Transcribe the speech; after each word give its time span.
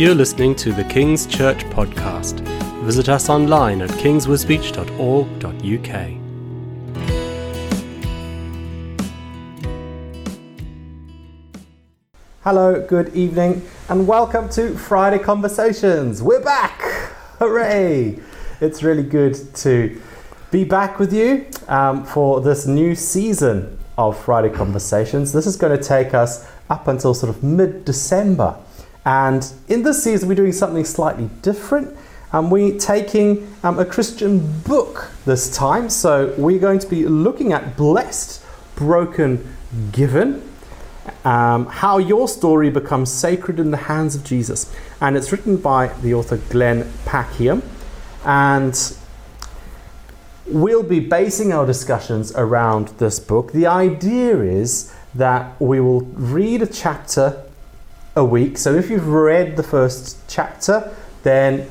You're 0.00 0.14
listening 0.14 0.54
to 0.54 0.72
the 0.72 0.84
King's 0.84 1.26
Church 1.26 1.58
podcast. 1.64 2.40
Visit 2.84 3.10
us 3.10 3.28
online 3.28 3.82
at 3.82 3.90
kingswisbech.org.uk. 3.90 6.16
Hello, 12.42 12.86
good 12.86 13.14
evening, 13.14 13.60
and 13.90 14.08
welcome 14.08 14.48
to 14.48 14.74
Friday 14.74 15.18
Conversations. 15.18 16.22
We're 16.22 16.42
back! 16.42 16.80
Hooray! 17.38 18.18
It's 18.62 18.82
really 18.82 19.02
good 19.02 19.54
to 19.56 20.00
be 20.50 20.64
back 20.64 20.98
with 20.98 21.12
you 21.12 21.44
um, 21.68 22.06
for 22.06 22.40
this 22.40 22.66
new 22.66 22.94
season 22.94 23.78
of 23.98 24.18
Friday 24.18 24.48
Conversations. 24.48 25.34
This 25.34 25.46
is 25.46 25.56
going 25.56 25.78
to 25.78 25.84
take 25.84 26.14
us 26.14 26.50
up 26.70 26.88
until 26.88 27.12
sort 27.12 27.36
of 27.36 27.44
mid 27.44 27.84
December. 27.84 28.56
And 29.04 29.50
in 29.68 29.82
this 29.82 30.02
season, 30.04 30.28
we're 30.28 30.34
doing 30.34 30.52
something 30.52 30.84
slightly 30.84 31.30
different. 31.42 31.96
And 32.32 32.50
we're 32.50 32.78
taking 32.78 33.52
um, 33.64 33.78
a 33.78 33.84
Christian 33.84 34.60
book 34.62 35.10
this 35.24 35.54
time. 35.54 35.90
So 35.90 36.32
we're 36.38 36.60
going 36.60 36.78
to 36.78 36.86
be 36.86 37.04
looking 37.06 37.52
at 37.52 37.76
Blessed, 37.76 38.44
Broken, 38.76 39.56
Given 39.92 40.42
um, 41.24 41.66
how 41.66 41.98
your 41.98 42.28
story 42.28 42.70
becomes 42.70 43.10
sacred 43.12 43.60
in 43.60 43.70
the 43.70 43.76
hands 43.76 44.14
of 44.14 44.24
Jesus. 44.24 44.74
And 45.00 45.16
it's 45.16 45.32
written 45.32 45.56
by 45.56 45.88
the 45.88 46.14
author 46.14 46.36
Glenn 46.36 46.84
Packiam. 47.04 47.62
And 48.24 48.96
we'll 50.46 50.82
be 50.82 51.00
basing 51.00 51.52
our 51.52 51.66
discussions 51.66 52.32
around 52.34 52.88
this 52.98 53.18
book. 53.18 53.52
The 53.52 53.66
idea 53.66 54.40
is 54.40 54.94
that 55.14 55.60
we 55.60 55.80
will 55.80 56.02
read 56.02 56.62
a 56.62 56.66
chapter 56.66 57.42
a 58.16 58.24
week. 58.24 58.58
So 58.58 58.74
if 58.74 58.90
you've 58.90 59.08
read 59.08 59.56
the 59.56 59.62
first 59.62 60.18
chapter, 60.28 60.94
then 61.22 61.68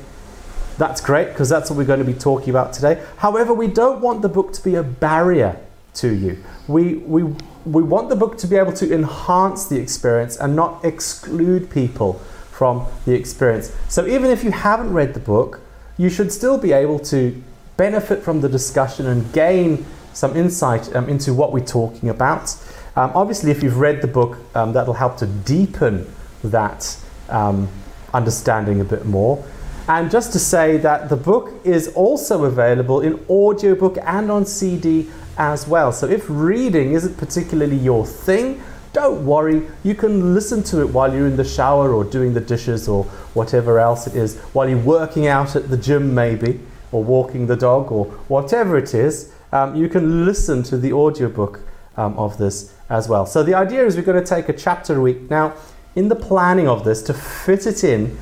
that's 0.78 1.00
great 1.00 1.28
because 1.28 1.48
that's 1.48 1.70
what 1.70 1.76
we're 1.76 1.84
going 1.84 1.98
to 1.98 2.04
be 2.04 2.14
talking 2.14 2.50
about 2.50 2.72
today. 2.72 3.04
However, 3.18 3.52
we 3.52 3.66
don't 3.66 4.00
want 4.00 4.22
the 4.22 4.28
book 4.28 4.52
to 4.54 4.64
be 4.64 4.76
a 4.76 4.82
barrier 4.82 5.58
to 5.94 6.14
you. 6.14 6.42
We, 6.68 6.94
we, 6.94 7.24
we 7.64 7.82
want 7.82 8.08
the 8.08 8.16
book 8.16 8.38
to 8.38 8.46
be 8.46 8.56
able 8.56 8.72
to 8.74 8.92
enhance 8.92 9.66
the 9.66 9.78
experience 9.78 10.36
and 10.36 10.56
not 10.56 10.84
exclude 10.84 11.70
people 11.70 12.14
from 12.50 12.86
the 13.04 13.14
experience. 13.14 13.74
So 13.88 14.06
even 14.06 14.30
if 14.30 14.44
you 14.44 14.50
haven't 14.50 14.92
read 14.92 15.14
the 15.14 15.20
book, 15.20 15.60
you 15.98 16.08
should 16.08 16.32
still 16.32 16.56
be 16.56 16.72
able 16.72 16.98
to 17.00 17.42
benefit 17.76 18.22
from 18.22 18.40
the 18.40 18.48
discussion 18.48 19.06
and 19.06 19.30
gain 19.32 19.84
some 20.12 20.36
insight 20.36 20.94
um, 20.94 21.08
into 21.08 21.34
what 21.34 21.52
we're 21.52 21.64
talking 21.64 22.08
about. 22.08 22.56
Um, 22.96 23.12
obviously, 23.14 23.50
if 23.50 23.62
you've 23.62 23.78
read 23.78 24.02
the 24.02 24.08
book, 24.08 24.38
um, 24.54 24.72
that'll 24.72 24.94
help 24.94 25.16
to 25.18 25.26
deepen 25.26 26.06
that 26.44 26.96
um, 27.28 27.68
understanding 28.12 28.80
a 28.80 28.84
bit 28.84 29.06
more. 29.06 29.44
And 29.88 30.10
just 30.10 30.32
to 30.32 30.38
say 30.38 30.76
that 30.78 31.08
the 31.08 31.16
book 31.16 31.52
is 31.64 31.88
also 31.88 32.44
available 32.44 33.00
in 33.00 33.24
audiobook 33.28 33.98
and 34.02 34.30
on 34.30 34.46
CD 34.46 35.10
as 35.36 35.66
well. 35.66 35.90
So 35.90 36.06
if 36.06 36.26
reading 36.28 36.92
isn't 36.92 37.16
particularly 37.16 37.76
your 37.76 38.06
thing, 38.06 38.62
don't 38.92 39.24
worry, 39.24 39.68
you 39.82 39.94
can 39.94 40.34
listen 40.34 40.62
to 40.64 40.80
it 40.80 40.90
while 40.90 41.12
you're 41.14 41.26
in 41.26 41.36
the 41.36 41.44
shower 41.44 41.94
or 41.94 42.04
doing 42.04 42.34
the 42.34 42.40
dishes 42.40 42.88
or 42.88 43.04
whatever 43.34 43.78
else 43.78 44.06
it 44.06 44.16
is, 44.16 44.38
while 44.52 44.68
you're 44.68 44.78
working 44.78 45.26
out 45.28 45.54
at 45.54 45.70
the 45.70 45.76
gym, 45.76 46.14
maybe, 46.14 46.60
or 46.92 47.02
walking 47.02 47.46
the 47.46 47.56
dog 47.56 47.92
or 47.92 48.06
whatever 48.28 48.76
it 48.76 48.94
is. 48.94 49.32
Um, 49.52 49.74
you 49.74 49.88
can 49.88 50.24
listen 50.24 50.62
to 50.64 50.76
the 50.76 50.92
audiobook 50.92 51.60
um, 51.96 52.16
of 52.18 52.38
this 52.38 52.74
as 52.88 53.08
well. 53.08 53.26
So 53.26 53.42
the 53.42 53.54
idea 53.54 53.86
is 53.86 53.96
we're 53.96 54.02
going 54.02 54.22
to 54.22 54.28
take 54.28 54.48
a 54.48 54.52
chapter 54.52 54.96
a 54.96 55.00
week. 55.00 55.30
Now, 55.30 55.54
in 55.94 56.08
the 56.08 56.16
planning 56.16 56.68
of 56.68 56.84
this, 56.84 57.02
to 57.02 57.14
fit 57.14 57.66
it 57.66 57.84
in 57.84 58.16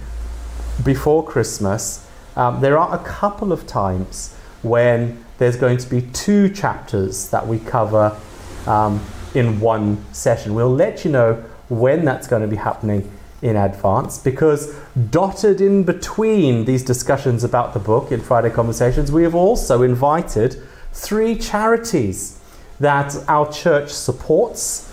before 0.84 1.24
Christmas, 1.24 2.06
um, 2.36 2.60
there 2.60 2.78
are 2.78 2.94
a 2.94 3.04
couple 3.04 3.52
of 3.52 3.66
times 3.66 4.34
when 4.62 5.24
there's 5.38 5.56
going 5.56 5.78
to 5.78 5.88
be 5.88 6.02
two 6.12 6.48
chapters 6.48 7.30
that 7.30 7.46
we 7.46 7.58
cover 7.58 8.18
um, 8.66 9.04
in 9.34 9.60
one 9.60 10.04
session. 10.12 10.54
We'll 10.54 10.74
let 10.74 11.04
you 11.04 11.10
know 11.10 11.44
when 11.68 12.04
that's 12.04 12.26
going 12.26 12.42
to 12.42 12.48
be 12.48 12.56
happening 12.56 13.10
in 13.40 13.54
advance 13.54 14.18
because 14.18 14.74
dotted 15.10 15.60
in 15.60 15.84
between 15.84 16.64
these 16.64 16.82
discussions 16.82 17.44
about 17.44 17.72
the 17.72 17.78
book 17.78 18.10
in 18.10 18.20
Friday 18.20 18.50
Conversations, 18.50 19.12
we 19.12 19.22
have 19.22 19.34
also 19.34 19.82
invited 19.82 20.60
three 20.92 21.36
charities 21.36 22.40
that 22.80 23.16
our 23.28 23.50
church 23.52 23.90
supports 23.90 24.92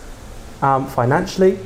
um, 0.61 0.87
financially. 0.87 1.59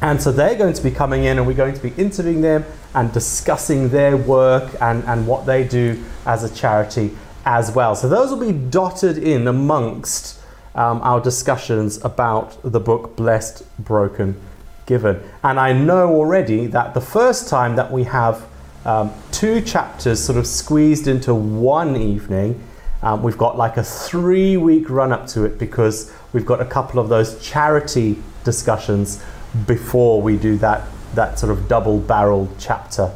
And 0.00 0.22
so 0.22 0.30
they're 0.30 0.56
going 0.56 0.74
to 0.74 0.82
be 0.82 0.90
coming 0.90 1.24
in 1.24 1.38
and 1.38 1.46
we're 1.46 1.54
going 1.54 1.74
to 1.74 1.82
be 1.82 1.92
interviewing 2.00 2.40
them 2.40 2.64
and 2.94 3.12
discussing 3.12 3.88
their 3.88 4.16
work 4.16 4.70
and, 4.80 5.02
and 5.04 5.26
what 5.26 5.44
they 5.44 5.64
do 5.64 6.02
as 6.24 6.44
a 6.44 6.54
charity 6.54 7.16
as 7.44 7.72
well. 7.72 7.94
So 7.96 8.08
those 8.08 8.30
will 8.30 8.46
be 8.46 8.52
dotted 8.52 9.18
in 9.18 9.48
amongst 9.48 10.40
um, 10.74 11.00
our 11.02 11.20
discussions 11.20 12.02
about 12.04 12.56
the 12.62 12.78
book 12.78 13.16
Blessed, 13.16 13.64
Broken, 13.78 14.40
Given. 14.86 15.20
And 15.42 15.58
I 15.58 15.72
know 15.72 16.14
already 16.14 16.66
that 16.68 16.94
the 16.94 17.00
first 17.00 17.48
time 17.48 17.74
that 17.76 17.90
we 17.90 18.04
have 18.04 18.46
um, 18.84 19.12
two 19.32 19.60
chapters 19.60 20.22
sort 20.22 20.38
of 20.38 20.46
squeezed 20.46 21.08
into 21.08 21.34
one 21.34 21.96
evening, 21.96 22.62
um, 23.02 23.22
we've 23.22 23.38
got 23.38 23.58
like 23.58 23.76
a 23.76 23.82
three 23.82 24.56
week 24.56 24.88
run 24.88 25.12
up 25.12 25.26
to 25.28 25.44
it 25.44 25.58
because 25.58 26.12
we've 26.32 26.46
got 26.46 26.60
a 26.60 26.64
couple 26.64 27.00
of 27.00 27.08
those 27.08 27.40
charity 27.42 28.18
discussions 28.44 29.22
before 29.66 30.20
we 30.20 30.36
do 30.36 30.56
that, 30.58 30.86
that 31.14 31.38
sort 31.38 31.52
of 31.52 31.68
double 31.68 31.98
barreled 31.98 32.54
chapter 32.58 33.12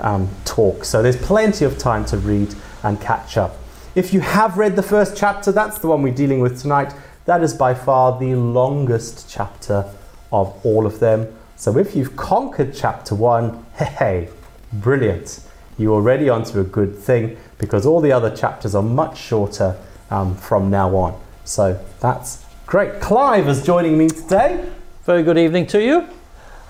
um, 0.00 0.28
talk. 0.44 0.84
So 0.84 1.02
there's 1.02 1.16
plenty 1.16 1.64
of 1.64 1.78
time 1.78 2.04
to 2.06 2.16
read 2.16 2.54
and 2.82 3.00
catch 3.00 3.36
up. 3.36 3.56
If 3.94 4.14
you 4.14 4.20
have 4.20 4.56
read 4.56 4.76
the 4.76 4.82
first 4.82 5.16
chapter, 5.16 5.52
that's 5.52 5.78
the 5.78 5.88
one 5.88 6.02
we're 6.02 6.14
dealing 6.14 6.40
with 6.40 6.60
tonight. 6.60 6.94
That 7.24 7.42
is 7.42 7.54
by 7.54 7.74
far 7.74 8.18
the 8.18 8.34
longest 8.34 9.28
chapter 9.28 9.84
of 10.32 10.64
all 10.64 10.86
of 10.86 11.00
them. 11.00 11.36
So 11.56 11.76
if 11.76 11.94
you've 11.94 12.16
conquered 12.16 12.74
chapter 12.74 13.14
one, 13.14 13.66
hey, 13.74 14.28
brilliant. 14.72 15.40
You're 15.76 15.94
already 15.94 16.28
onto 16.28 16.60
a 16.60 16.64
good 16.64 16.96
thing 16.96 17.36
because 17.58 17.86
all 17.86 18.00
the 18.00 18.12
other 18.12 18.34
chapters 18.34 18.74
are 18.74 18.82
much 18.82 19.18
shorter 19.18 19.76
um, 20.10 20.36
from 20.36 20.70
now 20.70 20.94
on. 20.94 21.20
So 21.44 21.82
that's 22.00 22.44
great. 22.66 23.00
Clive 23.00 23.48
is 23.48 23.64
joining 23.64 23.98
me 23.98 24.08
today. 24.08 24.70
Very 25.04 25.22
good 25.22 25.38
evening 25.38 25.66
to 25.68 25.82
you. 25.82 26.06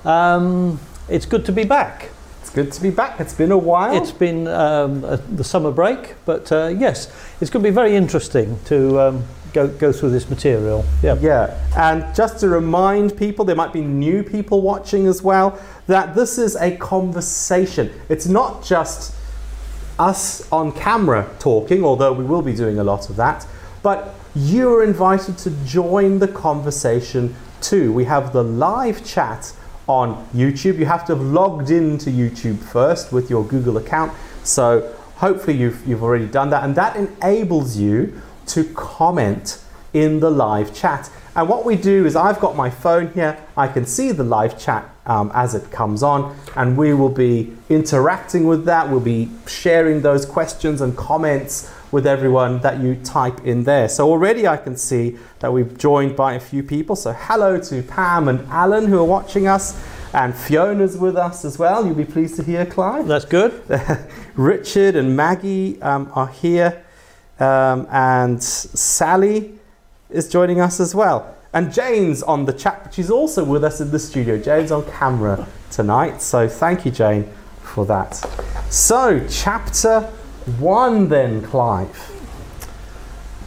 Um, 0.08 0.78
it's 1.08 1.26
good 1.26 1.44
to 1.46 1.52
be 1.52 1.64
back. 1.64 2.10
It's 2.40 2.50
good 2.50 2.70
to 2.70 2.80
be 2.80 2.90
back. 2.90 3.18
It's 3.18 3.34
been 3.34 3.50
a 3.50 3.58
while. 3.58 3.92
It's 3.92 4.12
been 4.12 4.46
um, 4.46 5.02
a, 5.02 5.16
the 5.16 5.42
summer 5.42 5.72
break, 5.72 6.14
but 6.26 6.52
uh, 6.52 6.68
yes, 6.68 7.12
it's 7.40 7.50
going 7.50 7.64
to 7.64 7.68
be 7.68 7.74
very 7.74 7.96
interesting 7.96 8.56
to 8.66 9.00
um, 9.00 9.24
go, 9.52 9.66
go 9.66 9.92
through 9.92 10.10
this 10.10 10.30
material. 10.30 10.84
Yeah. 11.02 11.18
Yeah. 11.20 11.58
And 11.76 12.14
just 12.14 12.38
to 12.38 12.48
remind 12.48 13.16
people, 13.16 13.44
there 13.44 13.56
might 13.56 13.72
be 13.72 13.80
new 13.80 14.22
people 14.22 14.62
watching 14.62 15.08
as 15.08 15.22
well, 15.22 15.60
that 15.88 16.14
this 16.14 16.38
is 16.38 16.54
a 16.54 16.76
conversation. 16.76 17.92
It's 18.08 18.26
not 18.26 18.64
just 18.64 19.12
us 19.98 20.50
on 20.52 20.70
camera 20.70 21.28
talking, 21.40 21.82
although 21.82 22.12
we 22.12 22.22
will 22.22 22.42
be 22.42 22.54
doing 22.54 22.78
a 22.78 22.84
lot 22.84 23.10
of 23.10 23.16
that, 23.16 23.44
but 23.82 24.14
you 24.36 24.72
are 24.72 24.84
invited 24.84 25.36
to 25.38 25.50
join 25.64 26.20
the 26.20 26.28
conversation 26.28 27.34
too. 27.62 27.92
We 27.92 28.04
have 28.04 28.32
the 28.32 28.42
live 28.42 29.04
chat 29.04 29.52
on 29.86 30.26
YouTube. 30.34 30.78
You 30.78 30.86
have 30.86 31.04
to 31.06 31.16
have 31.16 31.24
logged 31.24 31.70
into 31.70 32.10
YouTube 32.10 32.58
first 32.58 33.12
with 33.12 33.28
your 33.28 33.44
Google 33.44 33.76
account. 33.76 34.12
So 34.44 34.94
hopefully 35.16 35.56
you've, 35.56 35.86
you've 35.86 36.02
already 36.02 36.26
done 36.26 36.50
that. 36.50 36.64
And 36.64 36.74
that 36.76 36.96
enables 36.96 37.76
you 37.76 38.20
to 38.48 38.64
comment 38.74 39.62
in 39.92 40.20
the 40.20 40.30
live 40.30 40.74
chat. 40.74 41.10
And 41.36 41.48
what 41.48 41.64
we 41.64 41.76
do 41.76 42.06
is 42.06 42.16
I've 42.16 42.40
got 42.40 42.56
my 42.56 42.70
phone 42.70 43.12
here. 43.12 43.38
I 43.56 43.68
can 43.68 43.86
see 43.86 44.12
the 44.12 44.24
live 44.24 44.58
chat 44.58 44.88
um, 45.06 45.30
as 45.34 45.54
it 45.54 45.70
comes 45.70 46.02
on, 46.02 46.36
and 46.56 46.76
we 46.76 46.92
will 46.94 47.08
be 47.08 47.52
interacting 47.68 48.46
with 48.46 48.64
that. 48.64 48.88
We'll 48.90 49.00
be 49.00 49.30
sharing 49.46 50.02
those 50.02 50.26
questions 50.26 50.80
and 50.80 50.96
comments 50.96 51.72
with 51.92 52.06
everyone 52.06 52.60
that 52.60 52.80
you 52.80 52.96
type 52.96 53.40
in 53.44 53.64
there. 53.64 53.88
So 53.88 54.08
already 54.08 54.46
I 54.46 54.56
can 54.56 54.76
see 54.76 55.18
that 55.40 55.52
we've 55.52 55.76
joined 55.76 56.16
by 56.16 56.34
a 56.34 56.40
few 56.40 56.62
people. 56.62 56.96
So 56.96 57.12
hello 57.12 57.58
to 57.60 57.82
Pam 57.82 58.28
and 58.28 58.46
Alan 58.48 58.86
who 58.86 58.98
are 58.98 59.04
watching 59.04 59.46
us. 59.46 59.82
And 60.12 60.34
Fiona's 60.34 60.96
with 60.96 61.16
us 61.16 61.44
as 61.44 61.58
well. 61.58 61.86
You'll 61.86 61.94
be 61.94 62.04
pleased 62.04 62.36
to 62.36 62.42
hear, 62.42 62.66
Clive. 62.66 63.06
That's 63.06 63.24
good. 63.24 63.62
Richard 64.34 64.96
and 64.96 65.16
Maggie 65.16 65.80
um, 65.82 66.10
are 66.14 66.26
here. 66.26 66.84
Um, 67.38 67.86
and 67.90 68.42
Sally 68.42 69.58
is 70.10 70.28
joining 70.28 70.60
us 70.60 70.80
as 70.80 70.94
well. 70.94 71.36
And 71.52 71.72
Jane's 71.72 72.22
on 72.22 72.44
the 72.44 72.52
chat, 72.52 72.84
but 72.84 72.94
she's 72.94 73.10
also 73.10 73.44
with 73.44 73.64
us 73.64 73.80
in 73.80 73.90
the 73.90 73.98
studio. 73.98 74.38
Jane's 74.38 74.70
on 74.70 74.88
camera 74.90 75.46
tonight. 75.70 76.22
So 76.22 76.48
thank 76.48 76.84
you, 76.84 76.90
Jane, 76.90 77.28
for 77.62 77.86
that. 77.86 78.14
So, 78.70 79.26
chapter 79.28 80.12
one, 80.58 81.08
then, 81.08 81.42
Clive. 81.42 82.16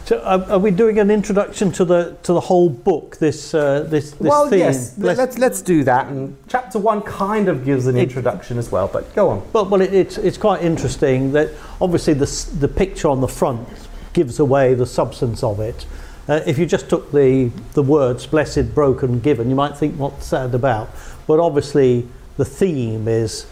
So 0.06 0.20
are, 0.20 0.42
are 0.50 0.58
we 0.58 0.70
doing 0.70 0.98
an 0.98 1.10
introduction 1.10 1.72
to 1.72 1.84
the 1.86 2.14
to 2.24 2.34
the 2.34 2.40
whole 2.40 2.68
book? 2.68 3.16
This 3.16 3.54
uh, 3.54 3.84
this 3.88 4.10
this 4.10 4.20
well, 4.20 4.50
theme. 4.50 4.58
yes, 4.58 4.94
Let's- 4.98 5.18
let's 5.18 5.38
let's 5.38 5.62
do 5.62 5.82
that. 5.84 6.08
And 6.08 6.36
chapter 6.46 6.78
one 6.78 7.00
kind 7.00 7.48
of 7.48 7.64
gives 7.64 7.86
an 7.86 7.96
It- 7.96 8.02
introduction 8.02 8.58
as 8.58 8.70
well. 8.70 8.86
But 8.86 9.14
go 9.14 9.30
on. 9.30 9.42
Well, 9.54 9.64
well, 9.64 9.80
it, 9.80 9.94
it's 9.94 10.18
it's 10.18 10.36
quite 10.36 10.62
interesting 10.62 11.32
that 11.32 11.48
obviously 11.80 12.12
the 12.12 12.26
the 12.60 12.68
picture 12.68 13.08
on 13.08 13.22
the 13.22 13.28
front 13.28 13.66
gives 14.12 14.38
away 14.38 14.74
the 14.74 14.86
substance 14.86 15.42
of 15.42 15.58
it. 15.58 15.86
Uh, 16.28 16.40
if 16.46 16.58
you 16.58 16.66
just 16.66 16.90
took 16.90 17.10
the 17.10 17.50
the 17.72 17.82
words 17.82 18.26
"blessed," 18.26 18.74
"broken," 18.74 19.20
"given," 19.20 19.48
you 19.48 19.56
might 19.56 19.74
think 19.74 19.98
what's 19.98 20.28
that 20.30 20.54
about. 20.54 20.90
But 21.26 21.40
obviously, 21.40 22.06
the 22.36 22.44
theme 22.44 23.08
is 23.08 23.46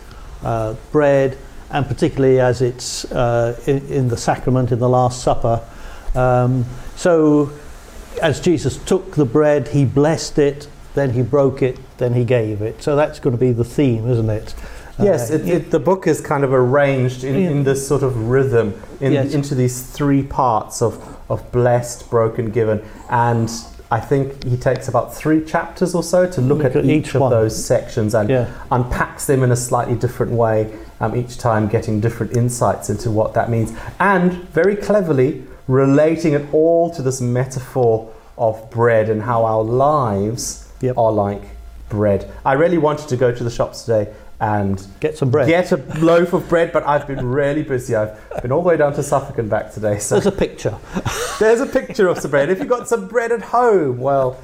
uh, 0.44 0.75
bread, 0.90 1.38
and 1.72 1.86
particularly 1.86 2.38
as 2.38 2.62
it's 2.62 3.10
uh, 3.12 3.58
in, 3.66 3.86
in 3.88 4.08
the 4.08 4.16
sacrament 4.16 4.70
in 4.72 4.78
the 4.78 4.88
Last 4.88 5.22
Supper. 5.22 5.62
Um, 6.14 6.66
so, 6.96 7.50
as 8.20 8.40
Jesus 8.40 8.76
took 8.76 9.14
the 9.16 9.24
bread, 9.24 9.69
he 9.69 9.84
blessed 9.84 10.38
it, 10.38 10.69
then 10.94 11.10
he 11.12 11.22
broke 11.22 11.62
it, 11.62 11.78
then 11.98 12.12
he 12.14 12.24
gave 12.24 12.60
it. 12.60 12.82
So 12.82 12.94
that's 12.94 13.19
going 13.19 13.34
to 13.34 13.40
be 13.40 13.52
the 13.52 13.64
theme, 13.64 14.08
isn't 14.10 14.28
it? 14.28 14.54
Yes, 15.02 15.30
Uh, 15.30 15.34
it, 15.34 15.48
it, 15.48 15.70
the 15.70 15.78
book 15.78 16.06
is 16.06 16.20
kind 16.20 16.44
of 16.44 16.52
arranged 16.52 17.24
in, 17.24 17.34
in 17.34 17.64
this 17.64 17.86
sort 17.88 18.02
of 18.02 18.28
rhythm 18.28 18.80
in, 19.00 19.12
Yes. 19.12 19.32
into 19.32 19.54
these 19.54 19.82
three 19.82 20.22
parts 20.22 20.82
of, 20.82 21.18
of 21.30 21.50
blessed, 21.50 22.10
broken, 22.10 22.50
given. 22.50 22.84
And 23.08 23.50
I 23.90 24.00
think 24.00 24.44
he 24.44 24.56
takes 24.58 24.88
about 24.88 25.14
three 25.14 25.42
chapters 25.44 25.94
or 25.94 26.02
so 26.02 26.30
to 26.30 26.40
look, 26.42 26.64
at, 26.64 26.84
each, 26.84 27.14
of 27.14 27.22
one. 27.22 27.30
those 27.30 27.64
sections 27.64 28.14
and 28.14 28.28
yeah. 28.28 28.50
unpacks 28.70 29.26
them 29.26 29.42
in 29.42 29.50
a 29.50 29.56
slightly 29.56 29.94
different 29.94 30.32
way, 30.32 30.70
um, 31.02 31.14
each 31.16 31.37
time 31.37 31.69
getting 31.69 32.00
different 32.00 32.34
insights 32.37 32.88
into 32.88 33.10
what 33.10 33.34
that 33.34 33.50
means. 33.50 33.75
And 34.00 34.32
very 34.50 34.76
cleverly 34.76 35.44
relating 35.69 36.32
it 36.32 36.46
all 36.54 36.90
to 36.94 37.02
this 37.02 37.20
metaphor 37.20 38.12
of 38.38 38.70
bread 38.70 39.10
and 39.10 39.22
how 39.22 39.44
our 39.44 39.62
lives 39.62 40.69
Yep. 40.81 40.96
are 40.99 41.12
like 41.12 41.43
bread. 41.88 42.28
I 42.44 42.54
really 42.54 42.78
wanted 42.78 43.08
to 43.10 43.16
go 43.16 43.31
to 43.32 43.44
the 43.44 43.50
shops 43.50 43.82
today 43.84 44.12
and 44.40 44.84
Get 44.99 45.16
some 45.16 45.31
bread. 45.31 45.46
get 45.46 45.70
a 45.70 45.76
loaf 46.00 46.32
of 46.32 46.49
bread, 46.49 46.72
but 46.72 46.84
I've 46.84 47.06
been 47.06 47.25
really 47.25 47.62
busy. 47.62 47.94
I've 47.94 48.19
been 48.43 48.50
all 48.50 48.62
the 48.62 48.69
way 48.70 48.76
down 48.76 48.93
to 48.94 49.02
Suffolk 49.02 49.38
and 49.38 49.49
back 49.49 49.72
today. 49.72 49.99
So 50.00 50.16
There's 50.16 50.26
a 50.26 50.32
picture. 50.32 50.76
there's 51.38 51.60
a 51.60 51.66
picture 51.66 52.08
of 52.08 52.19
some 52.19 52.32
bread. 52.32 52.50
If 52.50 52.58
you've 52.58 52.69
got 52.69 52.88
some 52.88 53.06
bread 53.06 53.31
at 53.31 53.43
home, 53.43 53.99
well, 53.99 54.40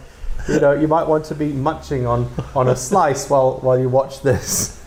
you 0.48 0.60
know, 0.60 0.72
you 0.72 0.86
might 0.86 1.08
want 1.08 1.24
to 1.26 1.34
be 1.34 1.48
munching 1.52 2.06
on, 2.06 2.30
on 2.54 2.68
a 2.68 2.76
slice 2.76 3.28
while, 3.28 3.58
while 3.60 3.78
you 3.78 3.88
watch 3.88 4.22
this. 4.22 4.80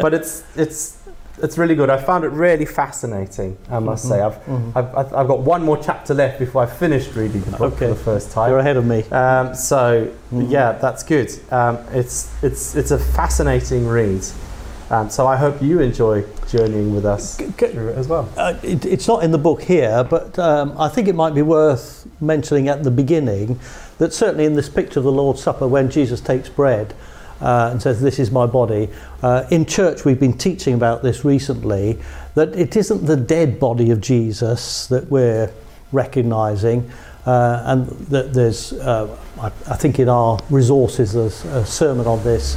But 0.00 0.12
it's, 0.14 0.42
it's, 0.56 0.97
it's 1.42 1.56
really 1.58 1.74
good. 1.74 1.90
I 1.90 1.96
found 1.98 2.24
it 2.24 2.28
really 2.28 2.64
fascinating, 2.66 3.56
I 3.70 3.78
must 3.78 4.08
say. 4.08 4.20
I've, 4.20 4.44
Mhm. 4.46 4.72
I've, 4.74 4.96
I've 4.96 5.14
I've 5.14 5.28
got 5.28 5.40
one 5.40 5.62
more 5.62 5.76
chapter 5.76 6.14
left 6.14 6.38
before 6.38 6.62
I've 6.62 6.72
finished 6.76 7.14
reading 7.14 7.42
the 7.42 7.50
book 7.56 7.76
for 7.76 7.84
Okay. 7.84 7.86
the 7.88 7.94
first 7.94 8.30
time. 8.32 8.50
You're 8.50 8.58
ahead 8.58 8.76
of 8.76 8.84
me. 8.86 9.04
Um, 9.10 9.54
so 9.54 10.08
Mhm. 10.32 10.50
yeah, 10.50 10.72
that's 10.72 11.02
good. 11.02 11.30
Um, 11.50 11.78
it's 11.92 12.28
it's 12.42 12.74
it's 12.74 12.90
a 12.90 12.98
fascinating 12.98 13.86
read. 13.86 14.24
Um, 14.90 15.10
so 15.10 15.26
I 15.26 15.36
hope 15.36 15.60
you 15.60 15.80
enjoy 15.80 16.24
journeying 16.48 16.94
with 16.94 17.04
us 17.04 17.36
C- 17.36 17.44
through 17.44 17.88
it 17.88 17.98
as 17.98 18.08
well. 18.08 18.26
Uh, 18.38 18.54
it, 18.62 18.86
it's 18.86 19.06
not 19.06 19.22
in 19.22 19.32
the 19.32 19.38
book 19.38 19.60
here, 19.60 20.02
but 20.08 20.38
um, 20.38 20.72
I 20.78 20.88
think 20.88 21.08
it 21.08 21.14
might 21.14 21.34
be 21.34 21.42
worth 21.42 22.06
mentioning 22.22 22.68
at 22.68 22.84
the 22.84 22.90
beginning 22.90 23.60
that 23.98 24.14
certainly 24.14 24.46
in 24.46 24.54
this 24.54 24.68
picture 24.70 24.98
of 25.00 25.04
the 25.04 25.12
Lord's 25.12 25.42
Supper, 25.42 25.68
when 25.68 25.90
Jesus 25.90 26.22
takes 26.22 26.48
bread 26.48 26.94
uh, 27.40 27.68
and 27.70 27.80
says, 27.80 28.00
This 28.00 28.18
is 28.18 28.30
my 28.30 28.46
body, 28.46 28.88
uh, 29.22 29.44
in 29.50 29.66
church 29.66 30.04
we've 30.04 30.20
been 30.20 30.36
teaching 30.36 30.74
about 30.74 31.02
this 31.02 31.24
recently 31.24 31.98
that 32.34 32.54
it 32.54 32.76
isn't 32.76 33.06
the 33.06 33.16
dead 33.16 33.58
body 33.58 33.90
of 33.90 34.00
Jesus 34.00 34.86
that 34.88 35.10
we're 35.10 35.50
recognizing. 35.92 36.90
Uh, 37.26 37.62
and 37.66 37.86
that 38.06 38.32
there's, 38.32 38.72
uh, 38.72 39.06
I, 39.38 39.46
I 39.48 39.76
think 39.76 39.98
in 39.98 40.08
our 40.08 40.38
resources, 40.48 41.12
there's 41.12 41.44
a 41.44 41.66
sermon 41.66 42.06
on 42.06 42.24
this. 42.24 42.56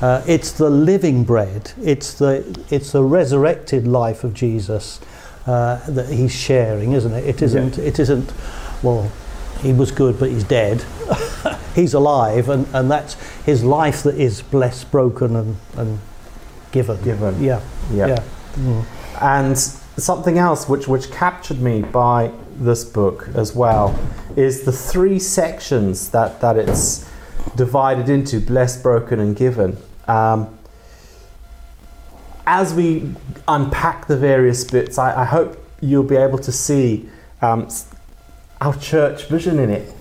Uh, 0.00 0.22
it's 0.28 0.52
the 0.52 0.70
living 0.70 1.24
bread. 1.24 1.72
It's 1.82 2.14
the 2.14 2.44
it's 2.70 2.92
the 2.92 3.02
resurrected 3.02 3.86
life 3.86 4.22
of 4.22 4.32
Jesus 4.32 5.00
uh, 5.46 5.84
that 5.88 6.08
he's 6.08 6.32
sharing, 6.32 6.92
isn't 6.92 7.12
it? 7.12 7.24
It 7.24 7.42
isn't. 7.42 7.78
It 7.78 7.98
isn't. 7.98 8.32
Well, 8.82 9.10
he 9.62 9.72
was 9.72 9.92
good, 9.92 10.18
but 10.18 10.30
he's 10.30 10.44
dead. 10.44 10.84
he's 11.74 11.94
alive, 11.94 12.48
and, 12.48 12.66
and 12.74 12.90
that's 12.90 13.14
his 13.44 13.64
life 13.64 14.02
that 14.02 14.16
is 14.16 14.42
blessed, 14.42 14.90
broken, 14.90 15.36
and, 15.36 15.56
and 15.76 16.00
given. 16.72 17.02
Given. 17.02 17.42
Yeah. 17.42 17.62
Yeah. 17.92 18.08
Yeah. 18.08 18.24
Mm. 18.56 18.84
And 19.20 19.58
something 19.58 20.38
else 20.38 20.68
which 20.68 20.88
which 20.88 21.10
captured 21.10 21.60
me 21.60 21.82
by 21.82 22.32
this 22.56 22.84
book 22.84 23.28
as 23.34 23.54
well 23.54 23.98
is 24.36 24.62
the 24.62 24.72
three 24.72 25.18
sections 25.18 26.10
that 26.10 26.40
that 26.40 26.56
it's 26.56 27.08
divided 27.56 28.08
into: 28.08 28.40
blessed, 28.40 28.82
broken, 28.82 29.20
and 29.20 29.36
given. 29.36 29.76
Um, 30.08 30.58
as 32.46 32.74
we 32.74 33.14
unpack 33.46 34.08
the 34.08 34.16
various 34.16 34.64
bits, 34.64 34.98
I, 34.98 35.22
I 35.22 35.24
hope 35.24 35.58
you'll 35.80 36.02
be 36.02 36.16
able 36.16 36.38
to 36.38 36.50
see 36.50 37.08
um, 37.40 37.68
our 38.62 38.74
church 38.76 39.24
vision 39.26 39.58
in 39.58 39.70
it 39.70 39.92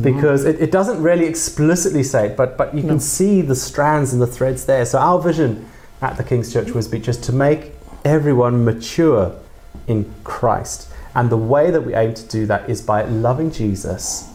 because 0.00 0.44
it, 0.44 0.60
it 0.60 0.70
doesn't 0.72 1.00
really 1.02 1.26
explicitly 1.26 2.02
say 2.02 2.28
it, 2.28 2.36
but, 2.36 2.56
but 2.56 2.74
you 2.74 2.82
No. 2.82 2.88
can 2.94 3.00
see 3.00 3.40
the 3.42 3.54
strands 3.54 4.12
and 4.12 4.20
the 4.20 4.26
threads 4.26 4.64
there. 4.64 4.84
So, 4.84 4.98
our 4.98 5.20
vision 5.20 5.66
at 6.02 6.16
the 6.16 6.24
King's 6.24 6.52
Church 6.52 6.68
Wisbech 6.68 7.06
is 7.06 7.18
to 7.18 7.32
make 7.32 7.72
everyone 8.04 8.64
mature 8.64 9.32
in 9.86 10.12
Christ. 10.24 10.88
And 11.14 11.30
the 11.30 11.36
way 11.36 11.70
that 11.70 11.82
we 11.82 11.94
aim 11.94 12.14
to 12.14 12.26
do 12.26 12.46
that 12.46 12.68
is 12.68 12.82
by 12.82 13.04
loving 13.04 13.50
Jesus, 13.52 14.28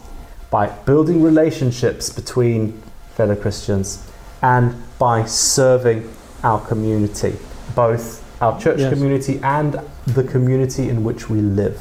by 0.49 0.67
building 0.67 1.21
relationships 1.21 2.09
between 2.09 2.81
fellow 3.15 3.35
Christians, 3.35 4.07
and 4.41 4.75
by 4.99 5.25
serving 5.25 6.09
our 6.43 6.59
community, 6.65 7.35
both 7.75 8.23
our 8.41 8.59
church 8.59 8.79
Yes. 8.79 8.93
community 8.93 9.39
and 9.43 9.79
the 10.07 10.23
community 10.23 10.87
in 10.89 11.03
which 11.03 11.29
we 11.29 11.41
live. 11.41 11.77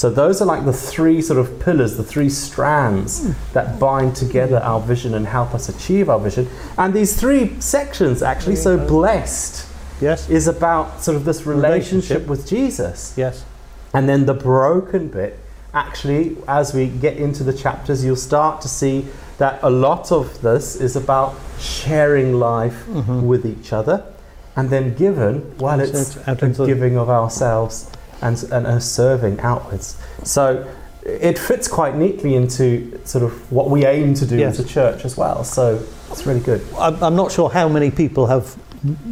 So 0.00 0.08
those 0.08 0.40
are 0.40 0.46
like 0.46 0.64
the 0.64 0.72
three 0.72 1.20
sort 1.20 1.38
of 1.38 1.60
pillars, 1.60 1.98
the 1.98 2.02
three 2.02 2.30
strands 2.30 3.34
that 3.52 3.78
bind 3.78 4.16
together 4.16 4.56
our 4.60 4.80
vision 4.80 5.12
and 5.12 5.26
help 5.26 5.52
us 5.54 5.68
achieve 5.68 6.08
our 6.08 6.18
vision. 6.18 6.48
And 6.78 6.94
these 6.94 7.20
three 7.20 7.60
sections, 7.60 8.22
actually, 8.22 8.56
so 8.56 8.78
blessed 8.78 9.66
Yes. 10.00 10.26
is 10.30 10.48
about 10.48 11.02
sort 11.02 11.18
of 11.18 11.26
this 11.26 11.44
relationship 11.44 12.26
Relationship. 12.26 12.28
with 12.28 12.46
Jesus. 12.46 13.12
Yes. 13.14 13.44
And 13.92 14.08
then 14.08 14.24
the 14.24 14.32
broken 14.32 15.08
bit, 15.08 15.38
actually, 15.74 16.38
as 16.48 16.72
we 16.72 16.86
get 16.86 17.18
into 17.18 17.44
the 17.44 17.52
chapters, 17.52 18.02
you'll 18.02 18.16
start 18.16 18.62
to 18.62 18.68
see 18.68 19.04
that 19.36 19.58
a 19.62 19.68
lot 19.68 20.10
of 20.10 20.40
this 20.40 20.76
is 20.76 20.96
about 20.96 21.34
sharing 21.58 22.40
life 22.40 22.86
Mhm. 22.90 23.24
with 23.24 23.44
each 23.44 23.70
other. 23.74 24.02
And 24.56 24.70
then 24.70 24.94
given, 24.94 25.52
well, 25.60 25.78
it's 25.78 25.90
it's 26.16 26.16
out 26.26 26.38
the 26.38 26.46
into 26.46 26.62
the- 26.62 26.68
giving 26.68 26.96
of 26.96 27.10
ourselves 27.10 27.84
and, 28.22 28.42
and 28.52 28.66
a 28.66 28.80
serving 28.80 29.40
outwards. 29.40 29.96
So 30.24 30.66
it 31.04 31.38
fits 31.38 31.66
quite 31.68 31.96
neatly 31.96 32.34
into 32.34 33.00
sort 33.06 33.24
of 33.24 33.50
what 33.50 33.70
we 33.70 33.86
aim 33.86 34.14
to 34.14 34.26
do 34.26 34.36
Yes. 34.36 34.58
as 34.58 34.66
a 34.66 34.68
church 34.68 35.04
as 35.04 35.16
well. 35.16 35.44
So 35.44 35.82
it's 36.10 36.26
really 36.26 36.40
good. 36.40 36.62
I'm, 36.78 37.16
not 37.16 37.32
sure 37.32 37.48
how 37.50 37.68
many 37.68 37.90
people 37.90 38.26
have 38.26 38.56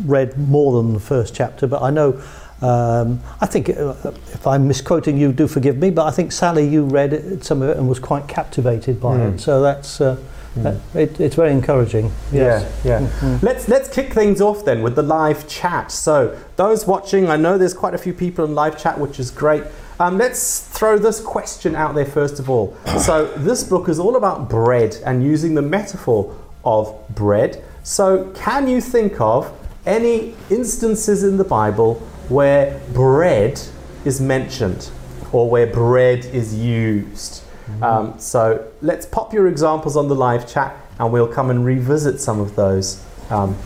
read 0.05 0.37
more 0.39 0.83
than 0.83 0.93
the 0.95 1.01
first 1.01 1.35
chapter, 1.35 1.67
but 1.67 1.83
I 1.83 1.91
know. 1.91 2.21
Um, 2.61 3.21
I 3.41 3.47
think 3.47 3.71
uh, 3.71 3.95
if 4.33 4.45
I'm 4.45 4.67
misquoting 4.67 5.17
you, 5.17 5.33
do 5.33 5.47
forgive 5.47 5.77
me. 5.79 5.91
But 5.91 6.07
I 6.07 6.11
think 6.11 6.33
Sally, 6.33 6.67
you 6.67 6.85
read 6.85 7.13
it, 7.13 7.45
some 7.45 7.63
of 7.63 7.69
it 7.71 7.77
and 7.77 7.89
was 7.89 8.01
quite 8.01 8.27
captivated 8.27 9.01
by 9.01 9.17
Mm. 9.17 9.35
it. 9.35 9.41
So 9.41 9.63
that's 9.63 10.01
uh, 10.01 10.17
that, 10.63 10.77
it, 10.95 11.21
it's 11.21 11.35
very 11.37 11.53
encouraging. 11.53 12.13
Yes. 12.33 12.71
Yeah, 12.85 13.01
yeah. 13.01 13.07
Mhm. 13.09 13.43
Let's 13.43 13.69
let's 13.69 13.89
kick 13.89 14.13
things 14.13 14.41
off 14.41 14.65
then 14.65 14.83
with 14.83 14.95
the 14.97 15.03
live 15.03 15.49
chat. 15.49 15.91
So 15.91 16.37
those 16.57 16.87
watching, 16.87 17.29
I 17.31 17.37
know 17.37 17.59
there's 17.59 17.75
quite 17.75 17.95
a 17.95 17.99
few 17.99 18.13
people 18.13 18.45
in 18.45 18.55
live 18.55 18.79
chat, 18.79 18.99
which 18.99 19.19
is 19.19 19.31
great. 19.31 19.65
Um, 20.01 20.17
let's 20.19 20.61
throw 20.61 20.97
this 20.99 21.21
question 21.21 21.75
out 21.75 21.95
there 21.95 22.07
first 22.07 22.39
of 22.39 22.49
all. 22.49 22.77
So 22.99 23.27
this 23.37 23.65
book 23.65 23.89
is 23.89 23.99
all 23.99 24.17
about 24.17 24.49
bread 24.49 24.97
and 25.05 25.25
using 25.25 25.55
the 25.55 25.63
metaphor 25.63 26.35
of 26.65 26.95
bread. 27.15 27.63
So 27.83 28.31
can 28.35 28.69
you 28.69 28.81
think 28.81 29.21
of 29.21 29.53
any 29.87 30.35
instances 30.51 31.23
in 31.25 31.37
the 31.39 31.45
Bible 31.45 31.95
where 32.29 32.79
bread 32.93 33.61
is 34.05 34.21
mentioned 34.21 34.91
or 35.33 35.49
where 35.49 35.67
bread 35.67 36.25
is 36.27 36.55
used? 36.55 37.43
Um, 37.83 38.19
so 38.19 38.67
let's 38.83 39.07
pop 39.07 39.33
your 39.33 39.47
examples 39.49 39.97
on 39.97 40.09
the 40.09 40.15
live 40.15 40.49
chat 40.49 40.75
and 40.99 41.13
we'll 41.13 41.29
come 41.29 41.51
and 41.51 41.65
revisit 41.65 42.21
some 42.21 42.41
of 42.41 42.57
those 42.57 43.05
um, 43.31 43.57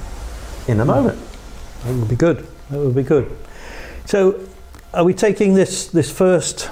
in 0.68 0.80
a 0.80 0.84
moment. 0.84 1.18
That 1.84 1.94
would 1.94 2.08
be 2.08 2.16
good. 2.16 2.46
That 2.70 2.78
would 2.78 2.94
be 2.94 3.02
good. 3.02 3.30
So, 4.04 4.40
are 4.94 5.04
we 5.04 5.14
taking 5.14 5.54
this 5.54 5.86
this 5.86 6.10
first 6.12 6.70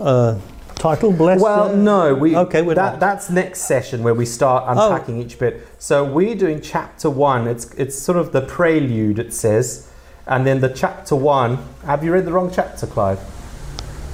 uh, 0.00 0.38
title? 0.74 1.12
Bless. 1.12 1.40
Well, 1.40 1.74
no, 1.76 2.14
we 2.14 2.36
okay, 2.36 2.62
we're 2.62 2.74
that, 2.74 2.92
not. 2.92 3.00
that's 3.00 3.30
next 3.30 3.62
session 3.62 4.02
where 4.02 4.14
we 4.14 4.26
start 4.26 4.64
Oh. 4.66 4.92
unpacking 4.92 5.20
each 5.22 5.38
bit. 5.38 5.66
So 5.78 6.04
we're 6.04 6.34
doing 6.34 6.60
chapter 6.60 7.08
one. 7.08 7.46
It's 7.46 7.72
it's 7.74 7.96
sort 7.96 8.18
of 8.18 8.32
the 8.32 8.40
prelude. 8.40 9.18
It 9.18 9.32
says, 9.32 9.88
and 10.26 10.44
then 10.46 10.60
the 10.60 10.68
chapter 10.70 11.14
one. 11.14 11.58
Have 11.84 12.02
you 12.02 12.12
read 12.12 12.24
the 12.24 12.32
wrong 12.32 12.50
chapter, 12.52 12.86
Clive? 12.86 13.20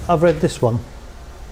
I've 0.08 0.22
read 0.22 0.40
this 0.40 0.60
one. 0.60 0.80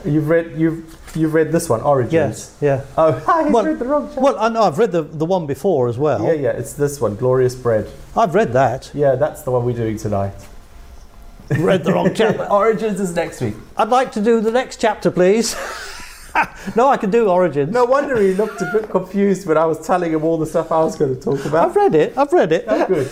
You've 0.09 0.29
read 0.29 0.59
you've 0.59 0.99
you've 1.15 1.35
read 1.35 1.53
this 1.53 1.69
one, 1.69 1.81
Origins. 1.83 2.13
Yes, 2.13 2.57
yeah. 2.61 2.85
Oh, 2.97 3.23
I 3.29 3.51
Well- 3.51 3.65
read 3.65 3.79
the 3.79 3.85
wrong 3.87 4.07
chapter. 4.09 4.21
Well, 4.21 4.39
I 4.39 4.49
know 4.49 4.63
I've 4.63 4.79
read 4.79 4.93
the, 4.93 5.03
the 5.03 5.27
one 5.27 5.47
before 5.47 5.89
as 5.89 5.99
well. 5.99 6.25
yeah, 6.25 6.33
yeah, 6.33 6.51
it's 6.51 6.73
this 6.75 7.01
one, 7.01 7.17
Glorious 7.17 7.55
Bread. 7.55 7.91
I've 8.17 8.35
read 8.35 8.53
that. 8.53 8.91
Yeah, 8.95 9.15
that's 9.17 9.43
the 9.43 9.51
one 9.51 9.65
we're 9.65 9.77
doing 9.77 9.97
tonight. 9.97 10.35
read 11.59 11.85
the 11.85 11.93
wrong 11.93 12.13
chapter. 12.15 12.45
Origins 12.51 13.01
is 13.01 13.15
next 13.15 13.41
week. 13.41 13.55
I'd 13.77 13.89
like 13.89 14.13
to 14.13 14.21
do 14.21 14.41
the 14.41 14.51
next 14.51 14.81
chapter, 14.81 15.11
please. 15.11 15.55
no, 16.77 16.89
I 16.89 16.97
can 16.99 17.11
do 17.11 17.29
Origins. 17.29 17.73
No 17.73 17.85
wonder 17.87 18.21
he 18.21 18.35
looked 18.35 18.61
a 18.61 18.71
bit 18.73 18.91
confused 18.91 19.47
when 19.47 19.57
I 19.57 19.65
was 19.65 19.85
telling 19.87 20.13
him 20.13 20.25
all 20.25 20.37
the 20.39 20.47
stuff 20.47 20.71
I 20.71 20.81
was 20.85 20.95
going 20.97 21.15
to 21.17 21.21
talk 21.21 21.45
about. 21.47 21.69
I've 21.71 21.77
read 21.77 21.95
it. 21.95 22.17
I've 22.19 22.33
read 22.33 22.53
it. 22.53 22.65
Oh, 22.69 22.87
good. 22.87 23.11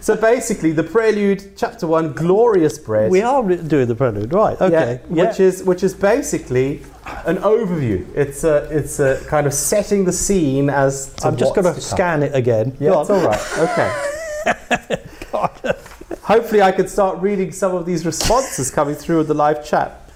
So 0.00 0.16
basically, 0.16 0.72
the 0.72 0.82
prelude, 0.82 1.56
chapter 1.56 1.86
one, 1.86 2.12
glorious 2.12 2.78
bread. 2.78 3.10
We 3.10 3.22
are 3.22 3.42
doing 3.42 3.88
the 3.88 3.94
prelude, 3.94 4.32
right? 4.32 4.60
Okay. 4.60 5.00
Yeah, 5.10 5.28
which 5.28 5.40
is 5.40 5.62
which 5.62 5.82
is 5.82 5.94
basically 5.94 6.82
an 7.24 7.36
overview. 7.38 8.06
It's 8.14 8.44
a 8.44 8.68
it's 8.70 9.00
a 9.00 9.22
kind 9.26 9.46
of 9.46 9.54
setting 9.54 10.04
the 10.04 10.12
scene 10.12 10.70
as. 10.70 11.14
To 11.16 11.28
I'm 11.28 11.36
just 11.36 11.54
going 11.54 11.72
to 11.72 11.80
scan 11.80 12.22
it 12.22 12.34
again. 12.34 12.76
Yeah, 12.80 13.00
it's 13.00 13.10
all 13.10 13.24
right. 13.24 13.40
Okay. 13.58 15.02
God. 15.32 15.76
Hopefully, 16.22 16.62
I 16.62 16.72
can 16.72 16.88
start 16.88 17.20
reading 17.20 17.52
some 17.52 17.74
of 17.74 17.86
these 17.86 18.04
responses 18.04 18.70
coming 18.70 18.94
through 18.94 19.20
in 19.20 19.26
the 19.26 19.34
live 19.34 19.64
chat. 19.64 20.10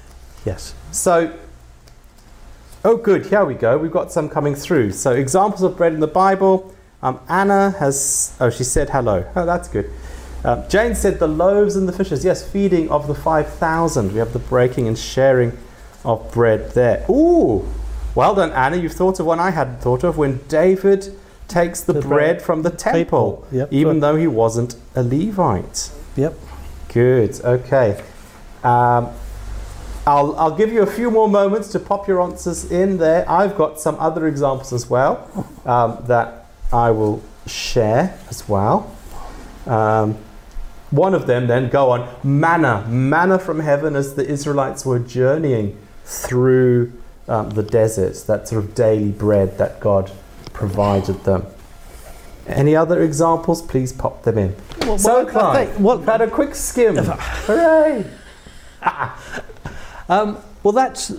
Yes. 0.45 0.75
So, 0.91 1.37
oh, 2.85 2.97
good. 2.97 3.27
Here 3.27 3.45
we 3.45 3.55
go. 3.55 3.79
We've 3.79 3.93
got 3.93 4.11
some 4.11 4.29
coming 4.29 4.55
through. 4.55 4.93
So, 4.93 5.13
examples 5.13 5.63
of 5.63 5.77
bread 5.77 5.93
in 5.93 6.01
the 6.01 6.09
Bible. 6.09 6.75
Um, 7.03 7.21
Anna 7.29 7.71
has. 7.79 8.37
Oh, 8.41 8.51
she 8.51 8.65
said 8.65 8.91
hello. 8.91 9.25
Oh, 9.35 9.47
that's 9.47 9.69
good. 9.69 9.91
Um, 10.45 10.65
Jane 10.69 10.95
said 10.95 11.19
the 11.19 11.27
loaves 11.29 11.77
and 11.77 11.89
the 11.89 11.93
fishes. 11.93 12.25
Yes, 12.25 12.49
feeding 12.49 12.91
of 12.91 13.07
the 13.07 13.15
five 13.15 13.53
thousand. 13.55 14.13
We 14.13 14.19
have 14.19 14.33
the 14.33 14.39
breaking 14.39 14.89
and 14.89 14.99
sharing 14.99 15.57
of 16.05 16.33
bread 16.33 16.73
there. 16.73 17.05
Ooh, 17.11 17.69
well 18.15 18.35
done, 18.35 18.53
Anna. 18.53 18.77
You've 18.77 18.93
thought 18.93 19.21
of 19.21 19.27
one 19.27 19.41
I 19.41 19.51
hadn't 19.51 19.81
thought 19.81 20.05
of. 20.05 20.17
When 20.19 20.41
David 20.49 21.15
takes 21.49 21.81
the, 21.81 21.93
The 21.95 22.01
bread, 22.01 22.09
bread 22.09 22.43
from 22.43 22.63
the 22.63 22.71
temple, 22.71 23.43
Temple, 23.43 23.49
yep. 23.51 23.73
even 23.73 24.01
though 24.01 24.17
he 24.17 24.27
wasn't 24.27 24.77
a 24.95 25.03
Levite. 25.03 25.91
Yep. 26.17 26.35
Good. 26.89 27.41
Okay. 27.45 28.03
Um, 28.63 29.11
I'll, 30.07 30.35
I'll 30.37 30.57
give 30.57 30.73
you 30.73 30.83
a 30.83 30.87
few 30.87 31.11
more 31.11 31.29
moments 31.29 31.69
to 31.73 31.79
pop 31.79 32.09
your 32.09 32.21
answers 32.21 32.71
in 32.71 32.99
there. 32.99 33.29
I've 33.29 33.57
got 33.57 33.81
some 33.81 33.97
other 33.99 34.27
examples 34.27 34.73
as 34.73 34.89
well 34.89 35.29
um, 35.67 36.03
that 36.07 36.40
I 36.73 36.91
will 36.91 37.23
share 37.47 38.19
as 38.29 38.49
well. 38.49 38.95
Um, 39.67 40.17
one 40.91 41.15
of 41.15 41.27
them, 41.27 41.47
then, 41.47 41.69
go 41.69 41.91
on. 41.91 42.09
Manna. 42.25 42.85
Manna 42.89 43.39
from 43.39 43.61
heaven 43.61 43.95
as 43.95 44.15
the 44.15 44.27
Israelites 44.27 44.85
were 44.85 44.99
journeying 44.99 45.79
through 46.05 46.93
um, 47.29 47.51
the 47.51 47.63
desert. 47.63 48.25
That 48.27 48.49
sort 48.49 48.65
of 48.65 48.75
daily 48.75 49.13
bread 49.13 49.59
that 49.59 49.81
God 49.81 50.11
provided 50.53 51.25
them. 51.25 51.47
Any 52.47 52.75
other 52.75 53.03
examples? 53.03 53.63
Please 53.63 53.93
pop 53.93 54.25
them 54.25 54.37
in. 54.39 54.57
Well, 54.81 54.99
So, 54.99 55.27
I 55.29 55.31
Clive, 55.31 56.05
had 56.05 56.21
a 56.21 56.29
quick 56.29 56.55
skim. 56.55 56.97
Hooray! 56.97 58.05
Um, 60.09 60.39
well, 60.65 60.73
that's 60.73 61.13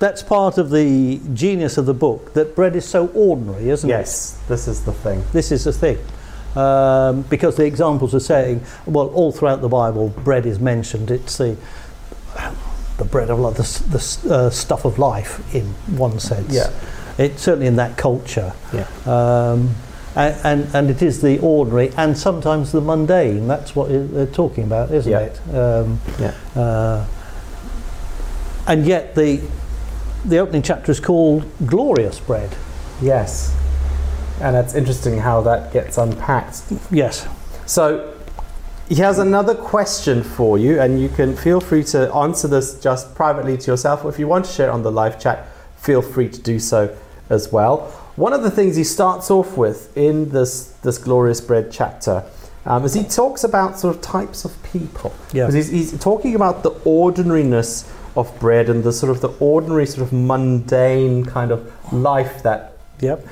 that's 0.00 0.22
part 0.22 0.58
of 0.58 0.70
the 0.70 1.20
genius 1.34 1.78
of 1.78 1.86
the 1.86 1.94
book 1.94 2.32
that 2.34 2.56
bread 2.56 2.74
is 2.74 2.84
so 2.88 3.06
ordinary, 3.08 3.68
isn't 3.70 3.88
it? 3.88 3.92
Yes, 3.92 4.38
this 4.48 4.66
is 4.66 4.84
the 4.84 4.92
thing. 4.92 5.22
This 5.32 5.52
is 5.52 5.64
the 5.64 5.72
thing. 5.72 5.98
Um, 6.56 7.22
because 7.22 7.54
the 7.56 7.64
examples 7.64 8.12
are 8.14 8.18
saying, 8.20 8.62
well, 8.86 9.06
all 9.10 9.30
throughout 9.30 9.60
the 9.60 9.68
Bible, 9.68 10.08
bread 10.08 10.46
is 10.46 10.58
mentioned. 10.58 11.10
It's 11.12 11.38
the 11.38 11.56
the 12.98 13.04
bread 13.04 13.30
of 13.30 13.38
life, 13.38 13.56
the, 13.56 13.88
the 14.26 14.34
uh, 14.34 14.50
stuff 14.50 14.84
of 14.84 14.98
life, 14.98 15.54
in 15.54 15.64
one 15.96 16.18
sense. 16.20 16.52
Yeah. 16.52 16.70
It's 17.18 17.40
certainly 17.42 17.66
in 17.66 17.76
that 17.76 17.96
culture. 17.96 18.52
Yeah. 18.74 18.86
Um, 19.06 19.74
and, 20.16 20.36
and, 20.44 20.74
and 20.74 20.90
it 20.90 21.02
is 21.02 21.22
the 21.22 21.38
ordinary 21.38 21.92
and 21.96 22.16
sometimes 22.18 22.72
the 22.72 22.80
mundane. 22.80 23.46
That's 23.48 23.74
what 23.76 23.88
they're 23.88 24.26
talking 24.26 24.64
about, 24.64 24.90
isn't 24.90 25.10
Yeah. 25.10 25.18
it? 25.20 25.54
Um, 25.54 26.00
Yeah. 26.18 26.34
uh, 26.60 27.06
and 28.66 28.86
yet 28.86 29.14
the 29.14 29.40
the 30.24 30.38
opening 30.38 30.62
chapter 30.62 30.92
is 30.92 31.00
called 31.00 31.44
Glorious 31.66 32.20
Bread. 32.20 32.54
Yes. 33.00 33.56
And 34.40 34.56
it's 34.56 34.74
interesting 34.74 35.18
how 35.18 35.40
that 35.42 35.72
gets 35.72 35.98
unpacked. 35.98 36.62
Yes. 36.90 37.26
So, 37.66 38.14
he 38.88 38.96
has 38.96 39.18
another 39.20 39.54
question 39.54 40.24
for 40.24 40.58
you, 40.58 40.80
and 40.80 41.00
you 41.00 41.08
can 41.08 41.36
feel 41.36 41.60
free 41.60 41.84
to 41.84 42.12
answer 42.12 42.48
this 42.48 42.80
just 42.80 43.14
privately 43.14 43.56
to 43.56 43.70
yourself. 43.70 44.04
Or 44.04 44.08
if 44.08 44.18
you 44.18 44.26
want 44.26 44.46
to 44.46 44.50
share 44.50 44.68
it 44.68 44.72
on 44.72 44.82
the 44.82 44.90
live 44.90 45.20
chat, 45.20 45.46
feel 45.76 46.02
free 46.02 46.28
to 46.28 46.40
do 46.40 46.58
so 46.58 46.96
as 47.28 47.52
well. 47.52 47.86
One 48.16 48.32
of 48.32 48.42
the 48.42 48.50
things 48.50 48.74
he 48.74 48.84
starts 48.84 49.30
off 49.30 49.56
with 49.56 49.96
in 49.96 50.30
this, 50.30 50.72
this 50.82 50.98
Glorious 50.98 51.40
Bread 51.40 51.70
chapter 51.70 52.24
um, 52.66 52.84
is 52.84 52.92
he 52.92 53.04
talks 53.04 53.44
about 53.44 53.78
sort 53.78 53.94
of 53.94 54.02
types 54.02 54.44
of 54.44 54.60
people. 54.64 55.14
Yeah. 55.32 55.46
Because 55.46 55.68
he's, 55.68 55.92
he's 55.92 56.00
talking 56.00 56.34
about 56.34 56.62
the 56.62 56.70
ordinariness 56.84 57.90
of 58.16 58.38
bread 58.40 58.68
and 58.68 58.82
the 58.84 58.92
sort 58.92 59.10
of 59.10 59.20
the 59.20 59.28
ordinary, 59.40 59.86
sort 59.86 60.06
of 60.06 60.12
mundane 60.12 61.24
kind 61.24 61.50
of 61.50 61.70
life 61.92 62.42
that 62.42 62.72
Yep. 63.00 63.24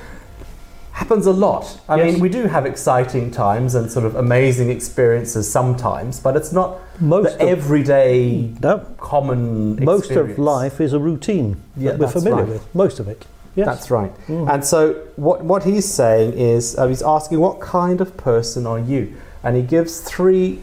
happens 0.92 1.26
a 1.26 1.32
lot. 1.32 1.78
I 1.88 1.96
Yes. 1.96 2.12
mean, 2.12 2.20
we 2.20 2.28
do 2.28 2.44
have 2.46 2.66
exciting 2.66 3.30
times 3.30 3.74
and 3.74 3.90
sort 3.90 4.04
of 4.04 4.14
amazing 4.16 4.70
experiences 4.70 5.50
sometimes, 5.50 6.20
but 6.20 6.36
it's 6.36 6.52
not 6.52 6.78
Most 7.00 7.38
the 7.38 7.44
everyday 7.48 8.50
no, 8.62 8.80
common 8.98 9.78
most 9.84 10.10
of 10.10 10.38
life 10.38 10.80
is 10.80 10.92
a 10.92 10.98
routine 10.98 11.56
Yeah, 11.76 11.92
that 11.92 12.00
we're 12.00 12.06
familiar 12.08 12.44
right. 12.44 12.48
with. 12.54 12.74
Most 12.74 12.98
of 13.00 13.08
it. 13.08 13.26
Yes. 13.54 13.66
That's 13.66 13.90
right. 13.90 14.12
Mm. 14.28 14.48
And 14.52 14.64
so, 14.64 14.94
what, 15.16 15.44
what 15.44 15.64
he's 15.64 15.86
saying 15.86 16.32
is, 16.34 16.76
uh, 16.78 16.86
he's 16.86 17.02
asking, 17.02 17.40
What 17.40 17.58
kind 17.60 18.00
of 18.00 18.16
person 18.16 18.66
are 18.66 18.78
you? 18.78 19.14
And 19.42 19.56
he 19.56 19.62
gives 19.62 20.00
three 20.00 20.60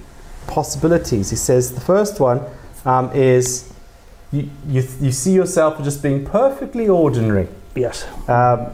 possibilities. 0.48 1.30
He 1.30 1.36
says, 1.36 1.74
The 1.74 1.82
first 1.82 2.20
one 2.20 2.42
um, 2.86 3.10
is 3.14 3.72
you, 4.36 4.50
you, 4.68 4.88
you 5.02 5.12
see 5.12 5.34
yourself 5.34 5.80
as 5.80 5.86
just 5.86 6.04
being 6.04 6.26
perfectly 6.26 6.88
ordinary. 6.90 7.48
yes. 7.76 8.06
um, 8.30 8.68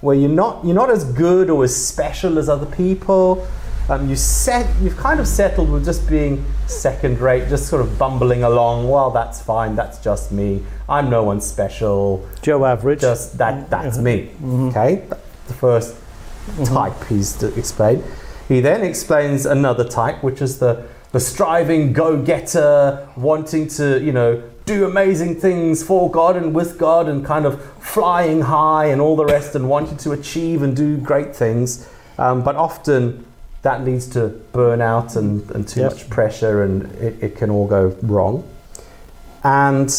where 0.00 0.14
you're 0.14 0.28
not 0.28 0.62
you're 0.64 0.74
not 0.74 0.90
as 0.90 1.04
good 1.12 1.48
or 1.48 1.64
as 1.64 1.74
special 1.74 2.38
as 2.38 2.48
other 2.48 2.66
people. 2.66 3.46
Um, 3.88 4.08
you 4.08 4.16
set 4.16 4.66
you've 4.82 4.96
kind 4.96 5.18
of 5.20 5.26
settled 5.26 5.70
with 5.70 5.84
just 5.84 6.08
being 6.08 6.44
second 6.66 7.20
rate, 7.20 7.48
just 7.48 7.68
sort 7.68 7.80
of 7.80 7.98
bumbling 7.98 8.42
along. 8.42 8.88
Well, 8.88 9.10
that's 9.10 9.40
fine. 9.40 9.76
That's 9.76 9.98
just 9.98 10.30
me. 10.30 10.62
I'm 10.88 11.08
no 11.08 11.22
one 11.22 11.40
special. 11.40 12.26
Joe 12.42 12.64
Average. 12.64 13.00
Just 13.00 13.38
that 13.38 13.70
that's 13.70 13.98
me. 13.98 14.30
Okay, 14.44 15.06
the 15.48 15.54
1st 15.54 15.96
type 16.66 17.08
he's 17.08 17.32
to 17.38 17.54
explain. 17.58 18.02
He 18.48 18.60
then 18.60 18.82
explains 18.82 19.46
another 19.46 19.84
type, 19.84 20.22
which 20.22 20.42
is 20.42 20.58
the 20.58 20.86
the 21.12 21.20
striving 21.20 21.92
go-getter, 21.92 23.08
wanting 23.16 23.68
to 23.68 24.02
you 24.02 24.12
know 24.12 24.42
do 24.66 24.84
amazing 24.86 25.38
things 25.40 25.82
for 25.82 26.10
God 26.10 26.36
and 26.36 26.54
with 26.54 26.78
God, 26.78 27.08
and 27.08 27.24
kind 27.24 27.44
of 27.46 27.62
flying 27.82 28.40
high 28.42 28.86
and 28.86 29.00
all 29.00 29.16
the 29.16 29.26
rest, 29.26 29.54
and 29.54 29.68
wanting 29.68 29.96
to 29.98 30.12
achieve 30.12 30.62
and 30.62 30.74
do 30.76 30.96
great 30.96 31.36
things. 31.36 31.88
Um, 32.18 32.42
but 32.42 32.56
often 32.56 33.26
that 33.62 33.84
leads 33.84 34.06
to 34.08 34.40
burnout 34.52 35.16
and, 35.16 35.50
and 35.52 35.66
too 35.66 35.80
Yep. 35.80 35.92
much 35.92 36.10
pressure, 36.10 36.62
and 36.62 36.84
it, 36.96 37.16
it 37.22 37.36
can 37.36 37.50
all 37.50 37.66
go 37.66 37.96
wrong. 38.02 38.44
And 39.42 39.90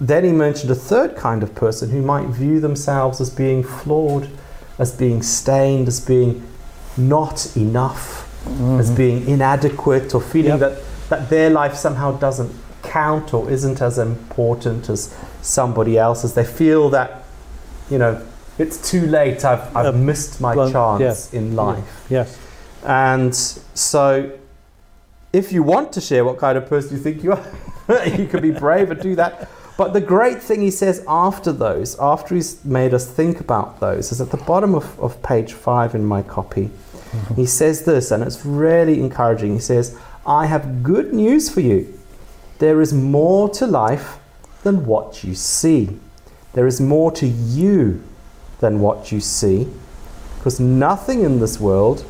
then 0.00 0.24
he 0.24 0.32
mentioned 0.32 0.70
a 0.70 0.74
third 0.74 1.14
kind 1.16 1.42
of 1.42 1.54
person 1.54 1.90
who 1.90 2.02
might 2.02 2.26
view 2.28 2.60
themselves 2.60 3.20
as 3.20 3.30
being 3.30 3.62
flawed, 3.62 4.28
as 4.78 4.90
being 4.96 5.22
stained, 5.22 5.86
as 5.88 6.00
being 6.00 6.42
not 6.96 7.54
enough, 7.56 8.28
as 8.78 8.90
being 8.90 9.28
inadequate, 9.28 10.14
or 10.14 10.20
feeling 10.20 10.58
Yep. 10.58 10.60
that, 10.60 10.78
that 11.10 11.30
their 11.30 11.50
life 11.50 11.74
somehow 11.74 12.12
doesn't 12.18 12.50
count 12.92 13.32
or 13.32 13.50
isn't 13.50 13.80
as 13.80 13.98
important 13.98 14.88
as 14.88 15.14
somebody 15.40 15.96
else's. 15.98 16.34
They 16.34 16.44
feel 16.44 16.90
that, 16.90 17.24
you 17.90 17.98
know, 17.98 18.20
it's 18.58 18.90
too 18.90 19.06
late, 19.06 19.44
I've, 19.44 19.64
I've 19.76 19.94
Uh, 19.94 19.98
missed 20.10 20.40
my 20.40 20.54
chance 20.70 21.32
in 21.32 21.56
life. 21.56 22.06
Yes. 22.10 22.38
And 22.84 23.34
so, 23.34 24.30
if 25.32 25.52
you 25.52 25.62
want 25.62 25.92
to 25.94 26.00
share 26.00 26.24
what 26.24 26.36
kind 26.38 26.58
of 26.58 26.68
person 26.68 26.96
you 26.96 27.02
think 27.02 27.22
you 27.24 27.32
are, 27.32 28.06
you 28.18 28.26
can 28.26 28.42
be 28.42 28.50
brave 28.50 28.90
and 28.90 29.00
do 29.00 29.14
that. 29.16 29.48
But 29.78 29.94
the 29.94 30.00
great 30.00 30.42
thing 30.42 30.60
he 30.60 30.70
says 30.70 31.02
after 31.08 31.50
those, 31.50 31.98
after 31.98 32.34
he's 32.34 32.62
made 32.64 32.92
us 32.92 33.06
think 33.06 33.40
about 33.40 33.80
those, 33.80 34.12
is 34.12 34.20
at 34.20 34.30
the 34.30 34.36
bottom 34.36 34.74
of, 34.74 35.00
of 35.00 35.22
page 35.22 35.54
five 35.54 35.94
in 35.94 36.04
my 36.04 36.22
copy. 36.22 36.70
He 37.36 37.46
says 37.46 37.84
this, 37.84 38.10
and 38.10 38.22
it's 38.22 38.44
really 38.44 39.00
encouraging. 39.00 39.54
He 39.54 39.60
says, 39.60 39.98
I 40.26 40.46
have 40.46 40.82
good 40.82 41.12
news 41.12 41.48
for 41.50 41.60
you. 41.60 41.98
There 42.62 42.80
is 42.80 42.92
more 42.92 43.48
to 43.54 43.66
life 43.66 44.18
than 44.62 44.86
what 44.86 45.24
you 45.24 45.34
see. 45.34 45.98
There 46.52 46.68
is 46.68 46.80
more 46.80 47.10
to 47.10 47.26
you 47.26 48.04
than 48.60 48.78
what 48.78 49.10
you 49.10 49.18
see. 49.18 49.66
Because 50.38 50.60
nothing 50.60 51.22
in 51.22 51.40
this 51.40 51.58
world 51.58 52.04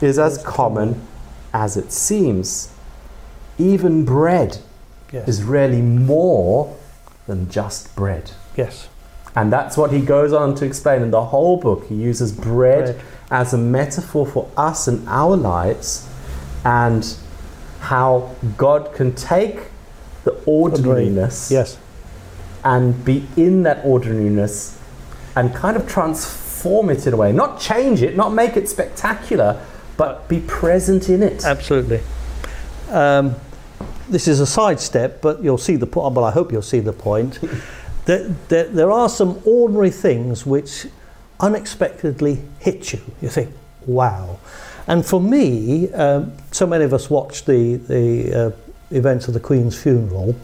is 0.00 0.18
as 0.18 0.42
common 0.42 1.06
as 1.52 1.76
it 1.76 1.92
seems. 1.92 2.72
Even 3.58 4.06
bread 4.06 4.56
Yes. 5.12 5.28
is 5.28 5.42
really 5.42 5.82
more 5.82 6.74
than 7.26 7.50
just 7.50 7.94
bread. 7.94 8.30
Yes. 8.56 8.88
And 9.36 9.52
that's 9.52 9.76
what 9.76 9.92
he 9.92 10.00
goes 10.00 10.32
on 10.32 10.54
to 10.54 10.64
explain 10.64 11.02
in 11.02 11.10
the 11.10 11.24
whole 11.24 11.58
book. 11.58 11.84
He 11.86 11.96
uses 11.96 12.32
bread, 12.32 12.94
Bread. 12.94 13.00
as 13.30 13.52
a 13.52 13.58
metaphor 13.58 14.26
for 14.26 14.48
us 14.56 14.88
and 14.88 15.06
our 15.06 15.36
lives 15.36 16.08
and 16.64 17.14
how 17.80 18.34
God 18.56 18.94
can 18.94 19.14
take 19.14 19.64
the 20.28 20.44
ordinariness 20.44 21.50
Yes. 21.50 21.78
and 22.64 23.04
be 23.04 23.26
in 23.36 23.62
that 23.62 23.84
ordinariness 23.84 24.78
and 25.36 25.54
kind 25.54 25.76
of 25.76 25.88
transform 25.88 26.90
it 26.90 27.06
in 27.06 27.14
a 27.14 27.16
way. 27.16 27.32
Not 27.32 27.60
change 27.60 28.02
it, 28.02 28.16
not 28.16 28.32
make 28.32 28.56
it 28.56 28.68
spectacular, 28.68 29.60
but 29.96 30.28
be 30.28 30.40
present 30.40 31.08
in 31.08 31.22
it. 31.22 31.44
Absolutely. 31.44 32.00
Um, 32.90 33.34
this 34.08 34.26
is 34.28 34.40
a 34.40 34.46
sidestep, 34.46 35.20
but 35.20 35.42
you'll 35.42 35.58
see 35.58 35.76
the 35.76 35.86
point. 35.86 36.14
Well, 36.14 36.24
I 36.24 36.30
hope 36.30 36.52
you'll 36.52 36.62
see 36.62 36.80
the 36.80 36.92
point. 36.92 37.38
that, 38.06 38.48
that 38.48 38.74
there 38.74 38.90
are 38.90 39.08
some 39.08 39.40
ordinary 39.44 39.90
things 39.90 40.44
which 40.46 40.86
unexpectedly 41.40 42.42
hit 42.58 42.92
you. 42.92 43.00
You 43.22 43.28
think, 43.28 43.50
wow. 43.86 44.38
And 44.86 45.04
for 45.04 45.20
me, 45.20 45.92
um, 45.92 46.32
so 46.50 46.66
many 46.66 46.84
of 46.84 46.92
us 46.94 47.10
watch 47.10 47.44
the, 47.44 47.76
the 47.76 48.34
uh, 48.34 48.50
events 48.90 49.28
of 49.28 49.34
the 49.34 49.40
Queen's 49.40 49.80
funeral. 49.80 50.36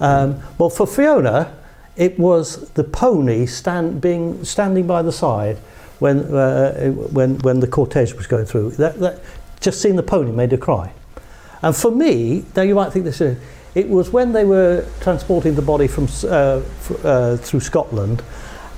Um, 0.00 0.42
well, 0.58 0.70
for 0.70 0.86
Fiona, 0.86 1.56
it 1.96 2.18
was 2.18 2.68
the 2.70 2.84
pony 2.84 3.46
stand, 3.46 4.00
being, 4.00 4.44
standing 4.44 4.86
by 4.86 5.02
the 5.02 5.12
side 5.12 5.56
when, 5.98 6.20
uh, 6.34 6.90
when, 6.90 7.38
when 7.38 7.60
the 7.60 7.66
cortege 7.66 8.14
was 8.14 8.26
going 8.26 8.46
through. 8.46 8.72
That, 8.72 8.98
that, 9.00 9.20
just 9.60 9.80
seeing 9.80 9.96
the 9.96 10.02
pony 10.02 10.32
made 10.32 10.50
her 10.50 10.58
cry. 10.58 10.92
And 11.62 11.74
for 11.74 11.90
me, 11.90 12.44
now 12.54 12.62
you 12.62 12.74
might 12.74 12.92
think 12.92 13.04
this 13.04 13.20
is, 13.20 13.38
it 13.74 13.88
was 13.88 14.10
when 14.10 14.32
they 14.32 14.44
were 14.44 14.86
transporting 15.00 15.54
the 15.54 15.62
body 15.62 15.86
from 15.86 16.08
uh, 16.24 16.62
uh, 17.02 17.36
through 17.36 17.60
Scotland, 17.60 18.22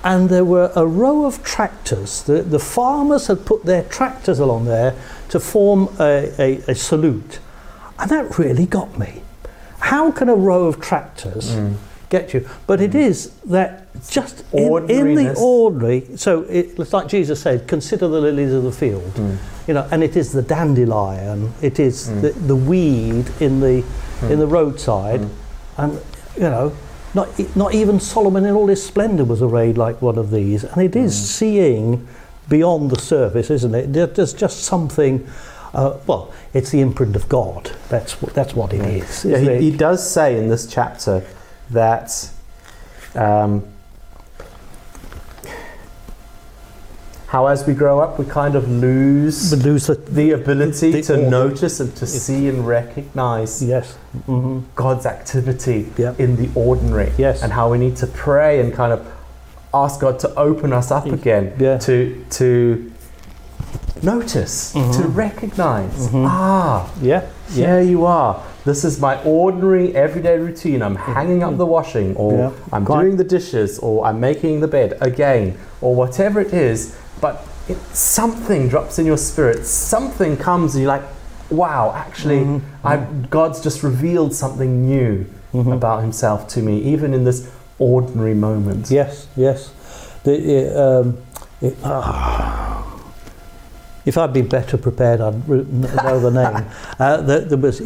and 0.04 0.28
there 0.28 0.44
were 0.44 0.72
a 0.74 0.86
row 0.86 1.24
of 1.24 1.42
tractors. 1.42 2.22
The, 2.22 2.42
the 2.42 2.58
farmers 2.58 3.26
had 3.26 3.44
put 3.44 3.64
their 3.64 3.82
tractors 3.84 4.38
along 4.38 4.64
there 4.66 4.94
to 5.28 5.40
form 5.40 5.88
a, 6.00 6.32
a, 6.38 6.56
a 6.68 6.74
salute, 6.74 7.40
and 7.98 8.10
that 8.10 8.38
really 8.38 8.66
got 8.66 8.98
me. 8.98 9.22
How 9.80 10.10
can 10.10 10.28
a 10.28 10.34
row 10.34 10.66
of 10.66 10.80
tractors 10.80 11.52
mm. 11.52 11.76
get 12.08 12.34
you? 12.34 12.48
But 12.66 12.80
it 12.80 12.92
mm. 12.92 13.00
is 13.00 13.30
that 13.46 13.86
just 14.08 14.44
in, 14.52 14.90
in 14.90 15.14
the 15.14 15.34
ordinary. 15.38 16.16
So 16.16 16.42
it, 16.42 16.78
it's 16.78 16.92
like 16.92 17.08
Jesus 17.08 17.40
said, 17.40 17.66
"Consider 17.66 18.08
the 18.08 18.20
lilies 18.20 18.52
of 18.52 18.62
the 18.62 18.72
field." 18.72 19.12
Mm. 19.14 19.38
you 19.66 19.74
know, 19.74 19.88
and 19.90 20.02
it 20.02 20.16
is 20.16 20.32
the 20.32 20.42
dandelion, 20.42 21.52
it 21.62 21.78
is 21.78 22.08
the, 22.22 22.30
the 22.30 22.56
weed 22.56 23.26
in 23.40 23.60
the 23.60 23.84
in 24.22 24.38
the 24.38 24.46
roadside, 24.46 25.26
and 25.76 26.00
you 26.36 26.42
know, 26.42 26.76
not 27.14 27.28
not 27.56 27.74
even 27.74 28.00
Solomon 28.00 28.44
in 28.44 28.54
all 28.54 28.66
his 28.66 28.84
splendour 28.84 29.26
was 29.26 29.42
arrayed 29.42 29.78
like 29.78 30.00
one 30.02 30.18
of 30.18 30.30
these, 30.30 30.64
and 30.64 30.82
it 30.82 30.96
is 30.96 31.14
seeing 31.16 32.06
beyond 32.48 32.90
the 32.90 33.00
surface, 33.00 33.50
isn't 33.50 33.74
it? 33.74 33.92
There's 33.92 34.34
just 34.34 34.60
something. 34.60 35.26
Uh, 35.74 35.98
well, 36.06 36.32
it's 36.54 36.70
the 36.70 36.80
imprint 36.80 37.14
of 37.16 37.28
God. 37.28 37.70
That's 37.88 38.20
what 38.22 38.34
that's 38.34 38.54
what 38.54 38.72
it 38.72 38.80
is. 38.80 39.24
Yeah, 39.24 39.38
he, 39.38 39.46
it? 39.48 39.60
he 39.60 39.70
does 39.70 40.08
say 40.08 40.38
in 40.38 40.48
this 40.48 40.66
chapter 40.66 41.22
that 41.70 42.30
um, 43.14 43.64
how 47.26 47.46
as 47.46 47.66
we 47.66 47.74
grow 47.74 48.00
up 48.00 48.18
we 48.18 48.24
kind 48.24 48.54
of 48.54 48.68
lose 48.70 49.50
But 49.54 49.64
lose 49.64 49.86
the, 49.86 49.96
the 49.96 50.30
ability 50.32 50.92
the 50.92 51.02
to 51.02 51.16
order. 51.16 51.30
notice 51.30 51.80
and 51.80 51.94
to 51.96 52.06
see 52.06 52.48
and 52.48 52.66
recognize 52.66 53.62
yes, 53.62 53.94
hmm 54.26 54.60
God's 54.74 55.04
activity 55.04 55.90
Yeah. 55.98 56.14
in 56.18 56.36
the 56.36 56.48
ordinary 56.54 57.12
Yes. 57.18 57.42
and 57.42 57.52
how 57.52 57.70
we 57.70 57.76
need 57.78 57.96
to 57.96 58.06
pray 58.06 58.60
and 58.60 58.72
kind 58.72 58.92
of 58.92 59.06
ask 59.74 60.00
God 60.00 60.18
to 60.20 60.34
open 60.36 60.72
us 60.72 60.90
up 60.90 61.04
again 61.06 61.52
Yeah. 61.58 61.76
to 61.78 62.24
to 62.30 62.90
notice 64.02 64.72
to 64.72 64.78
Mhm. 64.78 65.16
recognize 65.16 66.08
Mhm. 66.08 66.26
ah 66.28 66.88
yeah, 67.02 67.22
here 67.50 67.80
you 67.80 68.04
are. 68.06 68.36
This 68.64 68.84
is 68.84 69.00
my 69.00 69.16
ordinary 69.24 69.94
everyday 69.96 70.38
routine. 70.38 70.82
I'm 70.82 70.96
hanging 70.96 71.42
up 71.42 71.56
the 71.56 71.64
washing, 71.66 72.14
or 72.16 72.32
Yeah. 72.32 72.50
I'm 72.72 72.84
Quite- 72.84 73.00
doing 73.02 73.16
the 73.16 73.24
dishes, 73.24 73.78
or 73.78 74.04
I'm 74.06 74.20
making 74.20 74.60
the 74.60 74.68
bed 74.68 74.96
again, 75.00 75.54
or 75.80 75.94
whatever 75.94 76.40
it 76.40 76.52
is. 76.52 76.92
But 77.20 77.34
it, 77.68 77.78
something 77.94 78.68
drops 78.68 78.98
in 78.98 79.06
your 79.06 79.16
spirit. 79.16 79.66
Something 79.66 80.36
comes, 80.36 80.74
and 80.74 80.82
you're 80.82 80.92
like, 80.92 81.06
"Wow! 81.50 81.92
Actually, 81.96 82.40
Mhm. 82.44 82.60
I, 82.84 82.98
God's 83.30 83.60
just 83.60 83.82
revealed 83.82 84.34
something 84.34 84.84
new 84.86 85.24
Mhm. 85.54 85.72
about 85.72 86.02
Himself 86.02 86.46
to 86.48 86.60
me, 86.60 86.78
even 86.78 87.14
in 87.14 87.24
this 87.24 87.42
ordinary 87.78 88.34
moment." 88.34 88.90
Yes, 88.90 89.26
yes. 89.36 89.70
The, 90.24 90.34
um, 90.76 91.14
it, 91.62 91.74
ah. 91.84 92.82
If 94.08 94.16
I'd 94.16 94.32
been 94.32 94.48
better 94.48 94.78
prepared, 94.78 95.20
I'd 95.20 95.46
know 95.48 96.18
the 96.18 96.30
name. 96.30 96.64
Uh, 96.98 97.20
there, 97.20 97.40
there 97.40 97.58
was 97.58 97.78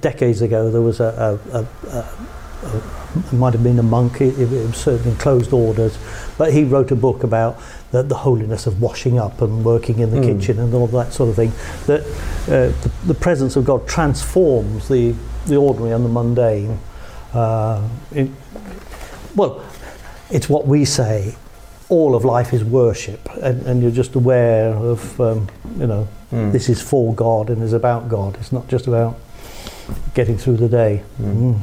decades 0.00 0.42
ago. 0.42 0.70
There 0.70 0.80
was 0.80 1.00
a, 1.00 1.40
a, 1.52 1.58
a, 1.58 1.66
a, 1.90 1.98
a 1.98 3.26
it 3.26 3.32
might 3.32 3.52
have 3.52 3.64
been 3.64 3.80
a 3.80 3.82
monk. 3.82 4.20
It, 4.20 4.38
it 4.38 4.48
was 4.48 4.76
certainly 4.76 5.16
closed 5.18 5.52
orders, 5.52 5.98
but 6.38 6.52
he 6.52 6.62
wrote 6.62 6.92
a 6.92 6.94
book 6.96 7.24
about 7.24 7.58
the, 7.90 8.02
the 8.04 8.14
holiness 8.14 8.68
of 8.68 8.80
washing 8.80 9.18
up 9.18 9.42
and 9.42 9.64
working 9.64 9.98
in 9.98 10.10
the 10.10 10.18
Mm. 10.18 10.38
kitchen 10.38 10.60
and 10.60 10.72
all 10.72 10.86
that 10.88 11.12
sort 11.12 11.30
of 11.30 11.34
thing. 11.36 11.52
That 11.86 12.02
uh, 12.46 12.70
the, 12.82 12.90
the 13.06 13.14
presence 13.14 13.56
of 13.56 13.64
God 13.64 13.88
transforms 13.88 14.86
the 14.88 15.14
the 15.46 15.56
ordinary 15.56 15.92
and 15.92 16.04
the 16.04 16.08
mundane. 16.08 16.78
Uh, 17.32 17.88
it, 18.12 18.30
well, 19.34 19.64
it's 20.30 20.48
what 20.48 20.66
we 20.66 20.84
say. 20.84 21.34
All 21.90 22.14
of 22.14 22.24
life 22.24 22.52
is 22.54 22.64
worship, 22.64 23.28
and, 23.42 23.62
and 23.66 23.82
you're 23.82 23.90
just 23.90 24.14
aware 24.14 24.72
of, 24.74 25.20
um, 25.20 25.48
you 25.78 25.86
know, 25.86 26.08
Mm. 26.32 26.52
this 26.52 26.68
is 26.68 26.80
for 26.80 27.12
God 27.12 27.50
and 27.50 27.60
is 27.60 27.72
about 27.72 28.08
God. 28.08 28.36
It's 28.40 28.52
not 28.52 28.68
just 28.68 28.86
about 28.86 29.18
getting 30.14 30.38
through 30.38 30.58
the 30.58 30.68
day. 30.68 31.02
Mm. 31.20 31.58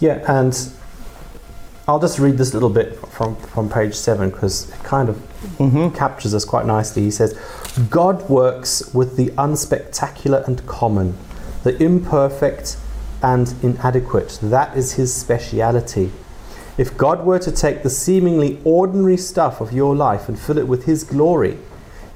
Yeah, 0.00 0.18
and 0.26 0.52
I'll 1.86 2.00
just 2.00 2.18
read 2.18 2.36
this 2.36 2.54
little 2.54 2.70
bit 2.70 2.98
from, 3.10 3.36
from 3.36 3.68
page 3.70 3.94
seven 3.94 4.30
because 4.30 4.68
it 4.70 4.82
kind 4.82 5.08
of 5.08 5.16
Mm-hmm. 5.58 5.94
captures 5.94 6.34
us 6.34 6.44
quite 6.44 6.64
nicely. 6.66 7.02
He 7.02 7.10
says, 7.12 7.38
God 7.90 8.28
works 8.30 8.92
with 8.94 9.16
the 9.16 9.26
unspectacular 9.36 10.44
and 10.48 10.66
common, 10.66 11.14
the 11.62 11.80
imperfect 11.80 12.78
and 13.22 13.54
inadequate. 13.62 14.38
That 14.42 14.74
is 14.76 14.94
his 14.94 15.14
speciality. 15.14 16.10
If 16.76 16.96
God 16.96 17.24
were 17.24 17.38
to 17.38 17.52
take 17.52 17.82
the 17.82 17.90
seemingly 17.90 18.60
ordinary 18.64 19.16
stuff 19.16 19.60
of 19.60 19.72
your 19.72 19.94
life 19.94 20.28
and 20.28 20.38
fill 20.38 20.58
it 20.58 20.66
with 20.66 20.84
his 20.84 21.04
glory, 21.04 21.58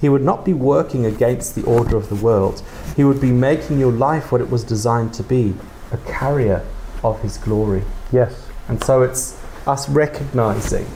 he 0.01 0.09
would 0.09 0.23
not 0.23 0.45
be 0.45 0.53
working 0.53 1.07
against 1.07 1.55
the 1.55 1.63
order 1.65 1.97
of 1.97 2.09
the 2.09 2.15
world. 2.17 2.63
He 2.97 3.05
would 3.05 3.21
be 3.21 3.31
making 3.33 3.79
your 3.79 3.93
life 3.93 4.33
what 4.33 4.41
it 4.41 4.51
was 4.51 4.65
designed 4.65 5.13
to 5.15 5.23
be 5.23 5.55
a 5.93 5.97
carrier 5.99 6.65
of 7.05 7.21
his 7.23 7.39
glory. 7.39 7.83
Yes. 8.13 8.49
And 8.69 8.83
so 8.83 9.03
it's 9.03 9.41
us 9.67 9.89
recognizing 9.89 10.87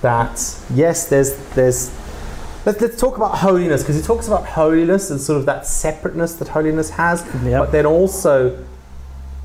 that 0.00 0.40
yes, 0.74 1.06
there's 1.08 1.36
there's 1.54 1.96
let's, 2.66 2.80
let's 2.80 2.98
talk 3.00 3.16
about 3.16 3.38
holiness 3.38 3.82
because 3.82 3.96
he 3.96 4.02
talks 4.02 4.26
about 4.26 4.46
holiness 4.46 5.10
and 5.10 5.20
sort 5.20 5.38
of 5.38 5.46
that 5.46 5.66
separateness 5.66 6.34
that 6.34 6.48
holiness 6.48 6.90
has, 6.90 7.24
Yep. 7.44 7.60
but 7.60 7.72
then 7.72 7.86
also 7.86 8.64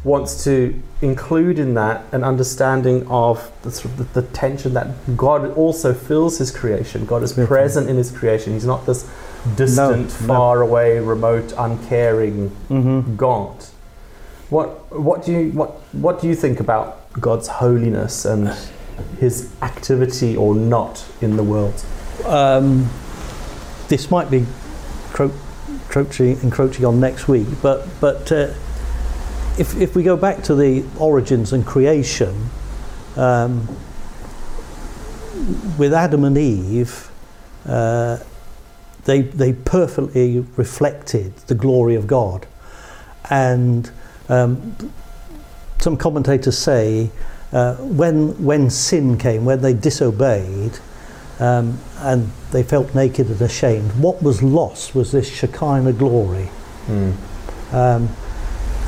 wants 0.07 0.43
to 0.45 0.55
include 1.01 1.59
in 1.59 1.73
that 1.75 1.97
an 2.13 2.23
understanding 2.23 3.05
of 3.07 3.51
the, 3.63 3.71
sort 3.71 3.85
of 3.93 3.97
the, 4.13 4.21
the 4.21 4.27
tension 4.29 4.73
that 4.73 4.87
God 5.17 5.41
also 5.55 5.93
fills 5.93 6.37
His 6.39 6.49
creation. 6.59 7.05
God 7.05 7.21
is 7.23 7.33
Beautiful. 7.33 7.55
present 7.57 7.89
in 7.89 7.97
His 7.97 8.09
creation. 8.11 8.53
He's 8.53 8.65
not 8.73 8.85
this 8.85 9.09
distant, 9.55 10.07
no. 10.21 10.27
far 10.27 10.61
away, 10.61 10.99
remote, 10.99 11.53
uncaring 11.57 12.49
Mm-hmm. 12.69 13.15
God. 13.15 13.55
What 14.49 14.69
what 15.09 15.25
do 15.25 15.31
you 15.33 15.51
what 15.59 15.71
what 16.05 16.21
do 16.21 16.27
you 16.27 16.35
think 16.35 16.59
about 16.61 16.87
God's 17.19 17.47
holiness 17.61 18.23
and 18.25 18.55
his 19.19 19.51
activity 19.61 20.37
or 20.37 20.55
not 20.55 21.05
in 21.21 21.35
the 21.35 21.43
world? 21.43 21.77
Um, 22.25 22.89
this 23.89 24.09
might 24.09 24.29
be 24.31 24.45
cro- 25.11 25.31
encroaching, 25.69 26.39
encroaching 26.43 26.85
on 26.85 26.99
next 26.99 27.27
week, 27.27 27.47
but 27.61 27.85
but 27.99 28.31
uh, 28.31 28.53
if 29.57 29.75
if 29.79 29.95
we 29.95 30.03
go 30.03 30.15
back 30.15 30.43
to 30.43 30.55
the 30.55 30.85
origins 30.99 31.53
and 31.53 31.65
creation, 31.65 32.49
um, 33.15 33.67
with 35.77 35.93
Adam 35.93 36.23
and 36.23 36.37
Eve, 36.37 37.11
uh, 37.65 38.17
they 39.05 39.21
they 39.21 39.53
perfectly 39.53 40.39
reflected 40.55 41.35
the 41.47 41.55
glory 41.55 41.95
of 41.95 42.07
God, 42.07 42.45
and 43.29 43.89
um, 44.29 44.75
some 45.79 45.97
commentators 45.97 46.57
say 46.57 47.09
uh, 47.51 47.75
when 47.75 48.43
when 48.43 48.69
sin 48.69 49.17
came, 49.17 49.45
when 49.45 49.61
they 49.61 49.73
disobeyed, 49.73 50.77
um, 51.39 51.79
and 51.99 52.29
they 52.51 52.63
felt 52.63 52.93
naked 52.93 53.27
and 53.27 53.41
ashamed. 53.41 53.91
What 53.93 54.21
was 54.21 54.43
lost 54.43 54.93
was 54.93 55.11
this 55.11 55.27
Shekinah 55.27 55.93
glory. 55.93 56.49
Um, 57.71 58.07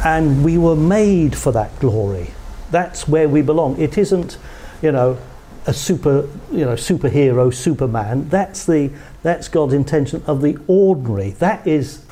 and 0.04 0.44
we 0.44 0.58
were 0.58 0.76
made 0.76 1.36
for 1.36 1.52
that 1.54 1.78
glory. 1.80 2.32
that's 2.72 3.08
where 3.08 3.28
we 3.28 3.42
belong. 3.42 3.80
It 3.80 3.98
isn't, 3.98 4.38
you 4.82 4.92
know, 4.92 5.18
a 5.66 5.74
super, 5.74 6.28
you 6.52 6.66
know, 6.66 6.76
superhero, 6.76 7.52
Superman. 7.54 8.30
That's 8.30 8.66
the 8.66 8.92
that's 9.24 9.48
God's 9.50 9.74
intention 9.74 10.24
of 10.28 10.42
the 10.42 10.58
ordinary. 10.68 11.32
That 11.32 11.66
is, 11.68 12.06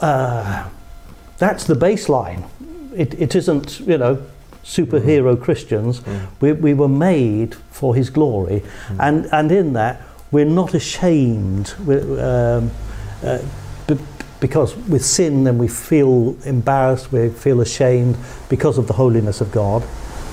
uh, 0.00 0.68
that's 1.38 1.64
the 1.64 1.74
baseline. 1.74 2.44
It, 2.96 3.14
it 3.14 3.34
isn't, 3.34 3.80
you 3.80 3.98
know, 3.98 4.22
superhero 4.64 5.40
Christians. 5.40 6.00
Mm. 6.00 6.26
We, 6.40 6.52
we 6.52 6.74
were 6.74 6.88
made 6.88 7.54
for 7.70 7.94
His 7.94 8.10
glory, 8.10 8.62
Mm. 8.88 8.96
and 9.00 9.26
and 9.32 9.52
in 9.52 9.72
that 9.74 10.00
we're 10.30 10.44
not 10.44 10.74
ashamed. 10.74 11.74
We're, 11.86 12.58
um, 12.58 12.70
uh, 13.22 13.38
because 14.44 14.76
with 14.76 15.02
sin, 15.02 15.44
then 15.44 15.56
we 15.56 15.66
feel 15.66 16.36
embarrassed, 16.44 17.10
we 17.10 17.30
feel 17.30 17.62
ashamed 17.62 18.14
because 18.50 18.76
of 18.76 18.86
the 18.86 18.92
holiness 18.92 19.40
of 19.40 19.50
God. 19.50 19.82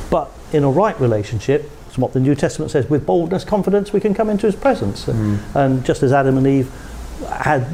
But 0.10 0.30
in 0.52 0.65
a 0.65 0.69
right 0.69 1.00
relationship, 1.00 1.71
it's 1.88 1.97
what 1.97 2.12
the 2.12 2.19
New 2.19 2.36
Testament 2.36 2.71
says, 2.71 2.89
with 2.89 3.06
boldness, 3.06 3.45
confidence, 3.45 3.93
we 3.93 4.02
can 4.02 4.13
come 4.13 4.30
into 4.30 4.47
His 4.47 4.56
presence. 4.58 5.06
Mm. 5.06 5.56
And 5.56 5.86
just 5.86 6.04
as 6.04 6.12
Adam 6.12 6.38
and 6.38 6.45
Eve 6.45 6.69
had 7.30 7.65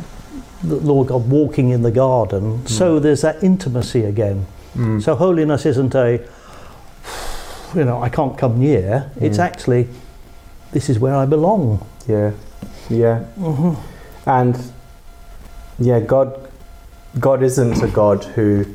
the 0.61 0.75
Lord 0.75 1.07
God 1.07 1.27
walking 1.27 1.71
in 1.71 1.81
the 1.81 1.89
garden, 1.89 2.67
so 2.67 2.99
there's 2.99 3.21
that 3.21 3.43
intimacy 3.43 4.03
again. 4.03 4.45
Mm. 4.75 5.01
So 5.01 5.15
holiness 5.15 5.65
isn't 5.65 5.95
a, 5.95 6.23
you 7.73 7.83
know, 7.83 7.99
I 7.99 8.09
can't 8.09 8.37
come 8.37 8.59
near. 8.59 9.09
It's 9.19 9.39
Mm. 9.39 9.43
actually, 9.43 9.87
this 10.71 10.87
is 10.87 10.99
where 10.99 11.15
I 11.15 11.25
belong. 11.25 11.83
Yeah, 12.07 12.33
yeah, 12.89 13.21
hmm 13.39 13.73
and 14.27 14.55
yeah, 15.79 15.99
God, 15.99 16.49
God 17.19 17.43
isn't 17.43 17.81
a 17.83 17.87
God 17.87 18.23
who 18.23 18.65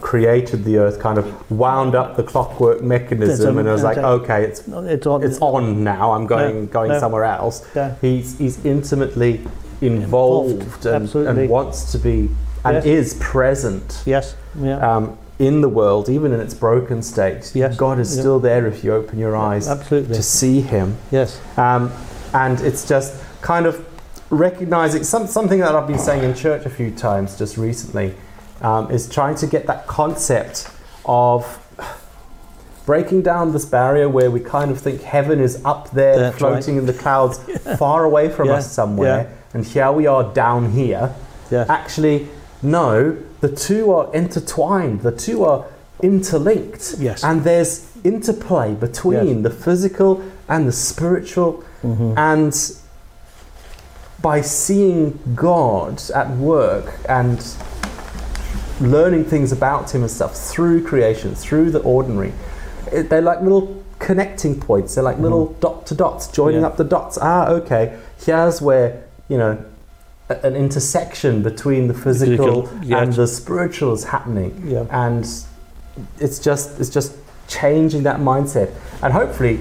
created 0.00 0.64
the 0.64 0.76
earth, 0.78 1.00
kind 1.00 1.18
of 1.18 1.50
wound 1.50 1.94
up 1.94 2.16
the 2.16 2.22
clockwork 2.22 2.82
mechanism, 2.82 3.58
and 3.58 3.66
was 3.68 3.82
like, 3.82 3.96
okay. 3.98 4.44
it's 4.44 4.60
It's 4.68 5.06
on. 5.06 5.22
it's 5.22 5.38
on 5.40 5.82
now. 5.82 6.12
I'm 6.12 6.26
going 6.26 6.66
going 6.66 6.90
no. 6.90 6.98
somewhere 7.00 7.24
else. 7.24 7.66
Yeah. 7.74 7.94
He's 8.00 8.38
he's 8.38 8.64
intimately 8.64 9.40
involved, 9.80 10.86
Involved, 10.86 10.86
and, 10.86 11.38
and 11.38 11.48
wants 11.50 11.90
to 11.92 11.98
be 11.98 12.28
and 12.64 12.76
Yes. 12.76 12.86
is 12.86 13.14
present 13.14 14.02
Yes. 14.06 14.36
Yeah. 14.58 14.78
um, 14.78 15.18
in 15.38 15.60
the 15.62 15.68
world, 15.68 16.08
even 16.08 16.32
in 16.32 16.40
its 16.40 16.54
broken 16.54 17.02
state. 17.02 17.50
Yes. 17.54 17.76
God 17.76 17.98
is 17.98 18.14
Yeah. 18.14 18.20
still 18.22 18.40
there 18.40 18.66
if 18.66 18.84
you 18.84 18.94
open 18.94 19.18
your 19.18 19.36
eyes 19.36 19.68
Absolutely. 19.68 20.14
to 20.16 20.22
see 20.22 20.60
Him. 20.60 20.96
yes. 21.10 21.40
Um, 21.56 21.90
and 22.32 22.60
it's 22.60 22.86
just 22.88 23.14
kind 23.42 23.66
of 23.66 23.84
recognizing 24.30 25.04
some, 25.04 25.26
something 25.26 25.60
that 25.60 25.74
I've 25.74 25.86
been 25.86 25.98
saying 25.98 26.24
in 26.24 26.34
church 26.34 26.64
a 26.66 26.70
few 26.70 26.90
times 26.90 27.36
just 27.38 27.56
recently 27.56 28.14
um, 28.60 28.90
is 28.90 29.08
trying 29.08 29.34
to 29.36 29.46
get 29.46 29.66
that 29.66 29.86
concept 29.86 30.68
of 31.04 31.60
breaking 32.86 33.22
down 33.22 33.52
this 33.52 33.64
barrier 33.64 34.08
where 34.08 34.30
we 34.30 34.40
kind 34.40 34.70
of 34.70 34.80
think 34.80 35.02
heaven 35.02 35.40
is 35.40 35.62
up 35.64 35.90
there 35.92 36.18
That's 36.18 36.38
floating 36.38 36.76
in 36.76 36.86
the 36.86 36.92
clouds 36.92 37.38
far 37.78 38.04
away 38.04 38.28
from 38.28 38.48
Yeah, 38.48 38.54
us 38.54 38.70
somewhere 38.70 39.34
and 39.54 39.64
here 39.64 39.90
we 39.92 40.06
are 40.06 40.32
down 40.34 40.72
here. 40.72 41.14
Yeah. 41.50 41.66
actually 41.68 42.28
no 42.62 43.16
the 43.40 43.54
two 43.54 43.92
are 43.92 44.12
intertwined. 44.14 45.02
The 45.02 45.12
two 45.12 45.44
are 45.44 45.66
interlinked. 46.02 46.94
Yes. 46.98 47.22
and 47.22 47.44
there's 47.44 47.90
interplay 48.04 48.74
between 48.74 49.42
the 49.42 49.50
physical 49.50 50.22
and 50.48 50.66
the 50.68 50.72
spiritual 50.72 51.62
Mhm. 51.82 52.14
and 52.16 52.78
by 54.24 54.40
seeing 54.40 55.18
God 55.34 56.00
at 56.14 56.30
work 56.38 56.94
and 57.10 57.38
learning 58.80 59.22
things 59.26 59.52
about 59.52 59.94
Him 59.94 60.00
and 60.00 60.10
stuff 60.10 60.34
through 60.34 60.82
creation, 60.82 61.34
through 61.34 61.70
the 61.70 61.80
ordinary, 61.80 62.32
it, 62.90 63.10
they're 63.10 63.20
like 63.20 63.42
little 63.42 63.84
connecting 63.98 64.58
points. 64.58 64.94
They're 64.94 65.04
like 65.04 65.18
little 65.18 65.52
dot 65.60 65.86
to 65.88 65.94
dots, 65.94 66.28
joining 66.28 66.62
Yeah. 66.62 66.68
up 66.68 66.78
the 66.78 66.84
dots. 66.84 67.18
Ah, 67.20 67.48
okay, 67.48 67.98
here's 68.24 68.62
where, 68.62 69.04
you 69.28 69.36
know, 69.36 69.58
a- 70.30 70.40
an 70.46 70.56
intersection 70.56 71.42
between 71.42 71.86
the 71.88 71.92
physical, 71.94 72.62
Physical, 72.62 72.78
yes. 72.88 73.02
and 73.02 73.12
the 73.12 73.26
spiritual 73.26 73.92
is 73.92 74.04
happening 74.04 74.64
Yeah. 74.66 74.84
and 74.90 75.28
it's 76.18 76.38
just 76.38 76.80
it's 76.80 76.88
just 76.88 77.12
changing 77.46 78.04
that 78.04 78.20
mindset 78.20 78.70
and 79.02 79.12
hopefully 79.12 79.60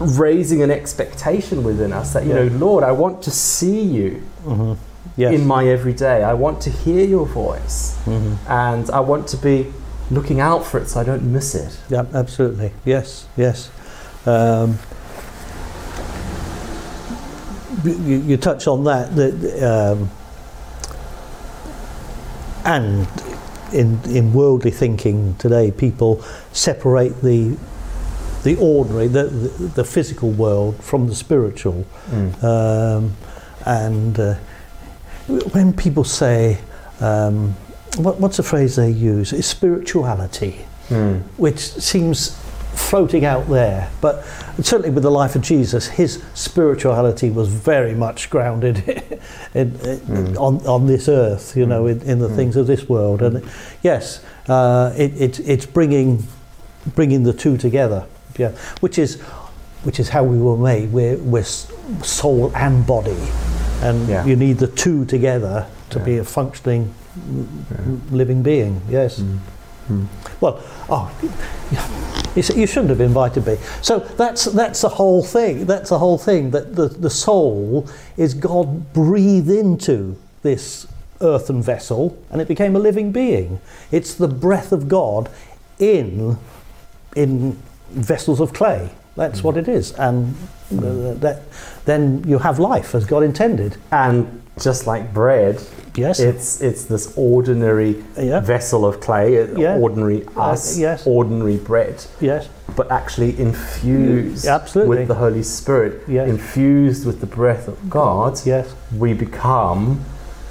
raising 0.00 0.62
an 0.62 0.70
expectation 0.70 1.62
within 1.64 1.92
us 1.92 2.12
that 2.12 2.24
you 2.24 2.30
Yeah. 2.34 2.44
know 2.44 2.56
lord 2.58 2.84
i 2.84 2.92
want 2.92 3.22
to 3.22 3.30
see 3.30 3.80
you 3.80 4.10
hmm 4.44 4.72
Yes. 5.16 5.32
in 5.34 5.46
my 5.46 5.66
everyday 5.66 6.22
i 6.22 6.34
want 6.34 6.60
to 6.62 6.70
hear 6.70 7.02
your 7.06 7.24
voice 7.26 7.96
Mhm. 8.04 8.36
and 8.48 8.90
i 8.90 9.00
want 9.00 9.26
to 9.28 9.36
be 9.38 9.72
looking 10.10 10.40
out 10.40 10.64
for 10.66 10.78
it 10.78 10.88
so 10.88 11.00
i 11.00 11.04
don't 11.04 11.22
miss 11.22 11.54
it 11.54 11.78
Yeah, 11.88 12.04
absolutely. 12.12 12.72
Yes, 12.84 13.26
yes. 13.36 13.70
Um, 14.26 14.78
you, 17.84 18.16
you 18.26 18.36
touch 18.36 18.66
on 18.66 18.84
that, 18.84 19.14
that 19.16 19.34
um, 19.62 20.10
and 22.64 23.06
in 23.72 24.00
in 24.08 24.32
worldly 24.32 24.70
thinking 24.70 25.34
today, 25.38 25.70
people 25.70 26.22
separate 26.52 27.20
the 27.22 27.56
the 28.46 28.56
ordinary, 28.60 29.08
the, 29.08 29.24
the, 29.24 29.48
the 29.78 29.84
physical 29.84 30.30
world 30.30 30.76
from 30.82 31.08
the 31.08 31.14
spiritual. 31.14 31.84
Um, 32.42 33.16
and 33.66 34.18
uh, 34.20 34.34
when 35.52 35.72
people 35.72 36.04
say, 36.04 36.58
um, 37.00 37.54
what, 37.96 38.20
what's 38.20 38.36
the 38.36 38.44
phrase 38.44 38.76
they 38.76 38.90
use? 38.90 39.32
It's 39.32 39.46
spirituality 39.48 40.64
Mm. 40.88 41.22
which 41.36 41.58
seems 41.58 42.30
floating 42.76 43.24
out 43.24 43.48
there. 43.48 43.90
But 44.00 44.24
certainly 44.62 44.90
with 44.90 45.02
the 45.02 45.10
life 45.10 45.34
of 45.34 45.42
Jesus, 45.42 45.88
his 45.88 46.22
spirituality 46.34 47.28
was 47.28 47.48
very 47.48 47.92
much 47.92 48.30
grounded 48.30 48.76
in, 49.54 49.74
in, 49.80 49.98
Mm. 50.06 50.36
on, 50.40 50.64
on 50.64 50.86
this 50.86 51.08
earth, 51.08 51.56
you 51.56 51.66
know, 51.66 51.88
in, 51.88 52.00
in 52.02 52.20
the 52.20 52.28
Mm. 52.28 52.36
things 52.36 52.54
of 52.56 52.68
this 52.68 52.88
world. 52.88 53.20
And 53.22 53.42
yes, 53.82 54.20
uh, 54.48 54.92
it, 54.96 55.20
it, 55.20 55.40
it's 55.40 55.66
bringing, 55.66 56.22
bringing 56.94 57.24
the 57.24 57.32
two 57.32 57.56
together, 57.56 58.04
yeah, 58.38 58.50
which 58.80 58.98
is, 58.98 59.20
which 59.84 60.00
is 60.00 60.08
how 60.08 60.24
we 60.24 60.38
were 60.38 60.56
made. 60.56 60.92
We're, 60.92 61.16
we're 61.18 61.44
soul 62.02 62.52
and 62.54 62.86
body. 62.86 63.16
And 63.82 64.08
Yeah. 64.08 64.24
you 64.24 64.36
need 64.36 64.58
the 64.58 64.66
two 64.68 65.04
together 65.04 65.66
to 65.90 65.98
Yeah. 65.98 66.04
be 66.04 66.18
a 66.18 66.24
functioning, 66.24 66.94
living 68.10 68.42
being. 68.42 68.80
Yes. 68.88 69.18
Mm. 69.20 69.38
Mm. 69.90 70.06
Well, 70.40 70.60
oh, 70.88 71.10
you, 72.34 72.42
you 72.60 72.66
shouldn't 72.66 72.90
have 72.90 73.00
invited 73.00 73.46
me. 73.46 73.56
So 73.82 74.00
that's 74.00 74.46
that's 74.46 74.80
the 74.80 74.88
whole 74.88 75.22
thing. 75.22 75.66
That's 75.66 75.90
the 75.90 75.98
whole 75.98 76.18
thing. 76.18 76.50
That 76.50 76.74
the, 76.74 76.88
the 76.88 77.10
soul 77.10 77.86
is 78.16 78.34
God 78.34 78.92
breathed 78.92 79.48
into 79.48 80.16
this 80.42 80.86
earthen 81.20 81.62
vessel, 81.62 82.16
and 82.30 82.40
it 82.42 82.48
became 82.48 82.74
a 82.74 82.80
living 82.80 83.12
being. 83.12 83.60
It's 83.92 84.14
the 84.14 84.28
breath 84.28 84.72
of 84.72 84.88
God 84.88 85.30
in 85.78 86.36
in 87.14 87.56
vessels 87.90 88.40
of 88.40 88.52
clay. 88.52 88.90
That's 89.16 89.42
what 89.42 89.56
it 89.56 89.66
is, 89.68 89.92
and 89.92 90.34
uh, 90.72 91.14
that 91.14 91.42
then 91.86 92.22
you 92.26 92.38
have 92.38 92.58
life 92.58 92.94
as 92.94 93.06
God 93.06 93.22
intended. 93.22 93.76
and 93.90 94.42
just 94.58 94.86
like 94.86 95.12
bread 95.12 95.60
Yes. 95.96 96.18
it's 96.18 96.62
it's 96.62 96.84
this 96.86 97.12
ordinary 97.16 98.02
yeah. 98.18 98.40
vessel 98.40 98.86
of 98.86 99.00
clay 99.00 99.42
uh, 99.42 99.46
Yeah. 99.58 99.76
ordinary 99.78 100.24
Uh, 100.34 100.52
us 100.52 100.78
yes. 100.78 101.06
ordinary 101.06 101.56
bread 101.58 102.02
Yes. 102.20 102.48
but 102.74 102.90
actually 102.90 103.38
infused 103.38 104.46
absolutely. 104.46 104.96
with 104.98 105.08
the 105.08 105.14
Holy 105.14 105.42
Spirit, 105.42 106.02
Yes. 106.08 106.28
infused 106.28 107.04
with 107.06 107.20
the 107.20 107.26
breath 107.26 107.68
of 107.68 107.76
God, 107.90 108.40
Yes. 108.46 108.66
we 108.98 109.12
become 109.12 110.00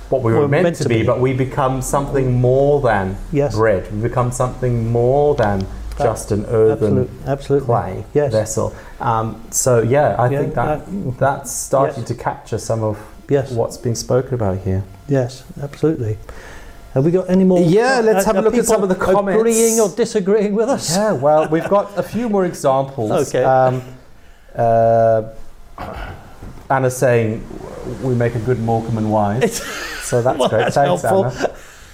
what 0.10 0.22
we 0.22 0.34
were 0.34 0.42
We're 0.42 0.48
meant, 0.48 0.76
to 0.78 0.88
be, 0.90 1.02
but 1.04 1.20
we 1.20 1.34
become 1.34 1.82
something 1.82 2.40
more 2.40 2.80
than 2.82 3.18
Yes. 3.32 3.56
bread. 3.56 3.92
We 3.92 4.02
become 4.02 4.32
something 4.32 4.92
more 4.92 5.34
than 5.36 5.66
just 5.98 6.32
an 6.32 6.46
earthen 6.48 7.00
Absolute, 7.00 7.10
absolutely. 7.28 7.66
clay 7.66 8.06
Yes. 8.14 8.32
vessel. 8.32 8.76
Um, 9.00 9.42
so 9.52 9.82
yeah, 9.82 10.16
I 10.20 10.30
Yeah, 10.30 10.40
think 10.40 10.56
that 10.56 10.68
uh, 10.68 10.82
that's 11.20 11.52
starting 11.52 12.00
yes. 12.00 12.08
to 12.08 12.16
capture 12.16 12.58
some 12.58 12.84
of 12.84 12.98
Yes. 13.30 13.52
what's 13.52 13.78
being 13.78 13.96
spoken 13.96 14.34
about 14.34 14.58
here. 14.60 14.84
Yes, 15.08 15.44
absolutely. 15.62 16.18
Have 16.94 17.04
we 17.04 17.12
got 17.12 17.30
any 17.30 17.44
more? 17.44 17.60
Yeah, 17.60 18.00
let's 18.04 18.26
have 18.26 18.38
a 18.38 18.42
look 18.42 18.56
at 18.56 18.66
some 18.66 18.82
of 18.84 18.90
the 18.90 18.96
comments. 18.96 19.40
Agreeing 19.40 19.80
or 19.82 19.90
disagreeing 19.90 20.56
with 20.56 20.70
us? 20.70 20.96
Yeah, 20.96 21.12
well, 21.14 21.48
we've 21.50 21.68
got 21.70 21.98
a 21.98 22.04
few 22.04 22.30
more 22.30 22.46
examples. 22.46 23.12
Okay. 23.30 23.44
Um, 23.44 23.82
uh, 24.56 25.24
Anna's 26.70 26.96
saying 26.96 27.46
we 28.02 28.16
make 28.16 28.36
a 28.36 28.40
good 28.40 28.60
Morecambe 28.60 28.98
and 28.98 29.12
Wise. 29.12 29.62
so 30.04 30.22
that's 30.22 30.40
Well, 30.40 30.50
great. 30.50 30.60
that's 30.60 30.76
Thanks, 30.76 31.02
helpful. 31.02 31.26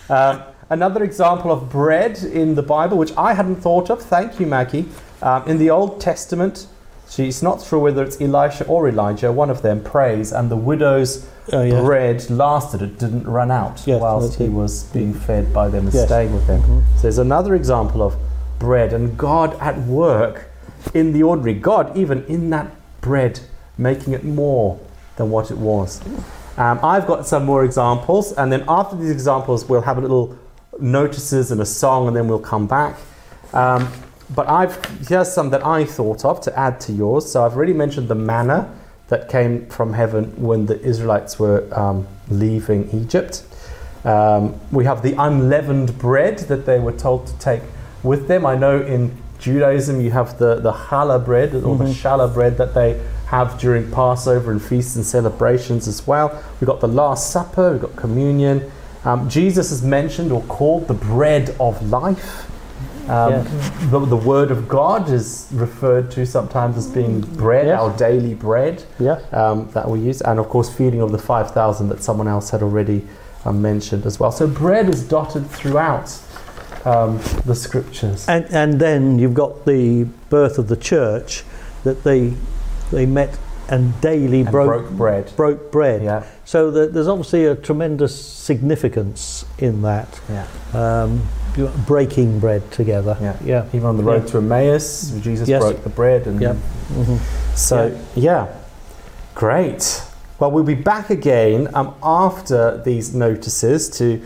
Anna. 0.10 0.40
Um, 0.40 0.44
another 0.72 1.04
example 1.04 1.52
of 1.52 1.70
bread 1.70 2.18
in 2.24 2.56
the 2.56 2.64
Bible, 2.64 2.98
which 2.98 3.12
I 3.18 3.34
hadn't 3.34 3.58
thought 3.58 3.90
of. 3.90 4.02
Thank 4.02 4.40
you, 4.40 4.48
Maggie. 4.48 4.88
Um, 5.22 5.44
in 5.46 5.58
the 5.58 5.70
Old 5.70 6.00
Testament, 6.00 6.66
she's 7.10 7.44
not 7.44 7.62
sure 7.62 7.78
whether 7.80 8.02
it's 8.04 8.20
Elisha 8.22 8.66
or 8.66 8.88
Elijah, 8.88 9.32
one 9.34 9.50
of 9.50 9.62
them 9.62 9.84
prays, 9.84 10.32
and 10.32 10.50
the 10.50 10.56
widow's 10.56 11.26
Oh, 11.52 11.62
yeah. 11.62 11.82
bread 11.82 12.30
lasted, 12.30 12.82
it 12.82 12.98
didn't 12.98 13.28
run 13.28 13.52
out 13.52 13.82
whilst 13.86 14.36
he 14.36 14.48
was 14.48 14.84
being 14.94 15.14
fed 15.14 15.54
by 15.54 15.68
them 15.68 15.86
and 15.88 15.94
Yes. 15.94 16.06
staying 16.06 16.34
with 16.34 16.48
them. 16.48 16.62
Mhm. 16.62 16.82
So 16.96 17.02
there's 17.04 17.18
another 17.18 17.54
example 17.54 18.02
of 18.02 18.16
bread 18.58 18.94
and 18.94 19.18
God 19.18 19.56
at 19.60 19.78
work 19.86 20.46
in 20.94 21.12
the 21.12 21.22
ordinary. 21.24 21.56
God, 21.56 21.92
even 21.98 22.24
in 22.30 22.50
that 22.52 22.68
bread, 23.02 23.42
making 23.78 24.14
it 24.14 24.24
more 24.24 24.78
than 25.18 25.30
what 25.32 25.52
it 25.52 25.58
was. 25.58 26.00
Um, 26.58 26.80
I've 26.82 27.08
got 27.08 27.28
some 27.28 27.44
more 27.44 27.64
examples, 27.66 28.32
and 28.34 28.52
then 28.54 28.64
after 28.70 28.96
these 28.96 29.12
examples, 29.12 29.68
we'll 29.68 29.82
have 29.82 29.98
a 29.98 30.02
little 30.02 30.36
notices 30.82 31.52
and 31.52 31.62
a 31.62 31.66
song, 31.66 32.08
and 32.08 32.16
then 32.16 32.28
we'll 32.28 32.40
come 32.40 32.68
back. 32.68 32.98
Um, 33.54 33.88
but 34.34 34.48
I've 34.48 34.84
here's 35.08 35.32
some 35.32 35.50
that 35.52 35.66
I 35.66 35.86
thought 35.86 36.24
of 36.26 36.42
to 36.42 36.58
add 36.60 36.80
to 36.82 36.92
yours. 36.94 37.32
So 37.32 37.46
I've 37.46 37.56
already 37.56 37.74
mentioned 37.74 38.08
the 38.08 38.16
manna 38.16 38.74
that 39.10 39.28
came 39.30 39.66
from 39.68 39.94
heaven 39.94 40.34
when 40.42 40.66
the 40.66 40.80
Israelites 40.82 41.38
were 41.38 41.68
um, 41.78 42.08
leaving 42.30 42.90
Egypt. 42.92 43.44
Um, 44.06 44.60
we 44.72 44.86
have 44.86 45.04
the 45.04 45.14
unleavened 45.22 45.98
bread 46.00 46.40
that 46.40 46.66
they 46.66 46.80
were 46.80 46.94
told 46.94 47.28
to 47.28 47.38
take 47.40 47.62
with 48.04 48.28
them. 48.28 48.46
I 48.46 48.56
know 48.56 48.82
in 48.82 49.16
Judaism 49.38 50.00
you 50.02 50.12
have 50.12 50.40
the, 50.40 50.56
the 50.56 50.72
challah 50.72 51.24
bread 51.24 51.54
or 51.54 51.76
the 51.76 51.84
Mhm. 51.86 52.02
challah 52.02 52.34
bread 52.34 52.58
that 52.58 52.74
they 52.74 53.02
have 53.28 53.60
during 53.60 53.92
Passover 53.92 54.52
and 54.52 54.62
feasts 54.62 54.96
and 54.96 55.06
celebrations 55.06 55.88
as 55.88 56.08
well. 56.08 56.42
We've 56.60 56.68
got 56.68 56.80
the 56.80 56.88
Last 56.88 57.32
Supper, 57.32 57.74
we've 57.74 57.82
got 57.82 57.96
communion. 57.96 58.72
Um, 59.04 59.30
Jesus 59.30 59.72
is 59.72 59.82
mentioned 59.82 60.32
or 60.32 60.42
called 60.44 60.88
the 60.88 60.94
bread 60.94 61.56
of 61.60 61.90
life. 61.90 62.48
Um, 63.10 63.32
Yeah. 63.34 63.44
the, 63.90 64.00
the 64.06 64.16
word 64.16 64.52
of 64.52 64.68
God 64.68 65.10
is 65.10 65.48
referred 65.52 66.12
to 66.12 66.26
sometimes 66.26 66.78
as 66.78 66.88
being 66.88 67.22
bread, 67.22 67.66
Yes. 67.68 67.80
our 67.80 67.90
daily 67.98 68.36
bread 68.36 68.84
Yeah. 69.00 69.18
um, 69.34 69.68
that 69.74 69.90
we 69.90 70.00
use, 70.00 70.22
and 70.22 70.40
of 70.40 70.50
course, 70.50 70.70
feeding 70.70 71.02
of 71.02 71.12
the 71.12 71.18
5,000 71.18 71.90
that 71.90 72.04
someone 72.04 72.28
else 72.28 72.52
had 72.52 72.62
already 72.62 73.06
um, 73.44 73.60
mentioned 73.62 74.06
as 74.06 74.20
well. 74.20 74.32
So, 74.32 74.46
bread 74.46 74.88
is 74.88 75.02
dotted 75.04 75.50
throughout 75.50 76.16
um, 76.86 77.20
the 77.46 77.56
scriptures. 77.56 78.28
And, 78.30 78.46
and 78.52 78.80
then 78.80 79.18
you've 79.18 79.34
got 79.34 79.66
the 79.66 80.04
birth 80.30 80.58
of 80.60 80.68
the 80.68 80.78
church 80.78 81.44
that 81.84 82.04
they 82.04 82.34
they 82.92 83.06
met 83.06 83.38
and 83.72 84.00
daily 84.02 84.42
And 84.42 84.52
broke, 84.52 84.68
broke 84.68 84.92
bread. 84.92 85.32
broke 85.36 85.72
bread. 85.72 86.04
Yeah, 86.04 86.24
So 86.46 86.70
the, 86.70 86.88
there's 86.88 87.08
obviously 87.08 87.46
a 87.46 87.56
tremendous 87.56 88.14
significance 88.14 89.46
in 89.60 89.82
that 89.84 90.20
yeah, 90.30 90.46
um, 90.74 91.22
breaking 91.88 92.40
bread 92.40 92.70
together. 92.72 93.18
yeah. 93.22 93.38
Yeah. 93.44 93.66
Even 93.74 93.86
on 93.88 93.98
the 93.98 94.04
road 94.04 94.28
to 94.28 94.38
Emmaus, 94.38 95.12
Jesus 95.22 95.48
Yes. 95.48 95.62
broke 95.64 95.84
the 95.84 95.90
bread, 95.90 96.28
and 96.28 96.42
Yeah. 96.42 96.56
Mhm. 96.94 97.18
so 97.56 97.98
yeah, 98.16 98.48
great. 99.36 100.04
Well, 100.38 100.52
we'll 100.52 100.64
be 100.66 100.76
back 100.76 101.10
again 101.10 101.70
um, 101.74 101.94
after 102.04 102.82
these 102.84 103.14
notices 103.14 103.90
to 104.00 104.22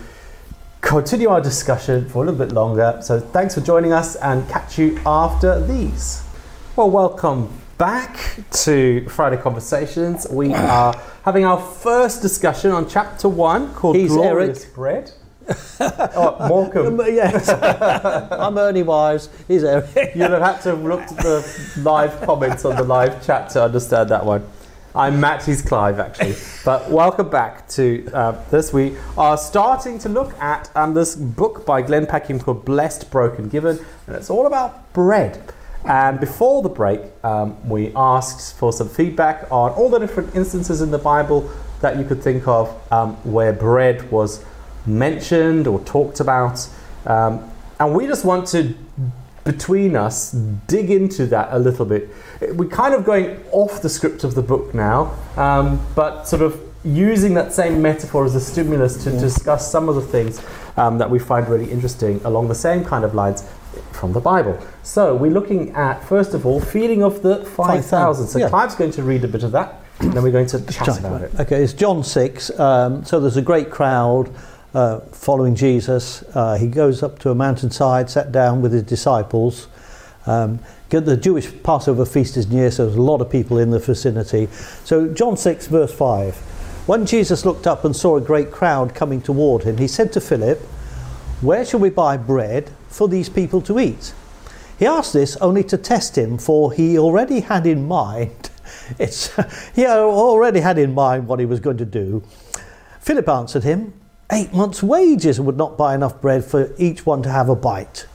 continue 0.82 1.30
our 1.30 1.42
discussion 1.42 2.08
for 2.10 2.24
a 2.24 2.26
little 2.32 2.46
bit 2.46 2.54
longer. 2.54 2.98
So 3.02 3.20
thanks 3.20 3.54
for 3.54 3.62
joining 3.62 3.92
us, 3.94 4.16
and 4.16 4.48
catch 4.50 4.80
you 4.80 5.00
after 5.06 5.60
these. 5.60 6.24
Well, 6.76 6.90
welcome 6.90 7.50
back 7.78 8.38
to 8.52 9.08
Friday 9.10 9.38
Conversations. 9.38 10.26
We 10.30 10.54
are 10.54 10.94
having 11.24 11.46
our 11.46 11.60
first 11.60 12.22
discussion 12.22 12.72
on 12.72 12.88
chapter 12.88 13.28
one 13.28 13.74
called 13.74 13.98
He's 13.98 14.12
Glorious 14.12 14.66
Bread. 14.66 15.12
oh, 15.80 16.48
Morecambe. 16.48 17.00
Um, 17.00 17.06
yes. 17.08 17.50
I'm 18.32 18.58
Ernie 18.58 18.84
Wise. 18.84 19.30
He's 19.48 19.64
Eric. 19.64 19.90
You'd 20.16 20.32
have 20.32 20.42
had 20.42 20.62
to 20.62 20.70
have 20.70 20.84
looked 20.84 21.12
at 21.12 21.18
the 21.18 21.82
live 21.84 22.22
comments 22.22 22.66
on 22.66 22.78
the 22.78 22.84
live 22.84 23.26
chat 23.26 23.50
to 23.52 23.64
understand 23.64 24.10
that 24.10 24.26
one. 24.26 24.48
I'm 24.96 25.20
Matt, 25.20 25.44
he's 25.44 25.62
Clive 25.62 26.00
actually. 26.00 26.36
But 26.64 26.90
welcome 26.90 27.30
back 27.30 27.68
to 27.70 28.10
uh, 28.14 28.42
this. 28.50 28.72
We 28.72 28.96
are 29.18 29.38
starting 29.38 30.00
to 30.00 30.10
look 30.10 30.34
at 30.40 30.72
um, 30.74 30.94
this 30.94 31.18
book 31.18 31.66
by 31.66 31.82
Glenn 31.82 32.06
Packiam 32.06 32.42
called 32.42 32.64
Blessed, 32.64 33.12
Broken, 33.12 33.50
Given, 33.50 33.78
and 34.08 34.16
it's 34.16 34.30
all 34.30 34.48
about 34.48 34.94
bread. 34.94 35.54
And 35.88 36.20
before 36.20 36.62
the 36.62 36.70
break, 36.70 37.02
um, 37.24 37.70
we 37.70 37.94
asked 37.96 38.58
for 38.58 38.74
some 38.74 38.90
feedback 38.90 39.52
on 39.52 39.72
all 39.72 39.90
the 39.90 40.00
different 40.00 40.36
instances 40.36 40.82
in 40.82 40.92
the 40.92 40.98
Bible 40.98 41.50
that 41.82 41.98
you 41.98 42.04
could 42.04 42.24
think 42.24 42.48
of 42.48 42.76
um, 42.92 43.16
where 43.24 43.54
bread 43.54 44.10
was 44.12 44.44
mentioned 44.86 45.68
or 45.68 45.80
talked 45.82 46.20
about. 46.20 46.68
Um, 47.06 47.52
and 47.80 47.94
we 47.94 48.08
just 48.08 48.26
want 48.26 48.48
to 48.50 48.74
between 49.44 49.96
us 49.96 50.32
dig 50.32 50.90
into 50.90 51.28
that 51.28 51.50
a 51.52 51.60
little 51.60 51.86
bit. 51.86 52.10
We're 52.54 52.68
kind 52.68 52.96
of 52.96 53.06
going 53.06 53.40
off 53.52 53.82
the 53.84 53.90
script 53.90 54.24
of 54.24 54.34
the 54.34 54.42
book 54.42 54.74
now, 54.74 55.16
um, 55.38 55.86
but 55.94 56.24
sort 56.28 56.42
of 56.42 56.60
using 56.84 57.36
that 57.36 57.54
same 57.54 57.82
metaphor 57.82 58.26
as 58.26 58.34
a 58.36 58.42
stimulus 58.42 59.04
to 59.04 59.12
discuss 59.12 59.72
some 59.72 59.88
of 59.88 59.96
the 59.96 60.02
things 60.02 60.44
um, 60.78 60.98
that 60.98 61.10
we 61.10 61.20
find 61.20 61.48
really 61.48 61.70
interesting 61.72 62.20
along 62.26 62.48
the 62.48 62.56
same 62.56 62.84
kind 62.84 63.04
of 63.06 63.14
lines 63.14 63.48
from 63.92 64.14
the 64.14 64.20
Bible. 64.20 64.60
So 64.84 65.16
we're 65.16 65.32
looking 65.32 65.72
at, 65.76 66.04
first 66.04 66.34
of 66.34 66.46
all, 66.46 66.60
feeding 66.60 67.04
of 67.04 67.22
the 67.22 67.46
5,000. 67.46 68.28
So 68.28 68.40
yeah. 68.40 68.50
Clive's 68.50 68.76
going 68.76 68.92
to 68.92 69.04
read 69.04 69.24
a 69.24 69.28
bit 69.28 69.44
of 69.44 69.52
that, 69.52 69.82
and 70.00 70.14
then 70.14 70.24
we're 70.24 70.32
going 70.32 70.48
to 70.48 70.60
chat 70.68 70.88
Right, 70.88 71.00
about 71.00 71.22
it. 71.22 71.40
Okay, 71.40 71.64
it's 71.64 71.74
John 71.74 72.04
6. 72.04 72.60
Um, 72.60 73.06
so 73.06 73.20
there's 73.20 73.38
a 73.38 73.42
great 73.42 73.70
crowd 73.70 74.30
uh, 74.74 75.00
following 75.00 75.56
Jesus. 75.56 76.24
Uh, 76.34 76.58
he 76.58 76.68
goes 76.68 77.02
up 77.04 77.20
to 77.20 77.32
a 77.32 77.36
mountainside, 77.36 78.10
sat 78.10 78.32
down 78.32 78.62
with 78.62 78.74
his 78.74 78.84
disciples. 78.84 79.68
Um, 80.26 80.60
the 80.90 81.18
Jewish 81.18 81.52
Passover 81.64 82.06
feast 82.06 82.38
is 82.38 82.48
near, 82.48 82.72
so 82.72 82.86
there's 82.86 82.98
a 82.98 83.02
lot 83.02 83.20
of 83.22 83.30
people 83.30 83.58
in 83.58 83.72
the 83.72 83.80
vicinity. 83.80 84.48
So, 84.86 85.08
John 85.08 85.36
6, 85.36 85.68
verse 85.68 85.94
5. 85.94 86.36
When 86.88 87.06
Jesus 87.06 87.46
looked 87.46 87.68
up 87.68 87.84
and 87.84 87.96
saw 87.96 88.16
a 88.16 88.22
great 88.22 88.52
crowd 88.52 88.94
coming 88.94 89.22
toward 89.22 89.64
him, 89.64 89.78
he 89.78 89.88
said 89.88 90.14
to 90.14 90.22
Philip, 90.22 90.60
Where 91.42 91.66
shall 91.66 91.80
we 91.80 91.90
buy 91.90 92.16
bread 92.16 92.72
for 92.88 93.08
these 93.08 93.30
people 93.30 93.62
to 93.62 93.80
eat? 93.80 94.14
He 94.78 94.86
asked 94.86 95.14
this 95.14 95.36
only 95.38 95.64
to 95.66 95.78
test 95.78 96.18
him, 96.18 96.38
for 96.38 96.74
he 96.74 96.98
already 96.98 97.42
had 97.42 97.66
in 97.66 97.88
mind. 97.88 98.50
It's, 99.00 99.32
he 99.76 99.86
already 99.86 100.60
had 100.60 100.78
in 100.78 100.94
mind 100.94 101.28
what 101.28 101.40
he 101.40 101.46
was 101.46 101.60
going 101.60 101.78
to 101.78 101.86
do. 101.86 102.24
Philip 103.00 103.30
answered 103.30 103.64
him, 103.64 103.94
Eight 104.32 104.54
months' 104.54 104.82
wages 104.82 105.40
would 105.40 105.56
not 105.56 105.78
buy 105.78 105.94
enough 105.94 106.20
bread 106.20 106.44
for 106.44 106.74
each 106.78 107.06
one 107.06 107.22
to 107.24 107.30
have 107.30 107.48
a 107.48 107.56
bite. 107.56 108.08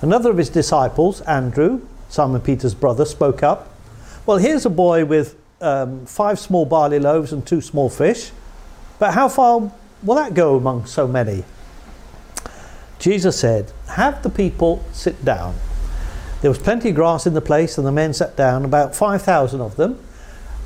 Another 0.00 0.30
of 0.30 0.38
his 0.38 0.48
disciples, 0.48 1.20
Andrew, 1.22 1.86
Simon 2.08 2.40
Peter's 2.40 2.74
brother, 2.74 3.04
spoke 3.04 3.42
up. 3.42 3.72
Well, 4.24 4.38
here's 4.38 4.64
a 4.66 4.70
boy 4.70 5.04
with 5.04 5.36
um, 5.60 6.06
five 6.06 6.38
small 6.38 6.64
barley 6.64 6.98
loaves 6.98 7.32
and 7.32 7.46
two 7.46 7.60
small 7.60 7.90
fish, 7.90 8.30
but 8.98 9.12
how 9.12 9.28
far 9.28 9.70
will 10.02 10.14
that 10.16 10.34
go 10.34 10.56
among 10.56 10.86
so 10.86 11.06
many? 11.06 11.44
Jesus 12.98 13.38
said, 13.38 13.72
Have 13.88 14.22
the 14.22 14.30
people 14.30 14.84
sit 14.92 15.24
down. 15.24 15.54
There 16.40 16.50
was 16.50 16.58
plenty 16.58 16.90
of 16.90 16.94
grass 16.94 17.26
in 17.26 17.34
the 17.34 17.40
place, 17.40 17.78
and 17.78 17.86
the 17.86 17.92
men 17.92 18.12
sat 18.12 18.36
down, 18.36 18.64
about 18.64 18.94
5,000 18.94 19.60
of 19.60 19.76
them. 19.76 19.98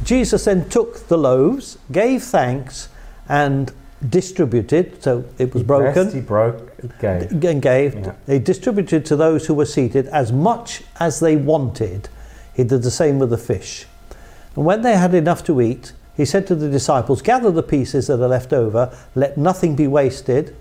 Jesus 0.03 0.45
then 0.45 0.69
took 0.69 1.09
the 1.09 1.19
loaves, 1.19 1.79
gave 1.93 2.23
thanks, 2.23 2.88
and 3.29 3.73
distributed, 4.09 5.03
so 5.03 5.25
it 5.38 5.53
was 5.53 5.62
He 5.62 5.66
broken 5.66 6.12
He 6.12 6.21
broke, 6.21 6.73
and 6.81 6.93
gave. 6.99 7.45
and 7.45 7.62
gave. 7.62 7.95
Yeah. 7.95 8.14
He 8.27 8.38
distributed 8.38 9.05
to 9.07 9.16
those 9.16 9.47
who 9.47 9.55
were 9.55 9.66
seated 9.66 10.07
as 10.09 10.33
much 10.33 10.83
as 10.99 11.21
they 11.21 11.37
wanted. 11.37 12.09
He 12.55 12.64
did 12.64 12.83
the 12.83 12.90
same 12.90 13.19
with 13.19 13.31
the 13.31 13.38
fish. 13.38 13.87
And 14.57 14.64
when 14.64 14.83
they 14.83 14.97
had 14.97 15.14
enough 15.14 15.45
to 15.45 15.61
eat, 15.61 15.93
he 16.16 16.25
said 16.25 16.47
to 16.49 16.55
the 16.55 16.69
disciples, 16.69 17.23
Gather 17.23 17.51
the 17.51 17.62
pieces 17.62 18.07
that 18.09 18.21
are 18.21 18.29
left 18.29 18.53
over, 18.53 18.97
let 19.14 19.38
nothing 19.38 19.77
be 19.77 19.87
wasted. 19.87 20.57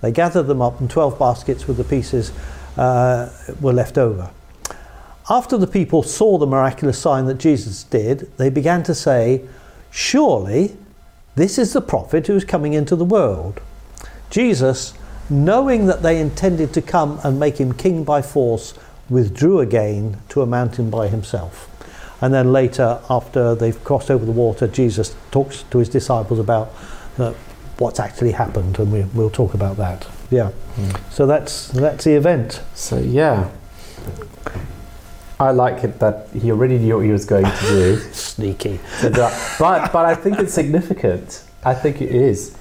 They 0.00 0.12
gathered 0.12 0.44
them 0.44 0.62
up, 0.62 0.80
and 0.80 0.90
12 0.90 1.18
baskets 1.18 1.66
with 1.66 1.76
the 1.76 1.84
pieces 1.84 2.32
uh, 2.76 3.30
were 3.60 3.72
left 3.72 3.98
over. 3.98 4.30
After 5.28 5.56
the 5.56 5.66
people 5.66 6.02
saw 6.02 6.38
the 6.38 6.46
miraculous 6.46 6.98
sign 6.98 7.26
that 7.26 7.38
Jesus 7.38 7.84
did, 7.84 8.30
they 8.36 8.50
began 8.50 8.82
to 8.84 8.94
say, 8.94 9.42
Surely 9.90 10.76
this 11.36 11.58
is 11.58 11.72
the 11.72 11.80
prophet 11.80 12.26
who 12.26 12.34
is 12.34 12.44
coming 12.44 12.72
into 12.72 12.96
the 12.96 13.04
world. 13.04 13.60
Jesus, 14.30 14.94
knowing 15.28 15.86
that 15.86 16.02
they 16.02 16.20
intended 16.20 16.72
to 16.74 16.82
come 16.82 17.20
and 17.22 17.38
make 17.38 17.58
him 17.58 17.72
king 17.72 18.04
by 18.04 18.22
force, 18.22 18.74
withdrew 19.08 19.60
again 19.60 20.18
to 20.28 20.42
a 20.42 20.46
mountain 20.46 20.90
by 20.90 21.08
himself. 21.08 21.66
And 22.20 22.34
then 22.34 22.52
later, 22.52 23.00
after 23.08 23.54
they've 23.54 23.82
crossed 23.84 24.10
over 24.10 24.24
the 24.24 24.32
water, 24.32 24.66
Jesus 24.66 25.16
talks 25.30 25.62
to 25.64 25.78
his 25.78 25.88
disciples 25.88 26.38
about 26.38 26.72
uh, 27.18 27.32
what's 27.80 27.98
actually 27.98 28.32
happened, 28.32 28.78
and 28.78 28.92
we, 28.92 29.02
we'll 29.14 29.30
talk 29.30 29.54
about 29.54 29.76
that. 29.78 30.06
Yeah. 30.30 30.50
So 31.10 31.26
that's 31.26 31.68
that's 31.68 32.04
the 32.04 32.12
event. 32.14 32.62
So 32.74 32.98
yeah, 32.98 33.48
I 35.40 35.50
like 35.50 35.82
it 35.82 35.98
that 35.98 36.28
he 36.32 36.52
already 36.52 36.78
knew 36.78 36.96
what 36.96 37.04
he 37.04 37.10
was 37.10 37.24
going 37.24 37.44
to 37.46 37.60
do. 37.68 37.96
Sneaky. 38.12 38.78
But 39.02 39.90
but 39.92 40.04
I 40.04 40.14
think 40.14 40.38
it's 40.38 40.54
significant. 40.54 41.42
I 41.64 41.74
think 41.74 42.00
it 42.00 42.10
is 42.12 42.54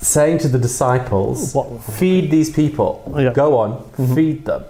saying 0.00 0.38
to 0.38 0.48
the 0.48 0.58
disciples, 0.58 1.54
What- 1.54 1.82
"Feed 1.82 2.30
these 2.30 2.50
people. 2.50 2.90
Yeah. 3.16 3.32
Go 3.32 3.58
on, 3.58 3.70
Mhm. 3.96 4.14
feed 4.14 4.44
them." 4.44 4.64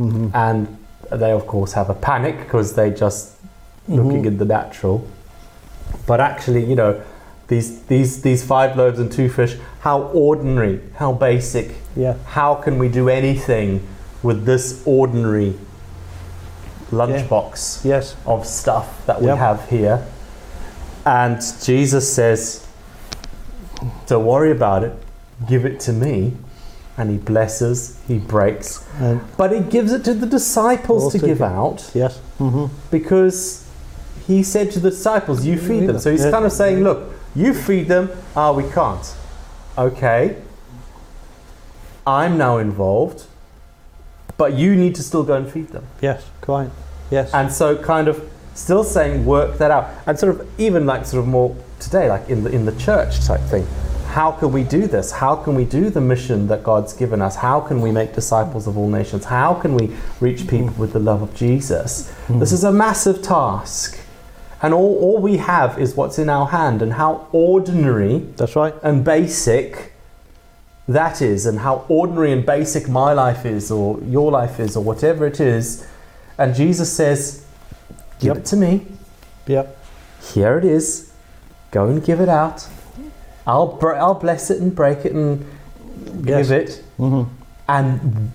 Mhm. 0.00 0.30
And 0.34 0.66
they 1.10 1.32
of 1.32 1.46
course 1.46 1.72
have 1.74 1.90
a 1.90 1.94
panic 1.94 2.38
because 2.38 2.74
they 2.74 2.90
just 2.90 3.32
looking 3.88 4.22
Mhm. 4.22 4.26
in 4.26 4.38
the 4.38 4.44
natural. 4.44 5.04
But 6.06 6.20
actually, 6.20 6.64
you 6.64 6.76
know, 6.76 6.94
these 7.50 7.82
these 7.82 8.22
these 8.22 8.42
five 8.44 8.76
loaves 8.76 8.98
and 8.98 9.10
two 9.12 9.28
fish. 9.28 9.56
How 9.80 10.02
ordinary, 10.26 10.80
how 10.94 11.12
basic. 11.12 11.74
Yeah. 11.96 12.14
How 12.26 12.54
can 12.54 12.78
we 12.78 12.88
do 12.88 13.08
anything 13.10 13.86
with 14.22 14.44
this 14.46 14.82
ordinary 14.86 15.54
lunchbox 16.90 17.84
Yes. 17.84 18.14
of 18.26 18.46
stuff 18.46 19.04
that 19.06 19.20
we 19.20 19.26
Yep. 19.28 19.38
have 19.38 19.68
here? 19.68 20.02
And 21.04 21.40
Jesus 21.62 22.12
says, 22.12 22.60
"Don't 24.06 24.24
worry 24.24 24.50
about 24.52 24.84
it. 24.84 24.92
Give 25.48 25.64
it 25.64 25.80
to 25.80 25.92
me." 25.92 26.34
And 26.98 27.10
he 27.10 27.16
blesses, 27.16 27.96
he 28.06 28.18
breaks, 28.18 28.84
And 29.00 29.20
but 29.38 29.52
he 29.52 29.60
gives 29.60 29.90
it 29.92 30.04
to 30.04 30.12
the 30.12 30.26
disciples 30.26 31.10
to 31.12 31.18
give 31.18 31.40
out 31.40 31.90
yes. 31.94 32.18
hmm 32.38 32.66
because 32.90 33.64
he 34.26 34.42
said 34.42 34.70
to 34.72 34.80
the 34.80 34.90
disciples, 34.90 35.46
You 35.46 35.56
feed 35.56 35.86
them. 35.88 35.98
So 35.98 36.10
he's 36.10 36.24
Yeah. 36.24 36.30
kind 36.30 36.44
of 36.44 36.52
saying, 36.52 36.84
Look, 36.84 37.00
you 37.34 37.54
feed 37.54 37.88
them. 37.88 38.10
Ah, 38.34 38.52
we 38.52 38.68
can't. 38.70 39.14
Okay. 39.78 40.36
I'm 42.06 42.36
now 42.38 42.58
involved, 42.58 43.26
but 44.36 44.54
you 44.54 44.74
need 44.74 44.94
to 44.96 45.02
still 45.02 45.22
go 45.22 45.34
and 45.34 45.50
feed 45.50 45.68
them. 45.68 45.86
Yes. 46.00 46.28
Quite. 46.40 46.70
Yes. 47.10 47.32
And 47.32 47.52
so, 47.52 47.76
kind 47.76 48.08
of 48.08 48.28
still 48.54 48.84
saying, 48.84 49.24
Work 49.24 49.58
that 49.58 49.70
out. 49.70 49.90
And 50.06 50.18
sort 50.18 50.34
of, 50.34 50.60
even 50.60 50.86
like, 50.86 51.06
sort 51.06 51.22
of 51.22 51.28
more 51.28 51.56
today, 51.78 52.08
like 52.08 52.28
in 52.28 52.44
the, 52.44 52.50
in 52.50 52.66
the 52.66 52.76
church 52.76 53.24
type 53.24 53.40
thing. 53.42 53.66
How 54.06 54.32
can 54.32 54.50
we 54.50 54.64
do 54.64 54.88
this? 54.88 55.12
How 55.12 55.36
can 55.36 55.54
we 55.54 55.64
do 55.64 55.88
the 55.88 56.00
mission 56.00 56.48
that 56.48 56.64
God's 56.64 56.92
given 56.92 57.22
us? 57.22 57.36
How 57.36 57.60
can 57.60 57.80
we 57.80 57.92
make 57.92 58.12
disciples 58.12 58.66
of 58.66 58.76
all 58.76 58.88
nations? 58.88 59.24
How 59.24 59.54
can 59.54 59.74
we 59.74 59.94
reach 60.18 60.48
people 60.48 60.74
with 60.78 60.92
the 60.92 60.98
love 60.98 61.22
of 61.22 61.32
Jesus? 61.32 62.12
This 62.28 62.50
is 62.50 62.64
a 62.64 62.72
massive 62.72 63.22
task. 63.22 64.00
And 64.62 64.74
all, 64.74 64.98
all 65.00 65.18
we 65.18 65.38
have 65.38 65.78
is 65.78 65.94
what's 65.94 66.18
in 66.18 66.28
our 66.28 66.46
hand, 66.46 66.82
and 66.82 66.92
how 66.94 67.26
ordinary 67.32 68.18
That's 68.36 68.56
right. 68.56 68.74
and 68.82 69.04
basic 69.04 69.92
that 70.88 71.22
is, 71.22 71.46
and 71.46 71.60
how 71.60 71.84
ordinary 71.88 72.32
and 72.32 72.44
basic 72.44 72.88
my 72.88 73.12
life 73.12 73.46
is, 73.46 73.70
or 73.70 73.98
your 74.02 74.30
life 74.30 74.58
is, 74.60 74.76
or 74.76 74.82
whatever 74.84 75.26
it 75.26 75.40
is. 75.40 75.86
And 76.36 76.54
Jesus 76.54 76.92
says, 76.92 77.44
Give 78.18 78.28
Yep. 78.34 78.36
it 78.38 78.44
to 78.46 78.56
me. 78.56 78.86
Yep. 79.46 79.78
Here 80.34 80.58
it 80.58 80.64
is. 80.64 81.10
Go 81.70 81.86
and 81.86 82.04
give 82.04 82.20
it 82.20 82.28
out. 82.28 82.66
I'll, 83.46 83.78
I'll 83.82 84.14
bless 84.14 84.50
it 84.50 84.60
and 84.60 84.74
break 84.74 85.04
it 85.06 85.12
and 85.12 85.46
Yes. 86.24 86.48
give 86.48 86.52
it, 86.52 86.84
hmm 86.96 87.22
and 87.68 88.32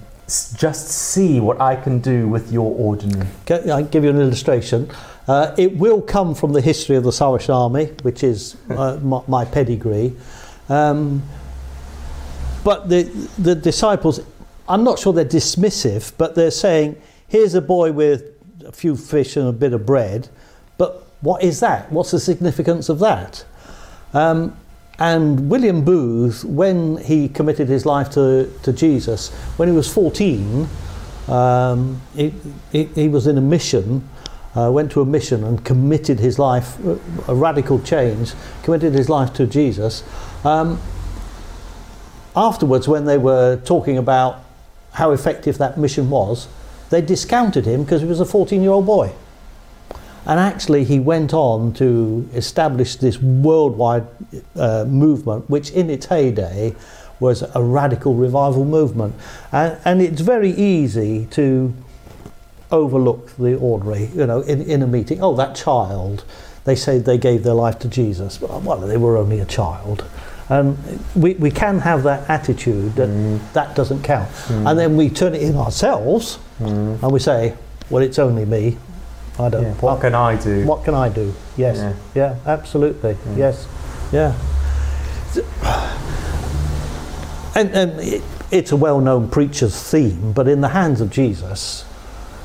just 0.57 0.87
see 0.87 1.39
what 1.41 1.59
I 1.61 1.75
can 1.75 1.99
do 1.99 2.27
with 2.27 2.51
your 2.53 2.73
ordinary. 2.73 3.27
Okay, 3.43 3.69
I'll 3.69 3.83
give 3.83 4.03
you 4.05 4.09
an 4.11 4.19
illustration. 4.21 4.89
Uh, 5.27 5.55
it 5.57 5.75
will 5.77 6.01
come 6.01 6.35
from 6.35 6.53
the 6.53 6.61
history 6.61 6.95
of 6.95 7.03
the 7.03 7.11
Salvation 7.11 7.53
Army, 7.53 7.85
which 8.03 8.23
is 8.23 8.55
uh, 8.69 8.99
my, 9.01 9.21
my 9.27 9.45
pedigree. 9.45 10.15
Um, 10.69 11.23
but 12.63 12.89
the, 12.89 13.03
the 13.37 13.55
disciples, 13.55 14.19
I'm 14.67 14.83
not 14.83 14.99
sure 14.99 15.13
they're 15.13 15.25
dismissive, 15.25 16.13
but 16.17 16.35
they're 16.35 16.51
saying, 16.51 17.01
here's 17.27 17.55
a 17.55 17.61
boy 17.61 17.91
with 17.91 18.33
a 18.65 18.71
few 18.71 18.95
fish 18.95 19.35
and 19.35 19.47
a 19.47 19.51
bit 19.51 19.73
of 19.73 19.85
bread, 19.85 20.29
but 20.77 21.07
what 21.21 21.43
is 21.43 21.59
that? 21.59 21.91
What's 21.91 22.11
the 22.11 22.19
significance 22.19 22.89
of 22.89 22.99
that? 22.99 23.45
Um, 24.13 24.55
and 24.97 25.49
William 25.49 25.83
Booth, 25.83 26.43
when 26.45 26.97
he 26.97 27.27
committed 27.27 27.67
his 27.67 27.85
life 27.85 28.09
to, 28.11 28.51
to 28.63 28.71
Jesus, 28.71 29.31
when 29.57 29.67
he 29.67 29.75
was 29.75 29.91
14, 29.91 30.67
um, 31.27 32.01
he, 32.15 32.33
he, 32.71 32.83
he 32.85 33.07
was 33.07 33.27
in 33.27 33.37
a 33.37 33.41
mission, 33.41 34.07
uh, 34.55 34.71
went 34.71 34.91
to 34.91 35.01
a 35.01 35.05
mission 35.05 35.43
and 35.43 35.63
committed 35.65 36.19
his 36.19 36.39
life, 36.39 36.77
a 37.27 37.35
radical 37.35 37.79
change, 37.81 38.33
committed 38.63 38.93
his 38.93 39.09
life 39.09 39.33
to 39.33 39.45
Jesus. 39.45 40.03
Um, 40.45 40.79
afterwards, 42.35 42.87
when 42.87 43.05
they 43.05 43.17
were 43.17 43.57
talking 43.57 43.97
about 43.97 44.43
how 44.93 45.11
effective 45.11 45.57
that 45.57 45.77
mission 45.77 46.09
was, 46.09 46.47
they 46.89 47.01
discounted 47.01 47.65
him 47.65 47.83
because 47.83 48.01
he 48.01 48.07
was 48.07 48.19
a 48.19 48.25
14 48.25 48.61
year 48.61 48.71
old 48.71 48.85
boy. 48.85 49.11
And 50.25 50.39
actually, 50.39 50.85
he 50.85 50.99
went 50.99 51.33
on 51.33 51.73
to 51.73 52.27
establish 52.33 52.95
this 52.95 53.21
worldwide 53.21 54.07
uh, 54.55 54.85
movement, 54.85 55.49
which 55.49 55.69
in 55.71 55.89
its 55.89 56.07
heyday 56.07 56.75
was 57.19 57.43
a 57.53 57.61
radical 57.61 58.15
revival 58.15 58.65
movement. 58.65 59.13
And, 59.51 59.77
and 59.85 60.01
it's 60.01 60.21
very 60.21 60.51
easy 60.51 61.27
to 61.31 61.73
overlook 62.75 63.35
the 63.37 63.55
ordinary, 63.55 64.05
you 64.15 64.25
know, 64.25 64.41
in, 64.41 64.61
in 64.61 64.81
a 64.81 64.87
meeting. 64.87 65.23
Oh, 65.23 65.35
that 65.35 65.55
child, 65.55 66.23
they 66.65 66.75
say 66.75 66.99
they 66.99 67.17
gave 67.17 67.43
their 67.43 67.53
life 67.53 67.79
to 67.79 67.87
Jesus. 67.87 68.39
Well, 68.41 68.61
well, 68.61 68.77
they 68.79 68.97
were 68.97 69.17
only 69.17 69.39
a 69.39 69.45
child. 69.45 70.03
And 70.47 70.77
we, 71.15 71.33
we 71.35 71.49
can 71.49 71.79
have 71.79 72.03
that 72.03 72.29
attitude 72.29 72.93
that 72.95 73.09
mm. 73.09 73.39
that 73.53 73.75
doesn't 73.75 74.03
count. 74.03 74.29
Mm. 74.29 74.69
And 74.69 74.79
then 74.79 74.95
we 74.95 75.09
turn 75.09 75.33
it 75.33 75.41
in 75.41 75.55
ourselves 75.55 76.37
mm. 76.59 77.01
and 77.01 77.11
we 77.11 77.19
say, 77.19 77.55
well, 77.89 78.03
it's 78.03 78.19
only 78.19 78.45
me. 78.45 78.77
I 79.39 79.49
don't 79.49 79.63
Yeah. 79.63 79.73
what, 79.73 79.93
What 79.93 80.01
can 80.01 80.13
I 80.13 80.35
do? 80.35 80.65
what 80.65 80.83
can 80.83 80.93
I 80.93 81.09
do? 81.09 81.33
Yes. 81.57 81.77
Yeah. 81.77 81.93
Yeah, 82.13 82.35
absolutely. 82.45 83.17
Yes. 83.35 83.67
Yeah. 84.11 84.33
And, 87.55 87.69
and 87.71 87.99
it, 87.99 88.21
it's 88.51 88.71
a 88.71 88.75
well 88.75 88.99
known 88.99 89.29
preacher's 89.29 89.75
theme, 89.81 90.31
but 90.33 90.47
in 90.47 90.61
the 90.61 90.69
hands 90.69 91.01
of 91.01 91.09
Jesus, 91.09 91.85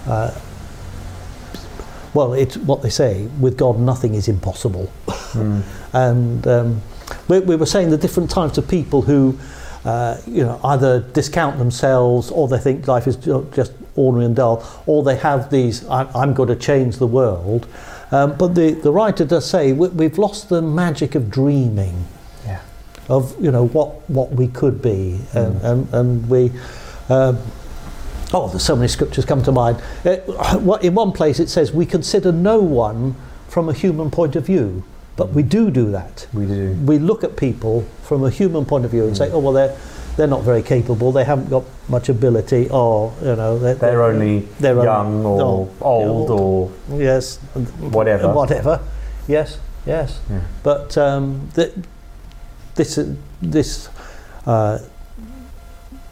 uh, 0.07 0.31
well, 2.13 2.33
it's 2.33 2.57
what 2.57 2.83
they 2.83 2.91
say 2.91 3.27
with 3.39 3.57
God, 3.57 3.79
nothing 3.79 4.15
is 4.15 4.27
impossible. 4.29 4.91
and 5.93 6.47
um, 6.47 6.83
we, 7.29 7.39
we 7.41 7.57
were 7.57 7.67
saying 7.67 7.91
the 7.91 7.97
different 7.97 8.31
types 8.31 8.59
of 8.59 8.67
people 8.69 9.03
who, 9.03 9.39
uh, 9.85 10.17
you 10.27 10.43
know, 10.43 10.61
either 10.65 11.01
discount 11.01 11.59
themselves 11.59 12.31
or 12.31 12.49
they 12.49 12.59
think 12.59 12.87
life 12.89 13.07
is 13.07 13.17
just 13.55 13.73
ordinary 13.95 14.27
and 14.27 14.35
dull, 14.37 14.65
or 14.87 15.03
they 15.05 15.17
have 15.17 15.51
these, 15.51 15.87
I, 15.89 16.05
I'm 16.21 16.35
going 16.35 16.49
to 16.49 16.57
change 16.57 16.97
the 16.97 17.07
world. 17.07 17.69
Um, 18.11 18.37
but 18.37 18.57
the, 18.57 18.73
the 18.73 18.91
writer 18.91 19.25
does 19.25 19.49
say 19.49 19.73
we, 19.73 19.87
we've 19.89 20.19
lost 20.19 20.49
the 20.49 20.61
magic 20.63 21.15
of 21.15 21.31
dreaming 21.31 22.07
Yeah. 22.45 22.61
of 23.09 23.37
you 23.41 23.53
know 23.53 23.69
what 23.69 24.11
what 24.11 24.33
we 24.33 24.49
could 24.49 24.83
be 24.83 25.21
and 25.33 25.61
and, 25.63 25.95
and 25.95 26.29
we 26.29 26.51
um, 27.09 27.39
oh 28.33 28.49
there's 28.49 28.65
so 28.65 28.77
many 28.77 28.89
scriptures 28.89 29.25
come 29.25 29.43
to 29.43 29.53
mind. 29.53 29.81
Uh, 30.05 30.79
in 30.83 30.95
one 30.95 31.13
place 31.13 31.41
it 31.41 31.49
says 31.49 31.73
we 31.73 31.87
consider 31.87 32.33
no 32.33 32.61
one 32.61 33.15
from 33.49 33.69
a 33.69 33.73
human 33.73 34.11
point 34.11 34.37
of 34.37 34.47
view 34.47 34.83
but 35.17 35.31
we 35.31 35.43
do 35.43 35.71
do 35.71 35.91
that. 35.91 36.27
We 36.33 36.47
do. 36.47 36.73
we 36.87 36.99
look 36.99 37.25
at 37.25 37.37
people 37.37 37.83
from 38.03 38.25
a 38.25 38.31
human 38.31 38.65
point 38.65 38.85
of 38.85 38.91
view 38.91 39.05
and 39.07 39.17
say 39.17 39.31
oh 39.31 39.39
well 39.39 39.53
they're 39.53 39.77
they're 40.17 40.27
not 40.27 40.43
very 40.43 40.63
capable. 40.63 41.13
They 41.13 41.25
haven't 41.25 41.49
got 41.49 41.65
much 41.89 42.09
ability 42.09 42.69
or 42.71 43.13
you 43.21 43.37
know 43.37 43.59
they're, 43.59 43.75
They're 43.75 44.03
only 44.03 44.41
They're 44.59 44.73
only- 44.75 44.85
young 44.85 45.25
or 45.25 45.69
oh, 45.81 45.85
old 45.87 46.31
or 46.31 46.73
yes. 46.99 47.37
whatever. 47.79 48.33
whatever. 48.33 48.81
Yes 49.29 49.59
yes. 49.87 50.21
Yeah. 50.31 50.41
but 50.63 50.97
um, 50.99 51.51
th- 51.55 51.75
this 52.75 52.99
this 53.43 53.89
uh, 54.47 54.79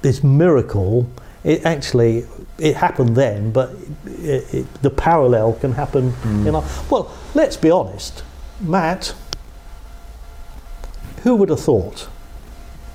this 0.03 0.23
miracle 0.23 1.09
it 1.49 1.65
actually 1.65 2.27
it 2.59 2.77
happened 2.77 3.17
then 3.17 3.51
but 3.53 3.71
it, 4.07 4.55
it, 4.55 4.67
the 4.83 4.91
parallel 4.91 5.55
can 5.55 5.73
happen 5.73 6.13
Mm. 6.13 6.45
you 6.45 6.53
know 6.53 6.65
well 6.91 7.05
let's 7.35 7.57
be 7.57 7.71
honest. 7.71 8.23
Matt 8.61 9.15
who 11.23 11.35
would 11.37 11.49
have 11.49 11.61
thought 11.61 12.09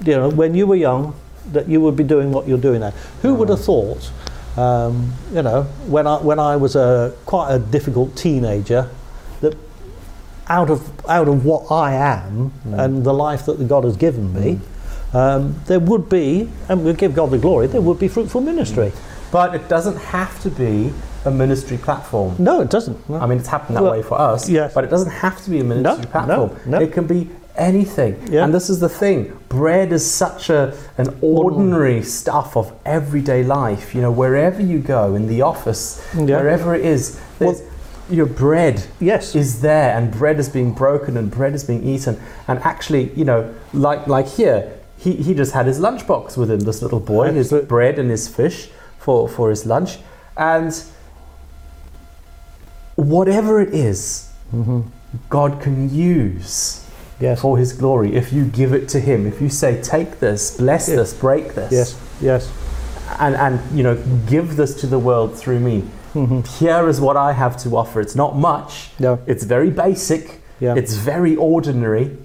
you 0.06 0.16
know 0.16 0.30
when 0.30 0.54
you 0.56 0.68
were 0.68 0.76
young 0.90 1.16
that 1.52 1.68
you 1.68 1.82
would 1.82 1.96
be 1.96 2.04
doing 2.04 2.32
what 2.32 2.48
you're 2.48 2.58
doing 2.70 2.80
now? 2.82 2.94
Who 3.22 3.34
would 3.36 3.50
have 3.50 3.64
thought 3.64 4.12
um, 4.58 5.14
you 5.34 5.42
know 5.42 5.64
when 5.88 6.06
I 6.08 6.18
when 6.18 6.40
I 6.40 6.56
was 6.56 6.76
a 6.76 7.14
quite 7.26 7.54
a 7.54 7.60
difficult 7.60 8.16
teenager 8.16 8.90
that 9.42 9.58
out 10.48 10.70
of 10.70 10.80
out 11.08 11.28
of 11.28 11.46
what 11.46 11.72
I 11.72 11.94
am 11.94 12.52
and 12.66 13.04
the 13.04 13.14
life 13.14 13.46
that 13.46 13.66
God 13.68 13.84
has 13.84 13.98
given 13.98 14.34
me, 14.34 14.60
um, 15.14 15.56
there 15.68 15.80
would 15.80 16.10
be, 16.10 16.50
and 16.70 16.84
we'll 16.84 16.94
give 16.96 17.14
God 17.14 17.32
the 17.32 17.38
glory, 17.38 17.68
there 17.68 17.82
would 17.82 18.00
be 18.00 18.08
fruitful 18.08 18.42
ministry. 18.42 18.92
But 19.32 19.56
it 19.56 19.68
doesn't 19.68 19.98
have 19.98 20.40
to 20.44 20.50
be 20.50 20.94
a 21.26 21.32
ministry 21.32 21.78
platform. 21.78 22.36
No, 22.38 22.62
it 22.62 22.70
doesn't. 22.70 22.98
I 23.10 23.26
mean, 23.26 23.40
it's 23.40 23.48
happened 23.48 23.78
that 23.78 23.84
Well, 23.84 23.94
way 23.94 24.04
for 24.04 24.20
us, 24.20 24.50
yes. 24.50 24.74
but 24.74 24.84
it 24.84 24.90
doesn't 24.90 25.12
have 25.12 25.44
to 25.46 25.50
be 25.50 25.60
a 25.60 25.64
ministry 25.64 26.06
no, 26.06 26.12
platform. 26.12 26.52
no. 26.66 26.80
It 26.80 26.92
can 26.94 27.08
be 27.08 27.30
anything. 27.56 28.20
Yeah. 28.32 28.44
And 28.46 28.54
this 28.54 28.70
is 28.70 28.80
the 28.80 28.90
thing 28.90 29.38
bread 29.50 29.94
is 29.94 30.10
such 30.10 30.50
a, 30.50 30.76
an 30.98 31.16
ordinary 31.22 32.02
stuff 32.04 32.58
of 32.58 32.74
everyday 32.86 33.44
life. 33.44 33.94
You 33.96 34.02
know, 34.02 34.12
wherever 34.12 34.62
you 34.62 34.80
go, 34.80 35.16
in 35.16 35.28
the 35.28 35.42
office, 35.44 36.06
Yeah. 36.16 36.38
wherever 36.42 36.74
it 36.76 36.84
is, 36.86 37.20
there's, 37.40 37.62
your 38.10 38.26
bread 38.26 38.84
yes, 39.00 39.34
is 39.34 39.62
there 39.62 39.96
and 39.98 40.12
bread 40.12 40.38
is 40.40 40.50
being 40.50 40.74
broken 40.74 41.16
and 41.16 41.32
bread 41.32 41.54
is 41.54 41.64
being 41.64 41.84
eaten 41.88 42.20
and 42.50 42.60
actually 42.60 43.14
you 43.14 43.24
know 43.24 43.54
like 43.72 44.06
like 44.08 44.28
here 44.28 44.78
he, 45.04 45.12
he 45.28 45.34
just 45.34 45.52
had 45.54 45.66
his 45.66 45.80
lunchbox 45.80 46.38
with 46.38 46.50
him 46.52 46.62
this 46.70 46.82
little 46.82 47.00
boy 47.00 47.32
his 47.32 47.52
bread 47.74 48.00
and 48.00 48.10
his 48.10 48.28
fish 48.28 48.70
for 49.00 49.28
for 49.28 49.50
his 49.50 49.66
lunch 49.66 49.98
and 50.38 50.84
whatever 52.96 53.60
it 53.62 53.74
is 53.74 54.30
Mm-hmm. 54.54 54.82
god 55.30 55.60
can 55.62 55.90
use 55.94 56.80
Yes. 57.20 57.40
for 57.42 57.58
His 57.58 57.72
glory. 57.74 58.16
If 58.16 58.34
you 58.34 58.44
give 58.46 58.74
it 58.74 58.90
to 58.90 59.00
Him, 59.00 59.26
if 59.26 59.40
you 59.40 59.48
say, 59.48 59.82
"Take 59.82 60.20
this, 60.20 60.58
bless 60.58 60.90
Yes. 60.90 60.98
this, 60.98 61.14
break 61.14 61.54
this," 61.56 61.72
Yes. 61.72 61.96
Yes. 62.22 62.52
and 63.20 63.36
and 63.36 63.60
you 63.78 63.84
know, 63.84 63.96
give 64.28 64.58
this 64.58 64.74
to 64.82 64.88
the 64.88 65.00
world 65.00 65.34
through 65.42 65.60
me. 65.60 65.82
hmm 66.14 66.42
Here 66.60 66.90
is 66.90 67.00
what 67.00 67.16
I 67.16 67.32
have 67.34 67.56
to 67.64 67.78
offer. 67.78 68.02
It's 68.02 68.16
not 68.16 68.36
much. 68.36 68.90
Yeah. 69.00 69.18
It's 69.26 69.46
very 69.46 69.70
basic. 69.70 70.42
Yeah. 70.60 70.76
It's 70.76 70.96
very 70.96 71.36
ordinary, 71.38 72.18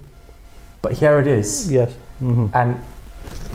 but 0.82 0.92
here 0.94 1.20
it 1.20 1.26
is. 1.26 1.70
yes. 1.70 1.90
Hmm 2.18 2.46
And 2.54 2.82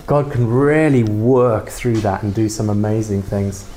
God 0.05 0.31
can 0.31 0.47
really 0.47 1.03
work 1.03 1.69
through 1.69 1.97
that 1.97 2.23
and 2.23 2.33
do 2.33 2.49
some 2.49 2.69
amazing 2.69 3.21
things. 3.21 3.69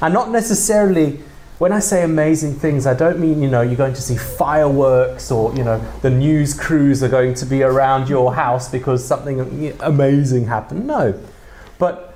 And 0.00 0.12
not 0.14 0.30
necessarily, 0.30 1.20
when 1.58 1.72
I 1.72 1.78
say 1.80 2.02
amazing 2.02 2.54
things, 2.54 2.86
I 2.86 2.94
don't 2.94 3.18
mean, 3.18 3.42
you 3.42 3.48
know, 3.48 3.62
you're 3.62 3.76
going 3.76 3.94
to 3.94 4.02
see 4.02 4.16
fireworks 4.16 5.30
or, 5.30 5.54
you 5.54 5.64
know, 5.64 5.80
the 6.02 6.10
news 6.10 6.54
crews 6.54 7.02
are 7.02 7.08
going 7.08 7.34
to 7.34 7.46
be 7.46 7.62
around 7.62 8.08
your 8.08 8.34
house 8.34 8.68
because 8.70 9.04
something 9.04 9.72
amazing 9.80 10.46
happened. 10.46 10.86
No. 10.86 11.14
But 11.78 12.14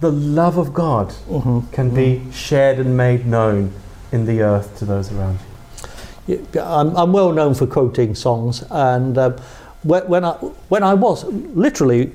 the 0.00 0.10
love 0.10 0.58
of 0.58 0.74
God 0.74 1.12
hmm 1.12 1.60
can 1.72 1.94
be 1.94 2.22
shared 2.32 2.78
and 2.78 2.96
made 2.96 3.26
known 3.26 3.72
in 4.12 4.26
the 4.26 4.42
earth 4.42 4.78
to 4.78 4.84
those 4.84 5.12
around 5.12 5.38
you. 6.26 6.46
Yeah, 6.54 6.78
I'm, 6.80 6.96
I'm 6.96 7.12
well 7.12 7.32
known 7.32 7.54
for 7.54 7.66
quoting 7.66 8.14
songs, 8.14 8.64
and 8.70 9.18
um, 9.18 9.36
when, 9.84 10.06
when 10.08 10.24
I 10.24 10.32
when 10.32 10.82
I 10.82 10.94
was 10.94 11.24
literally 11.24 12.12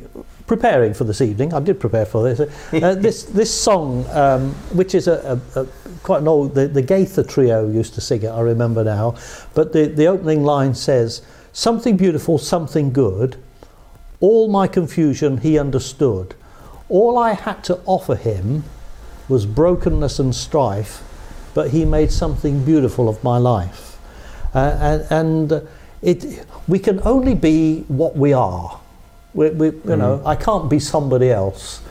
preparing 0.49 0.93
for 0.95 1.03
this 1.05 1.21
evening, 1.21 1.53
I 1.53 1.59
did 1.59 1.79
prepare 1.79 2.05
for 2.05 2.23
this. 2.23 2.39
Uh, 2.73 2.95
this 2.99 3.23
this 3.23 3.53
song, 3.53 4.05
um, 4.09 4.51
which 4.73 4.95
is 4.95 5.07
a, 5.07 5.39
a, 5.55 5.61
a 5.61 5.67
quite 6.03 6.21
an 6.21 6.27
old, 6.27 6.55
the, 6.55 6.67
the 6.67 6.81
Gaither 6.81 7.23
Trio 7.23 7.69
used 7.69 7.93
to 7.93 8.01
sing 8.01 8.23
it. 8.23 8.27
I 8.27 8.41
remember 8.41 8.83
now, 8.83 9.15
but 9.53 9.71
the 9.71 9.85
the 9.85 10.07
opening 10.07 10.43
line 10.43 10.73
says, 10.73 11.21
"Something 11.53 11.95
beautiful, 11.95 12.37
something 12.37 12.91
good. 12.91 13.37
All 14.19 14.49
my 14.49 14.67
confusion 14.67 15.37
he 15.37 15.57
understood. 15.57 16.35
All 16.89 17.17
I 17.17 17.33
had 17.33 17.63
to 17.65 17.79
offer 17.85 18.15
him 18.15 18.63
was 19.29 19.45
brokenness 19.45 20.19
and 20.19 20.35
strife, 20.35 21.03
but 21.53 21.69
he 21.69 21.85
made 21.85 22.11
something 22.11 22.65
beautiful 22.65 23.07
of 23.07 23.23
my 23.23 23.37
life." 23.37 23.97
Uh, 24.55 24.77
and 24.81 25.05
and 25.11 25.51
uh, 25.53 25.61
it, 26.01 26.45
we 26.67 26.79
can 26.79 27.01
only 27.03 27.35
be 27.35 27.81
what 27.87 28.15
we 28.15 28.33
are. 28.33 28.79
We, 29.33 29.49
we, 29.51 29.67
you 29.67 29.95
know, 29.95 30.21
I 30.25 30.35
can't 30.35 30.69
be 30.69 30.79
somebody 30.79 31.29
else. 31.29 31.81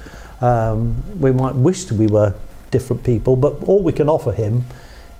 Um, 0.40 1.02
we 1.20 1.32
might 1.32 1.54
wish 1.54 1.90
we 1.92 2.06
were 2.06 2.34
different 2.70 3.04
people, 3.04 3.36
but 3.36 3.62
all 3.64 3.82
we 3.82 3.92
can 3.92 4.09
offer 4.09 4.32
him 4.32 4.64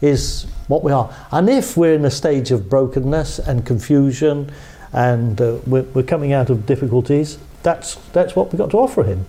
is 0.01 0.47
what 0.69 0.83
we 0.85 0.93
are. 0.93 1.15
And 1.31 1.49
if 1.49 1.77
we're 1.77 1.95
in 1.95 2.05
a 2.05 2.11
stage 2.11 2.51
of 2.51 2.69
brokenness 2.69 3.39
and 3.39 3.65
confusion, 3.67 4.51
and 4.93 5.41
uh, 5.41 5.59
we're, 5.67 5.83
we're 5.83 6.03
coming 6.03 6.33
out 6.33 6.51
of 6.51 6.67
difficulties, 6.67 7.39
that's 7.63 7.97
that's 8.13 8.37
what 8.37 8.53
we've 8.53 8.59
got 8.59 8.71
to 8.71 8.79
offer 8.79 9.03
him. 9.03 9.27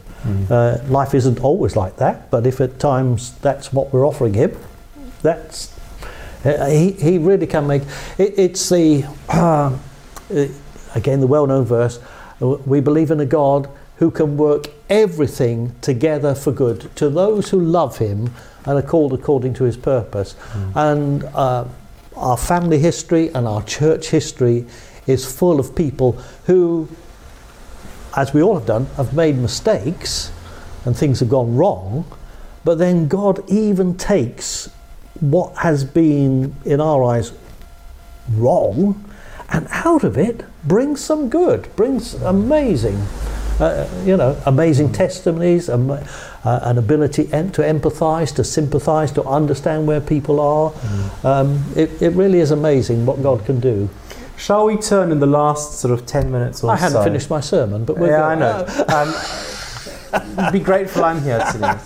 Uh, 0.50 0.78
life 0.90 1.14
isn't 1.16 1.40
always 1.40 1.76
like 1.76 1.96
that, 1.98 2.30
but 2.30 2.46
if 2.46 2.60
at 2.62 2.78
times 2.78 3.34
that's 3.40 3.72
what 3.72 3.92
we're 3.94 4.06
offering 4.06 4.34
him, 4.34 4.56
that's 5.22 5.79
he, 6.44 6.92
he 6.92 7.18
really 7.18 7.48
can 7.48 7.68
make 7.68 7.82
it, 8.18 8.38
it's 8.38 8.70
the 8.70 9.04
uh, 9.30 9.76
again 10.96 11.20
the 11.20 11.28
well-known 11.28 11.66
verse 11.66 12.00
uh, 12.42 12.48
we 12.66 12.80
believe 12.80 13.12
in 13.12 13.20
a 13.20 13.26
god 13.26 13.70
who 13.98 14.10
can 14.10 14.38
work 14.38 14.68
everything 14.90 15.76
together 15.82 16.34
for 16.34 16.54
good 16.54 16.90
to 16.96 17.10
those 17.10 17.50
who 17.50 17.60
love 17.60 17.98
him 17.98 18.34
and 18.66 18.78
are 18.78 18.82
called 18.82 19.12
according 19.12 19.54
to 19.54 19.66
his 19.66 19.76
purpose. 19.76 20.36
And 20.74 21.24
uh, 21.26 21.66
our 22.16 22.38
family 22.38 22.80
history 22.80 23.28
and 23.34 23.46
our 23.46 23.62
church 23.64 24.10
history 24.10 24.66
is 25.08 25.26
full 25.26 25.60
of 25.60 25.76
people 25.76 26.14
who 26.46 26.88
as 28.16 28.34
we 28.34 28.42
all 28.42 28.58
have 28.58 28.66
done 28.66 28.86
have 28.98 29.14
made 29.14 29.38
mistakes 29.38 30.32
and 30.86 30.96
things 30.96 31.20
have 31.20 31.30
gone 31.30 31.56
wrong 31.56 32.06
but 32.64 32.78
then 32.78 33.08
god 33.08 33.40
even 33.50 33.96
takes 33.96 34.70
what 35.22 35.56
has 35.58 35.84
been, 35.84 36.56
in 36.66 36.80
our 36.82 37.04
eyes, 37.04 37.32
wrong, 38.34 39.04
and 39.50 39.68
out 39.72 40.04
of 40.04 40.18
it 40.18 40.46
brings 40.64 41.02
some 41.02 41.30
good, 41.30 41.74
brings 41.76 42.14
amazing, 42.16 42.96
uh, 43.60 43.88
you 44.06 44.16
know, 44.16 44.40
amazing 44.46 44.92
testimonies, 44.92 45.70
um, 45.70 45.90
uh, 45.92 46.00
an 46.64 46.78
ability 46.78 47.28
en- 47.34 47.52
to 47.52 47.62
empathise, 47.62 48.34
to 48.36 48.44
sympathise, 48.44 49.12
to 49.12 49.24
understand 49.24 49.88
where 49.88 50.00
people 50.00 50.40
are. 50.40 50.72
Um, 51.24 51.64
it, 51.76 52.02
it 52.02 52.10
really 52.12 52.40
is 52.40 52.52
amazing 52.52 53.06
what 53.06 53.22
God 53.24 53.44
can 53.46 53.60
do. 53.60 53.90
Shall 54.38 54.66
we 54.68 54.78
turn 54.78 55.12
in 55.12 55.20
the 55.20 55.28
last 55.28 55.80
sort 55.80 55.94
of 55.94 56.06
10 56.06 56.32
minutes 56.32 56.64
or 56.64 56.72
I 56.72 56.78
hadn't 56.78 57.00
so? 57.00 57.04
finished 57.04 57.30
my 57.30 57.42
sermon, 57.42 57.84
but 57.84 57.98
we're 57.98 58.12
yeah, 58.12 58.20
go- 58.20 58.26
I 58.26 58.36
know. 58.36 59.14
Um, 60.12 60.52
be 60.52 60.60
grateful 60.60 61.04
I'm 61.06 61.22
here 61.22 61.44
tonight. 61.52 61.82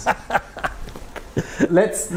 Let's 1.70 2.12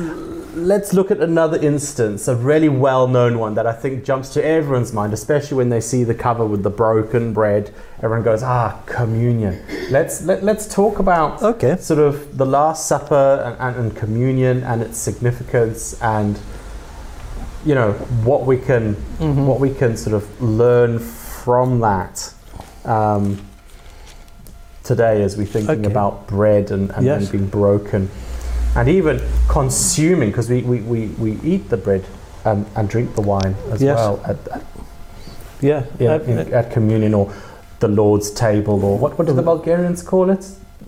let's 0.55 0.93
look 0.93 1.11
at 1.11 1.21
another 1.21 1.59
instance, 1.59 2.29
a 2.29 2.35
really 2.37 2.69
well-known 2.69 3.39
one 3.39 3.55
that 3.55 3.67
I 3.67 3.73
think 3.73 4.05
jumps 4.05 4.29
to 4.35 4.45
everyone's 4.45 4.93
mind, 4.93 5.13
especially 5.15 5.57
when 5.57 5.69
they 5.71 5.81
see 5.81 6.05
the 6.05 6.15
cover 6.15 6.45
with 6.45 6.63
the 6.63 6.71
broken 6.71 7.33
bread. 7.33 7.71
Everyone 8.03 8.23
goes, 8.25 8.43
"Ah, 8.43 8.79
communion." 8.87 9.63
Let's 9.91 10.23
let, 10.25 10.43
let's 10.45 10.67
talk 10.67 10.99
about 10.99 11.43
Okay. 11.43 11.77
sort 11.79 11.99
of 12.01 12.37
the 12.37 12.45
Last 12.47 12.87
Supper 12.89 13.43
and, 13.45 13.57
and, 13.77 13.87
and 13.87 13.97
communion 13.97 14.63
and 14.65 14.83
its 14.83 14.99
significance, 14.99 15.99
and 16.03 16.39
you 17.65 17.75
know 17.75 17.93
what 18.25 18.45
we 18.47 18.59
can 18.59 18.97
Mhm. 19.19 19.47
what 19.47 19.61
we 19.61 19.71
can 19.71 19.97
sort 19.97 20.15
of 20.15 20.25
learn 20.43 20.99
from 20.99 21.81
that 21.81 22.33
um, 22.85 23.39
today 24.85 25.23
as 25.23 25.37
we're 25.37 25.47
thinking 25.47 25.81
Okay. 25.81 25.91
about 25.91 26.27
bread 26.27 26.71
and, 26.71 26.91
and, 26.93 27.05
Yes. 27.07 27.23
and 27.23 27.33
being 27.33 27.47
broken 27.47 28.09
and 28.77 28.89
even 28.89 29.21
consuming 29.49 30.31
because 30.31 30.49
we, 30.51 30.63
we, 30.63 30.81
we, 30.81 31.07
we 31.19 31.41
eat 31.43 31.69
the 31.71 31.77
bread 31.77 32.05
and, 32.45 32.67
and 32.77 32.89
drink 32.89 33.15
the 33.15 33.23
wine 33.23 33.55
as 33.73 33.83
Yes. 33.83 33.97
well 33.97 34.21
at, 34.25 34.37
at, 34.49 34.63
Yeah. 35.61 35.85
yeah, 35.99 36.15
Uh, 36.15 36.21
in- 36.21 36.53
at 36.55 36.71
communion 36.71 37.15
or 37.15 37.33
the 37.81 37.89
Lord's 37.89 38.31
table 38.31 38.85
or 38.85 38.99
what, 38.99 39.19
what 39.19 39.27
do 39.27 39.33
the 39.33 39.43
Bulgarians 39.43 40.03
call 40.03 40.31
it? 40.31 40.47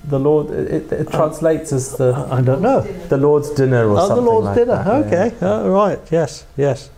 The 0.09 0.19
Lord, 0.19 0.51
it, 0.51 0.91
it 0.93 1.11
translates 1.11 1.73
as 1.73 1.97
the, 1.97 2.15
I 2.31 2.41
don't 2.41 2.63
know. 2.63 2.81
the 3.09 3.17
Lord's 3.19 3.51
dinner 3.51 3.89
or 3.91 3.97
something. 3.99 4.13
Oh, 4.19 4.21
the 4.21 4.31
Lord's 4.31 4.47
like 4.47 4.57
dinner. 4.57 4.85
that, 4.85 5.13
yeah. 5.13 5.25
okay. 5.25 5.37
Oh, 5.43 5.69
right. 5.71 5.99
Yes. 6.11 6.47
Yes. 6.57 6.91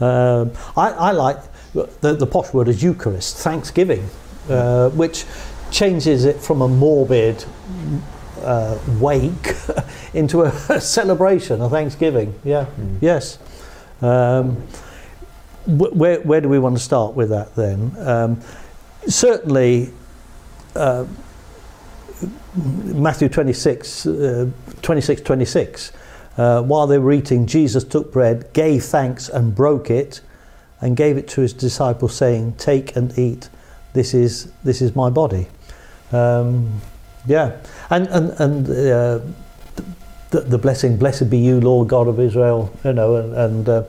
Um, 0.00 0.52
I, 0.76 0.90
I 0.90 1.10
like 1.12 1.38
the, 1.74 2.14
the 2.14 2.26
posh 2.26 2.52
word 2.52 2.68
is 2.68 2.82
Eucharist, 2.82 3.36
Thanksgiving, 3.36 4.08
uh, 4.48 4.88
which 4.90 5.24
changes 5.70 6.24
it 6.24 6.36
from 6.40 6.62
a 6.62 6.68
morbid 6.68 7.44
uh, 8.42 8.78
wake 8.98 9.54
into 10.14 10.42
a 10.42 10.50
celebration, 10.80 11.60
a 11.60 11.68
Thanksgiving. 11.68 12.34
Yeah. 12.44 12.66
Mm. 12.80 12.98
Yes. 13.00 13.38
Um, 14.00 14.56
wh- 15.64 15.94
where, 15.96 16.20
where 16.20 16.40
do 16.40 16.48
we 16.48 16.58
want 16.58 16.76
to 16.76 16.82
start 16.82 17.14
with 17.14 17.30
that 17.30 17.54
then? 17.54 17.92
Um, 17.98 18.40
certainly, 19.06 19.90
uh, 20.74 21.04
Matthew 22.54 23.28
26, 23.28 24.06
uh, 24.06 24.50
26, 24.82 25.20
26. 25.22 25.92
Uh, 26.36 26.62
while 26.62 26.86
they 26.86 26.98
were 26.98 27.12
eating, 27.12 27.46
Jesus 27.46 27.84
took 27.84 28.12
bread, 28.12 28.52
gave 28.52 28.84
thanks, 28.84 29.28
and 29.28 29.54
broke 29.54 29.90
it, 29.90 30.20
and 30.80 30.96
gave 30.96 31.16
it 31.16 31.26
to 31.28 31.40
his 31.40 31.52
disciples, 31.52 32.14
saying, 32.14 32.52
"Take 32.58 32.94
and 32.96 33.16
eat. 33.18 33.48
This 33.92 34.14
is 34.14 34.50
this 34.62 34.80
is 34.80 34.94
my 34.94 35.10
body." 35.10 35.48
Um, 36.12 36.80
yeah, 37.26 37.56
and 37.90 38.06
and 38.08 38.30
and 38.40 38.70
uh, 38.70 39.18
the, 40.30 40.40
the 40.40 40.58
blessing, 40.58 40.96
"Blessed 40.96 41.30
be 41.30 41.38
you, 41.38 41.60
Lord 41.60 41.88
God 41.88 42.08
of 42.08 42.18
Israel." 42.20 42.72
You 42.84 42.92
know, 42.92 43.16
and, 43.16 43.34
and 43.34 43.68
uh, 43.68 43.82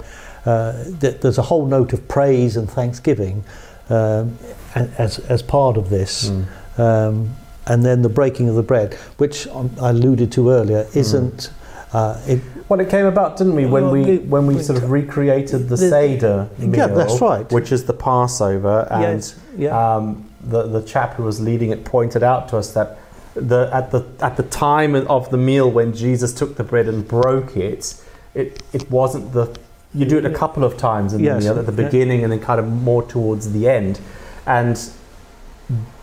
uh, 0.46 0.84
th- 1.00 1.20
there's 1.22 1.38
a 1.38 1.42
whole 1.44 1.66
note 1.66 1.94
of 1.94 2.08
praise 2.08 2.58
and 2.58 2.70
thanksgiving 2.70 3.44
um, 3.90 4.38
as 4.76 5.20
as 5.30 5.42
part 5.44 5.78
of 5.78 5.90
this. 5.90 6.30
Mm. 6.30 6.80
Um, 6.80 7.36
and 7.68 7.86
then 7.86 8.02
the 8.02 8.10
breaking 8.10 8.50
of 8.50 8.56
the 8.56 8.64
bread, 8.64 8.96
which 9.18 9.46
um, 9.48 9.70
I 9.82 9.90
alluded 9.90 10.32
to 10.34 10.50
earlier, 10.50 10.88
isn't. 10.96 11.52
Uh, 11.94 12.20
it, 12.28 12.42
Well, 12.70 12.80
it 12.80 12.90
came 12.90 13.06
about, 13.08 13.38
didn't 13.38 13.56
we, 13.56 13.66
when 13.66 13.84
Well, 13.86 13.92
we 13.92 14.04
it- 14.04 14.26
when 14.28 14.46
we 14.48 14.62
sort 14.62 14.78
of 14.82 14.90
recreated 14.92 15.70
the, 15.70 15.76
The- 15.76 15.90
Seder 15.90 16.50
meal, 16.60 16.76
Yeah, 16.76 16.88
that's 16.88 17.20
right. 17.22 17.52
which 17.52 17.72
is 17.72 17.84
the 17.86 17.94
Passover, 17.94 18.88
and 18.92 19.02
yes, 19.02 19.36
yeah, 19.58 19.96
um, 19.96 20.26
the 20.42 20.64
the 20.68 20.82
chap 20.84 21.16
who 21.16 21.24
was 21.24 21.40
leading 21.42 21.72
it 21.72 21.84
pointed 21.86 22.24
out 22.24 22.48
to 22.50 22.58
us 22.58 22.74
that 22.74 22.99
the 23.42 23.70
at 23.74 23.92
the 23.92 24.06
at 24.20 24.38
the 24.38 24.44
time 24.44 24.96
of 24.96 25.30
the 25.30 25.38
meal 25.38 25.70
when 25.70 25.94
Jesus 25.94 26.34
took 26.34 26.56
the 26.56 26.64
bread 26.64 26.88
and 26.88 27.08
broke 27.08 27.56
it, 27.58 28.02
it 28.34 28.62
it 28.74 28.90
wasn't 28.92 29.34
the 29.34 29.58
you 29.94 30.06
do 30.06 30.18
it 30.18 30.26
a 30.26 30.30
couple 30.34 30.64
of 30.64 30.78
times 30.78 31.14
in 31.14 31.20
Yes, 31.22 31.44
the 31.44 31.50
meal 31.50 31.60
at 31.60 31.66
the 31.66 31.72
beginning 31.84 32.24
and 32.24 32.32
then 32.32 32.40
kind 32.40 32.60
of 32.60 32.68
more 32.68 33.04
towards 33.04 33.52
the 33.54 33.68
end, 33.68 34.00
and 34.46 34.78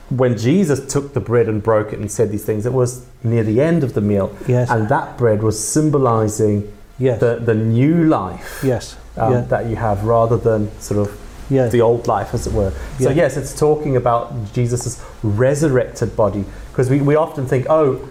when 0.09 0.39
Jesus 0.39 0.93
took 0.93 1.15
the 1.15 1.21
bread 1.21 1.49
and 1.49 1.63
broke 1.63 1.93
it 1.93 1.99
and 1.99 2.11
said 2.11 2.31
these 2.31 2.45
things, 2.45 2.65
it 2.65 2.73
was 2.73 3.07
near 3.25 3.43
the 3.43 3.61
end 3.61 3.83
of 3.83 3.95
the 3.95 4.01
meal, 4.01 4.37
yes, 4.47 4.71
and 4.71 4.89
that 4.89 5.19
bread 5.19 5.43
was 5.43 5.59
symbolizing 5.59 6.73
yes, 6.99 7.19
the, 7.21 7.37
the 7.37 7.55
new 7.55 8.05
life 8.05 8.61
yes, 8.65 8.97
um, 9.17 9.33
yeah. 9.33 9.41
that 9.43 9.67
you 9.67 9.77
have 9.77 10.05
rather 10.05 10.37
than 10.37 10.71
sort 10.81 11.01
of 11.01 11.21
Yeah. 11.49 11.69
the 11.69 11.81
old 11.81 12.07
life, 12.07 12.35
as 12.35 12.47
it 12.47 12.53
were. 12.53 12.73
So, 12.99 13.11
Yeah. 13.11 13.23
yes, 13.23 13.37
it's 13.37 13.55
talking 13.59 13.97
about 13.97 14.53
Jesus' 14.53 15.01
resurrected 15.23 16.17
body. 16.17 16.45
Because 16.77 16.91
we, 16.91 17.01
we 17.01 17.17
often 17.17 17.47
think, 17.47 17.65
oh, 17.71 18.07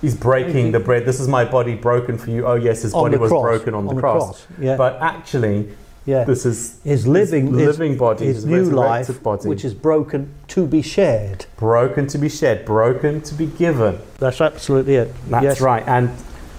he's 0.00 0.16
breaking 0.16 0.64
mm-hmm. 0.64 0.72
the 0.72 0.80
bread. 0.80 1.06
This 1.06 1.20
is 1.20 1.28
my 1.28 1.44
body 1.44 1.76
broken 1.76 2.18
for 2.18 2.30
you. 2.30 2.44
Oh, 2.44 2.56
yes, 2.56 2.82
his 2.82 2.92
On 2.92 3.04
body 3.04 3.18
was 3.18 3.30
broken 3.30 3.72
on, 3.72 3.86
the, 3.86 3.94
cross. 3.94 4.40
The 4.40 4.46
cross. 4.46 4.60
Yeah. 4.60 4.76
But 4.76 5.00
actually, 5.00 5.68
yeah. 6.06 6.24
this 6.24 6.44
is 6.44 6.80
his 6.82 7.06
living, 7.06 7.56
his 7.56 7.78
living 7.78 7.96
body, 7.96 8.26
his, 8.26 8.38
his 8.38 8.46
new 8.46 8.64
life, 8.64 9.22
body. 9.22 9.48
which 9.48 9.64
is 9.64 9.74
broken 9.74 10.34
to 10.48 10.66
be 10.66 10.82
shared. 10.82 11.46
broken 11.56 12.08
to 12.08 12.18
be 12.18 12.28
shared, 12.28 12.64
broken 12.64 13.20
to 13.22 13.32
be 13.32 13.46
given. 13.46 14.00
That's 14.18 14.40
absolutely 14.40 14.96
it. 14.96 15.14
That's 15.28 15.44
yes. 15.44 15.60
right. 15.60 15.86
And 15.86 16.10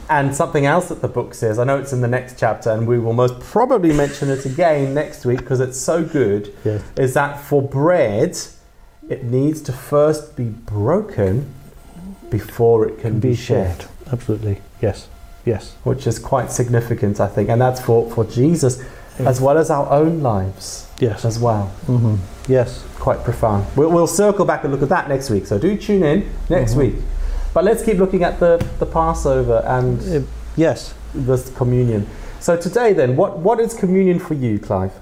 and 0.10 0.34
something 0.34 0.66
else 0.66 0.88
that 0.88 1.02
the 1.02 1.10
book 1.10 1.34
says, 1.34 1.60
I 1.60 1.66
know 1.66 1.78
it's 1.78 1.92
in 1.92 2.00
the 2.00 2.08
next 2.08 2.40
chapter, 2.40 2.70
and 2.70 2.88
we 2.88 2.98
will 2.98 3.14
most 3.14 3.42
probably 3.42 3.92
mention 3.92 4.30
it 4.30 4.46
again 4.46 4.94
next 4.94 5.26
week 5.26 5.40
because 5.40 5.60
it's 5.60 5.78
so 5.78 6.04
good, 6.04 6.54
Yes. 6.64 6.82
is 6.98 7.14
that 7.14 7.42
for 7.42 7.62
bread, 7.62 8.38
it 9.12 9.24
needs 9.26 9.62
to 9.64 9.74
first 9.74 10.36
be 10.38 10.46
broken 10.46 11.46
before 12.30 12.88
it 12.88 13.00
can 13.00 13.20
be, 13.20 13.36
shared, 13.36 13.86
Absolutely. 14.12 14.62
Yes. 14.82 15.08
Yes. 15.46 15.76
which 15.84 16.08
is 16.08 16.18
quite 16.20 16.52
significant, 16.52 17.20
I 17.20 17.28
think. 17.28 17.50
And 17.50 17.60
that's 17.62 17.82
for, 17.82 18.10
for 18.12 18.24
Jesus 18.26 18.82
as 19.20 19.42
well 19.42 19.58
as 19.58 19.70
our 19.70 19.88
own 19.92 20.22
lives 20.22 20.88
Yes. 21.00 21.26
as 21.26 21.38
well. 21.38 21.66
hmm 21.88 22.16
Yes. 22.48 22.84
Quite 23.00 23.24
profound. 23.24 23.66
We'll, 23.76 23.92
we'll 23.92 24.08
circle 24.08 24.46
back 24.46 24.64
and 24.64 24.72
look 24.74 24.82
at 24.82 24.90
that 24.90 25.10
next 25.10 25.30
week, 25.30 25.46
so 25.46 25.60
do 25.60 25.76
tune 25.78 26.04
in 26.04 26.30
next 26.50 26.74
Mhm. 26.74 26.78
week. 26.78 26.96
But 27.54 27.64
let's 27.66 27.84
keep 27.84 27.98
looking 27.98 28.24
at 28.24 28.40
the, 28.40 28.66
the 28.80 28.86
Passover 28.86 29.62
and 29.68 30.00
Uh, 30.00 30.26
yes. 30.56 30.94
this 31.14 31.50
communion. 31.58 32.08
So 32.40 32.56
today, 32.56 32.94
then, 32.94 33.16
what, 33.18 33.38
what 33.40 33.60
is 33.60 33.74
communion 33.74 34.20
for 34.20 34.34
you, 34.36 34.58
Clive? 34.58 34.94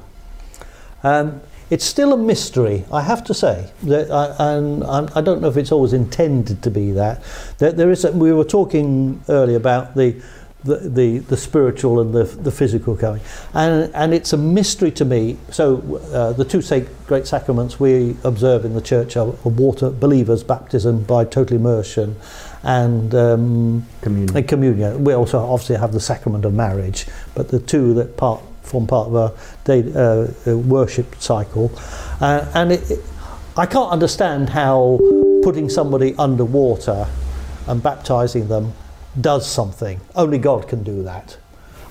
Um, 1.04 1.42
it's 1.70 1.86
still 1.86 2.14
a 2.14 2.18
mystery, 2.18 2.86
I 2.92 3.02
have 3.02 3.24
to 3.26 3.34
say. 3.34 3.70
That 3.84 4.10
I, 4.12 4.54
and 4.56 4.84
I'm- 4.84 5.24
don't 5.24 5.42
know 5.42 5.50
if 5.50 5.58
it's 5.58 5.72
always 5.72 5.94
intended 5.94 6.62
to 6.64 6.72
be 6.72 6.92
that. 6.94 7.22
That 7.60 7.78
there 7.78 7.92
is. 7.92 8.06
A, 8.06 8.12
we 8.12 8.32
were 8.34 8.44
talking 8.46 9.22
earlier 9.30 9.58
about 9.58 9.96
the. 9.96 10.22
The, 10.62 10.76
the, 10.76 11.20
the 11.20 11.38
spiritual 11.38 12.02
and 12.02 12.14
the, 12.14 12.26
the 12.26 12.52
physical 12.52 12.98
coming. 12.98 13.22
And, 13.54 13.96
and 13.96 14.14
it's 14.14 14.34
a 14.34 14.38
mystery 14.38 14.92
to 14.92 15.06
me. 15.06 15.38
So, 15.52 15.78
uh, 16.14 16.34
the 16.34 16.44
two 16.44 16.62
sac- 16.62 16.84
great 17.08 17.28
sacraments 17.28 17.80
we 17.80 18.18
observe 18.26 18.66
in 18.66 18.74
the 18.74 18.82
church 18.82 19.16
are, 19.16 19.30
are 19.30 19.50
water, 19.50 19.90
believers' 19.90 20.44
baptism 20.44 21.04
by 21.04 21.24
total 21.24 21.56
immersion, 21.56 22.18
and 22.64 23.16
um, 23.16 23.86
Communion. 24.02 24.36
and 24.36 24.48
communion. 24.50 25.04
We 25.06 25.14
also 25.14 25.40
obviously 25.40 25.78
have 25.78 25.94
the 25.94 26.02
sacrament 26.02 26.44
of 26.44 26.54
marriage, 26.54 27.08
but 27.36 27.48
the 27.48 27.60
two 27.60 27.94
that 27.94 28.18
part 28.18 28.42
form 28.70 28.88
part 28.88 29.08
of 29.08 29.16
our 29.16 29.34
day, 29.66 29.92
uh, 29.94 30.58
worship 30.58 31.16
cycle. 31.16 31.72
Uh, 32.22 32.50
and 32.54 32.72
it, 32.72 32.90
it, 32.92 33.00
I 33.58 33.66
can't 33.66 33.92
understand 33.92 34.50
how 34.50 35.00
putting 35.44 35.70
somebody 35.70 36.16
underwater 36.18 37.08
and 37.68 37.82
baptizing 37.82 38.48
them 38.48 38.74
does 39.20 39.50
something. 39.50 40.00
Only 40.16 40.38
God 40.38 40.68
can 40.68 40.84
do 40.84 41.04
that. 41.04 41.38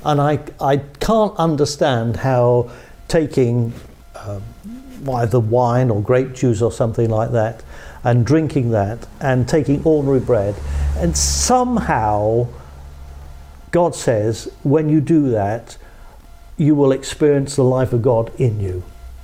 And 0.05 0.21
I, 0.21 0.39
I 0.61 0.79
can't 1.01 1.37
understand 1.37 2.17
how 2.17 2.71
taking 3.09 3.73
um, 4.15 4.43
either 5.11 5.41
wine 5.41 5.91
or 5.91 6.03
grape 6.03 6.35
juice 6.35 6.63
or 6.63 6.73
something 6.73 7.09
like 7.09 7.33
that 7.33 7.63
and 8.05 8.25
drinking 8.25 8.71
that 8.71 9.07
and 9.21 9.49
taking 9.49 9.83
ordinary 9.85 10.21
bread 10.21 10.55
and 10.97 11.17
somehow 11.17 12.47
God 13.71 13.95
says 13.95 14.51
when 14.63 14.89
you 14.89 15.01
do 15.01 15.31
that 15.31 15.77
you 16.59 16.75
will 16.75 16.93
experience 16.93 17.57
the 17.57 17.63
life 17.65 17.93
of 17.93 18.03
God 18.03 18.31
in 18.39 18.61
you. 18.61 18.83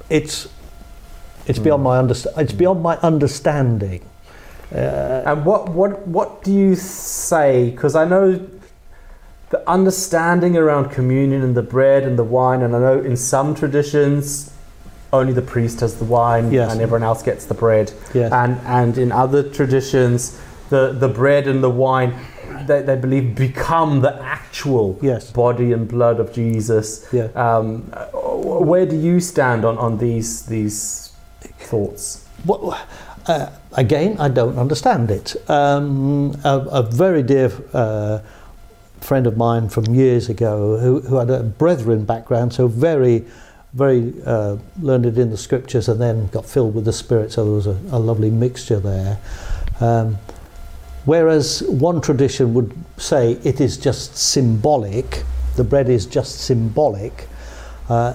It's 0.08 0.48
it's 1.46 1.58
beyond 1.58 1.82
my 1.82 2.00
underst- 2.00 2.38
it's 2.38 2.52
beyond 2.54 2.82
my 2.82 2.96
understanding. 3.02 4.00
Uh, 4.74 5.22
And 5.26 5.44
what, 5.44 5.68
what, 5.68 6.06
what 6.08 6.42
do 6.42 6.50
you 6.52 6.74
say? 6.74 7.70
Because 7.70 7.94
I 7.94 8.06
know 8.06 8.40
the 9.50 9.68
understanding 9.70 10.56
around 10.56 10.90
communion 10.90 11.42
and 11.42 11.54
the 11.54 11.62
bread 11.62 12.04
and 12.04 12.18
the 12.18 12.24
wine, 12.24 12.62
and 12.62 12.74
I 12.74 12.78
know 12.78 12.98
in 12.98 13.16
some 13.16 13.54
traditions 13.54 14.50
only 15.12 15.32
the 15.34 15.42
priest 15.42 15.80
has 15.80 15.96
the 15.96 16.04
wine 16.06 16.50
Yes. 16.50 16.72
and 16.72 16.80
everyone 16.80 17.04
else 17.04 17.22
gets 17.22 17.44
the 17.44 17.54
bread. 17.54 17.92
yes. 18.14 18.32
And, 18.32 18.58
and 18.64 18.96
in 18.98 19.12
other 19.12 19.42
traditions, 19.48 20.40
the, 20.70 20.92
the 20.92 21.08
bread 21.08 21.46
and 21.46 21.62
the 21.62 21.70
wine, 21.70 22.14
they, 22.66 22.82
they 22.82 22.96
believe 22.96 23.34
become 23.34 24.00
the 24.00 24.20
actual 24.22 24.98
yes. 25.02 25.30
body 25.30 25.72
and 25.72 25.88
blood 25.88 26.20
of 26.20 26.32
Jesus. 26.32 27.06
Yeah. 27.12 27.28
Um, 27.34 27.82
where 28.12 28.86
do 28.86 28.96
you 28.96 29.20
stand 29.20 29.64
on, 29.64 29.78
on 29.78 29.98
these, 29.98 30.46
these 30.46 31.12
thoughts? 31.40 32.28
Well, 32.44 32.78
uh, 33.26 33.50
again, 33.72 34.16
I 34.18 34.28
don't 34.28 34.58
understand 34.58 35.10
it. 35.10 35.36
Um, 35.48 36.38
a, 36.44 36.58
a 36.70 36.82
very 36.82 37.22
dear 37.22 37.50
uh, 37.72 38.20
friend 39.00 39.26
of 39.26 39.36
mine 39.36 39.68
from 39.68 39.84
years 39.94 40.28
ago, 40.28 40.78
who, 40.78 41.00
who 41.00 41.16
had 41.16 41.30
a 41.30 41.42
brethren 41.42 42.04
background, 42.04 42.52
so 42.52 42.68
very, 42.68 43.24
very 43.72 44.14
uh, 44.26 44.56
learned 44.80 45.06
in 45.18 45.30
the 45.30 45.36
scriptures, 45.36 45.88
and 45.88 46.00
then 46.00 46.26
got 46.28 46.46
filled 46.46 46.74
with 46.74 46.84
the 46.84 46.92
Spirit. 46.92 47.32
So 47.32 47.44
there 47.44 47.54
was 47.54 47.66
a, 47.66 47.78
a 47.96 47.98
lovely 47.98 48.30
mixture 48.30 48.80
there. 48.80 49.18
Um, 49.80 50.18
whereas 51.04 51.62
one 51.62 52.00
tradition 52.00 52.54
would 52.54 52.74
say 52.96 53.32
it 53.44 53.60
is 53.60 53.76
just 53.76 54.16
symbolic, 54.16 55.24
the 55.56 55.64
bread 55.64 55.88
is 55.88 56.06
just 56.06 56.40
symbolic. 56.40 57.28
Uh, 57.88 58.14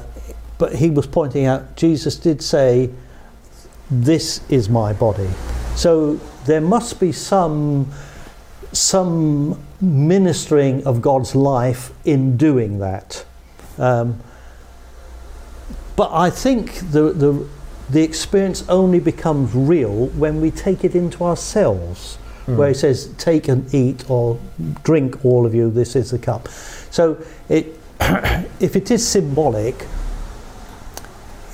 but 0.57 0.75
he 0.75 0.89
was 0.89 1.07
pointing 1.07 1.45
out 1.45 1.75
Jesus 1.77 2.17
did 2.17 2.41
say 2.41 2.89
this 3.89 4.41
is 4.49 4.69
my 4.69 4.93
body. 4.93 5.29
So 5.75 6.15
there 6.45 6.61
must 6.61 6.99
be 6.99 7.11
some 7.11 7.91
some 8.71 9.59
ministering 9.81 10.85
of 10.85 11.01
God's 11.01 11.33
life 11.33 11.91
in 12.05 12.37
doing 12.37 12.79
that. 12.79 13.25
Um, 13.79 14.21
but 15.95 16.11
I 16.11 16.29
think 16.29 16.75
the, 16.91 17.13
the 17.13 17.47
the 17.89 18.03
experience 18.03 18.63
only 18.69 18.99
becomes 18.99 19.55
real 19.55 20.07
when 20.07 20.41
we 20.41 20.51
take 20.51 20.83
it 20.83 20.93
into 20.93 21.23
ourselves. 21.23 22.19
Where 22.57 22.69
he 22.69 22.73
says, 22.73 23.13
"Take 23.17 23.47
and 23.47 23.73
eat, 23.73 24.09
or 24.09 24.39
drink, 24.83 25.23
all 25.25 25.45
of 25.45 25.53
you. 25.53 25.69
This 25.69 25.95
is 25.95 26.11
the 26.11 26.19
cup." 26.19 26.47
So, 26.89 27.17
it, 27.47 27.79
if 28.59 28.75
it 28.75 28.91
is 28.91 29.07
symbolic, 29.07 29.85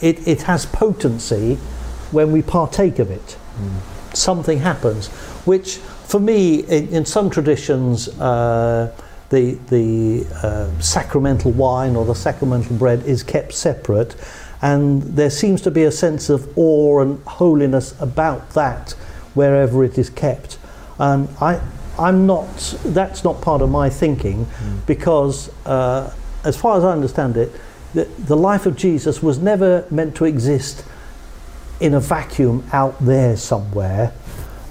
it, 0.02 0.28
it 0.28 0.44
has 0.44 0.66
potency 0.66 1.56
when 2.12 2.32
we 2.32 2.42
partake 2.42 3.00
of 3.00 3.10
it. 3.10 3.38
Something 4.14 4.60
happens, 4.60 5.08
which 5.46 5.78
for 5.78 6.20
me, 6.20 6.60
in, 6.60 6.88
in 6.90 7.06
some 7.06 7.30
traditions, 7.30 8.08
uh, 8.20 8.96
the, 9.30 9.54
the 9.68 10.26
uh, 10.44 10.80
sacramental 10.80 11.52
wine 11.52 11.96
or 11.96 12.06
the 12.06 12.14
sacramental 12.14 12.78
bread 12.78 13.04
is 13.04 13.24
kept 13.24 13.54
separate, 13.54 14.16
and 14.62 15.02
there 15.02 15.30
seems 15.30 15.62
to 15.62 15.72
be 15.72 15.84
a 15.84 15.92
sense 15.92 16.30
of 16.30 16.58
awe 16.58 17.02
and 17.02 17.22
holiness 17.24 18.00
about 18.00 18.52
that 18.52 18.92
wherever 19.34 19.84
it 19.84 19.98
is 19.98 20.10
kept. 20.10 20.58
And 21.00 21.30
I, 21.42 21.62
I'm 21.98 22.26
not, 22.26 22.78
that's 22.86 23.24
not 23.24 23.42
part 23.42 23.62
of 23.62 23.70
my 23.70 23.90
thinking 23.90 24.48
because, 24.86 25.50
uh, 25.66 26.14
as 26.44 26.56
far 26.58 26.78
as 26.78 26.84
I 26.84 26.92
understand 26.92 27.38
it, 27.38 27.52
the, 27.94 28.06
the 28.20 28.36
life 28.38 28.66
of 28.66 28.76
Jesus 28.76 29.24
was 29.24 29.40
never 29.40 29.86
meant 29.90 30.16
to 30.18 30.26
exist 30.26 30.84
in 31.80 31.94
a 31.94 32.00
vacuum 32.00 32.68
out 32.74 32.98
there 33.00 33.38
somewhere. 33.38 34.14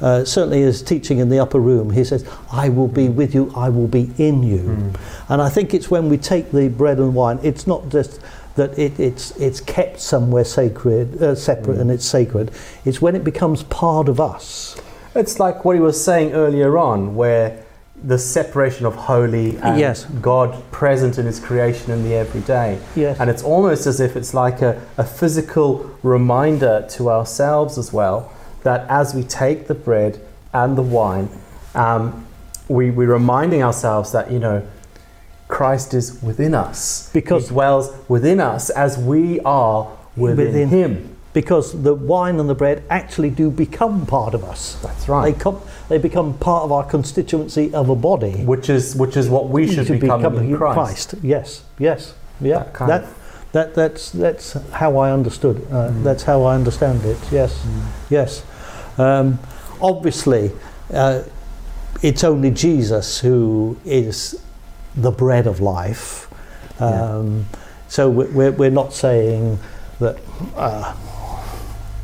Uh, 0.01 0.25
certainly, 0.25 0.61
his 0.61 0.83
teaching 0.83 1.19
in 1.19 1.31
the 1.31 1.39
upper 1.39 1.59
room, 1.59 1.91
he 1.91 2.05
says, 2.05 2.29
I 2.53 2.69
will 2.69 2.89
be 2.89 3.09
with 3.09 3.35
you, 3.35 3.51
I 3.57 3.71
will 3.71 3.89
be 3.89 4.11
in 4.19 4.43
you. 4.43 4.93
And 5.29 5.41
I 5.41 5.49
think 5.49 5.73
it's 5.73 5.91
when 5.91 6.09
we 6.11 6.19
take 6.19 6.51
the 6.53 6.69
bread 6.69 6.99
and 6.99 7.15
wine, 7.15 7.39
it's 7.43 7.67
not 7.67 7.89
just 7.89 8.21
that 8.57 8.79
it, 8.79 9.01
it's, 9.01 9.31
it's 9.37 9.61
kept 9.61 10.01
somewhere 10.01 10.45
sacred, 10.45 11.23
uh, 11.23 11.35
separate 11.35 11.79
and 11.79 11.91
it's 11.91 12.05
sacred, 12.05 12.51
it's 12.85 13.01
when 13.01 13.17
it 13.17 13.25
becomes 13.25 13.63
part 13.65 14.09
of 14.09 14.21
us. 14.21 14.77
It's 15.15 15.39
like 15.39 15.65
what 15.65 15.77
he 15.77 15.81
was 15.81 16.03
saying 16.03 16.33
earlier 16.33 16.77
on, 16.79 17.15
where 17.15 17.63
the 18.03 18.19
separation 18.19 18.85
of 18.85 18.95
holy 18.95 19.57
and 19.59 19.79
Yes. 19.79 20.05
God 20.21 20.61
present 20.73 21.19
in 21.19 21.27
his 21.27 21.41
creation 21.41 21.91
in 21.93 22.03
the 22.05 22.15
everyday. 22.15 22.79
Yes. 22.97 23.19
And 23.21 23.31
it's 23.31 23.43
almost 23.43 23.87
as 23.87 24.01
if 24.01 24.17
it's 24.17 24.35
like 24.35 24.61
a, 24.61 24.81
a 24.99 25.05
physical 25.05 25.91
reminder 26.03 26.85
to 26.91 27.09
ourselves 27.11 27.79
as 27.79 27.93
well 27.93 28.31
that 28.63 28.87
as 28.91 29.15
we 29.15 29.23
take 29.23 29.69
the 29.69 29.75
bread 29.75 30.21
and 30.53 30.77
the 30.77 30.83
wine, 30.83 31.29
um, 31.75 32.27
we, 32.69 32.91
we're 32.91 33.13
reminding 33.13 33.63
ourselves 33.63 34.13
that, 34.13 34.31
you 34.31 34.39
know, 34.39 34.67
Christ 35.49 35.95
is 35.95 36.21
within 36.23 36.55
us. 36.55 37.11
Because- 37.13 37.45
he 37.49 37.55
dwells 37.55 37.95
within 38.09 38.41
us 38.41 38.71
as 38.71 38.99
we 38.99 39.39
are 39.41 39.91
within, 40.17 40.47
Within- 40.47 40.69
him. 40.69 41.14
Because 41.35 41.83
the 41.83 41.93
wine 41.95 42.41
and 42.41 42.49
the 42.49 42.55
bread 42.55 42.83
actually 42.89 43.29
do 43.29 43.51
become 43.51 44.07
part 44.07 44.33
of 44.35 44.43
us. 44.45 44.77
That's 44.83 45.05
They, 45.05 45.13
right. 45.13 45.39
com- 45.39 45.61
they 45.91 45.99
become 45.99 46.33
part 46.39 46.65
of 46.65 46.73
our 46.73 46.85
constituency 46.85 47.75
of 47.75 47.91
a 47.91 47.95
body. 47.97 48.45
Which 48.45 48.71
is 48.71 48.95
which 48.97 49.17
is 49.19 49.29
what 49.29 49.49
we 49.51 49.67
should, 49.67 50.01
become, 50.01 50.25
in 50.39 50.57
Christ. 50.57 51.15
Yes, 51.23 51.63
yes, 51.79 52.15
yeah. 52.41 52.61
That 52.63 52.87
That, 52.87 53.05
That, 53.53 53.75
that's, 53.75 54.11
that's 54.11 54.53
how 54.73 54.97
I 54.97 55.13
understood. 55.13 55.57
Uh, 55.71 55.91
Mm. 55.91 56.03
That's 56.03 56.23
how 56.25 56.43
I 56.45 56.55
understand 56.57 57.05
it. 57.05 57.19
Yes, 57.31 57.53
yes. 58.11 58.43
Um, 58.99 59.39
obviously, 59.81 60.51
uh, 60.93 61.23
it's 62.03 62.25
only 62.25 62.51
Jesus 62.51 63.21
who 63.21 63.77
is 63.85 64.41
the 64.97 65.11
bread 65.13 65.47
of 65.47 65.61
life. 65.61 66.27
Yeah. 66.81 66.87
Um, 67.19 67.47
So 67.89 68.09
we- 68.11 68.27
we're, 68.37 68.51
we're 68.53 68.71
not 68.83 68.93
saying 68.93 69.59
that 70.01 70.17
uh, 70.57 70.95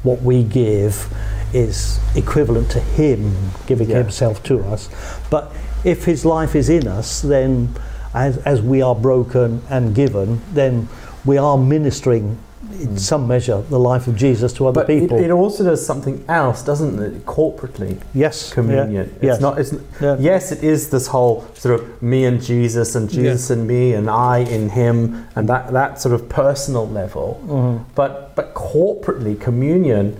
what 0.02 0.22
we 0.22 0.42
give 0.42 1.12
is 1.52 1.98
equivalent 2.14 2.70
to 2.70 2.80
Him 2.80 3.34
giving 3.66 3.90
Yeah. 3.90 3.98
Himself 3.98 4.42
to 4.44 4.60
us. 4.64 4.88
But 5.30 5.52
if 5.84 6.04
His 6.04 6.24
life 6.24 6.54
is 6.54 6.68
in 6.68 6.86
us, 6.86 7.22
then 7.22 7.74
as, 8.14 8.38
as 8.38 8.62
we 8.62 8.82
are 8.82 8.94
broken 8.94 9.62
and 9.68 9.94
given, 9.94 10.40
then 10.52 10.88
we 11.24 11.36
are 11.38 11.58
ministering 11.58 12.38
in 12.80 12.96
some 12.98 13.26
measure 13.28 13.62
the 13.68 13.78
life 13.78 14.06
of 14.06 14.16
Jesus 14.16 14.52
to 14.54 14.66
other 14.66 14.80
But 14.80 14.86
people. 14.86 15.18
it 15.18 15.30
also 15.30 15.64
does 15.64 15.84
something 15.84 16.24
else, 16.28 16.62
doesn't 16.62 16.98
it? 17.02 17.26
Corporately, 17.26 17.98
yes. 18.14 18.52
communion. 18.52 19.06
Yeah, 19.06 19.16
It's 19.16 19.22
yes. 19.22 19.40
not. 19.40 19.58
It's 19.58 19.72
Yeah. 20.00 20.16
yes, 20.18 20.52
it 20.52 20.62
is 20.64 20.88
this 20.90 21.06
whole 21.08 21.44
sort 21.54 21.74
of 21.80 22.02
me 22.02 22.24
and 22.24 22.40
Jesus, 22.42 22.94
and 22.94 23.08
Jesus 23.10 23.50
and 23.50 23.66
me, 23.66 23.92
and 23.92 24.08
I 24.08 24.38
in 24.38 24.70
Him, 24.70 25.26
and 25.36 25.48
that 25.48 25.72
that 25.72 26.00
sort 26.00 26.14
of 26.14 26.28
personal 26.28 26.88
level. 26.88 27.40
Mhm. 27.46 27.80
But 27.94 28.34
but 28.34 28.54
corporately, 28.54 29.38
communion, 29.38 30.16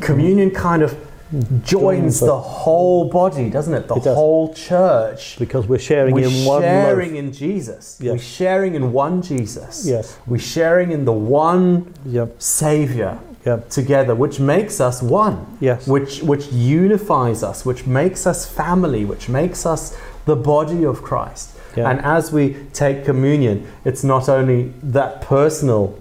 communion 0.00 0.50
kind 0.50 0.82
of 0.82 0.96
joins 1.64 2.20
the- 2.20 2.36
whole 2.38 3.04
body, 3.08 3.48
doesn't 3.50 3.74
it? 3.74 3.88
The 3.88 3.94
It 3.96 4.04
does. 4.04 4.14
whole 4.16 4.52
church. 4.52 5.36
Because 5.38 5.66
we're 5.66 5.78
sharing 5.78 6.14
We're 6.14 6.28
in 6.28 6.44
one 6.44 6.62
sharing 6.62 7.10
loaf. 7.14 7.18
in 7.24 7.32
Jesus. 7.32 7.98
Yes. 8.00 8.12
We're 8.12 8.18
sharing 8.18 8.74
in 8.74 8.92
one 8.92 9.22
Jesus. 9.22 9.84
Yes. 9.86 10.16
We're 10.26 10.38
sharing 10.38 10.92
in 10.92 11.04
the 11.04 11.12
one 11.12 11.86
Yeah. 12.04 12.26
Savior 12.38 13.18
Yeah. 13.44 13.58
together, 13.70 14.14
which 14.14 14.38
makes 14.40 14.80
us 14.80 15.02
one, 15.02 15.38
Yes. 15.60 15.86
which 15.86 16.22
which 16.22 16.52
unifies 16.52 17.42
us, 17.42 17.64
which 17.64 17.86
makes 17.86 18.26
us 18.26 18.46
family, 18.46 19.04
which 19.04 19.28
makes 19.28 19.64
us 19.66 19.92
the 20.26 20.36
body 20.36 20.84
of 20.84 21.02
Christ. 21.02 21.50
And 21.74 22.00
as 22.04 22.30
we 22.30 22.54
take 22.74 23.02
communion, 23.04 23.62
it's 23.84 24.04
not 24.04 24.28
only 24.28 24.72
that 24.82 25.22
personal. 25.22 25.94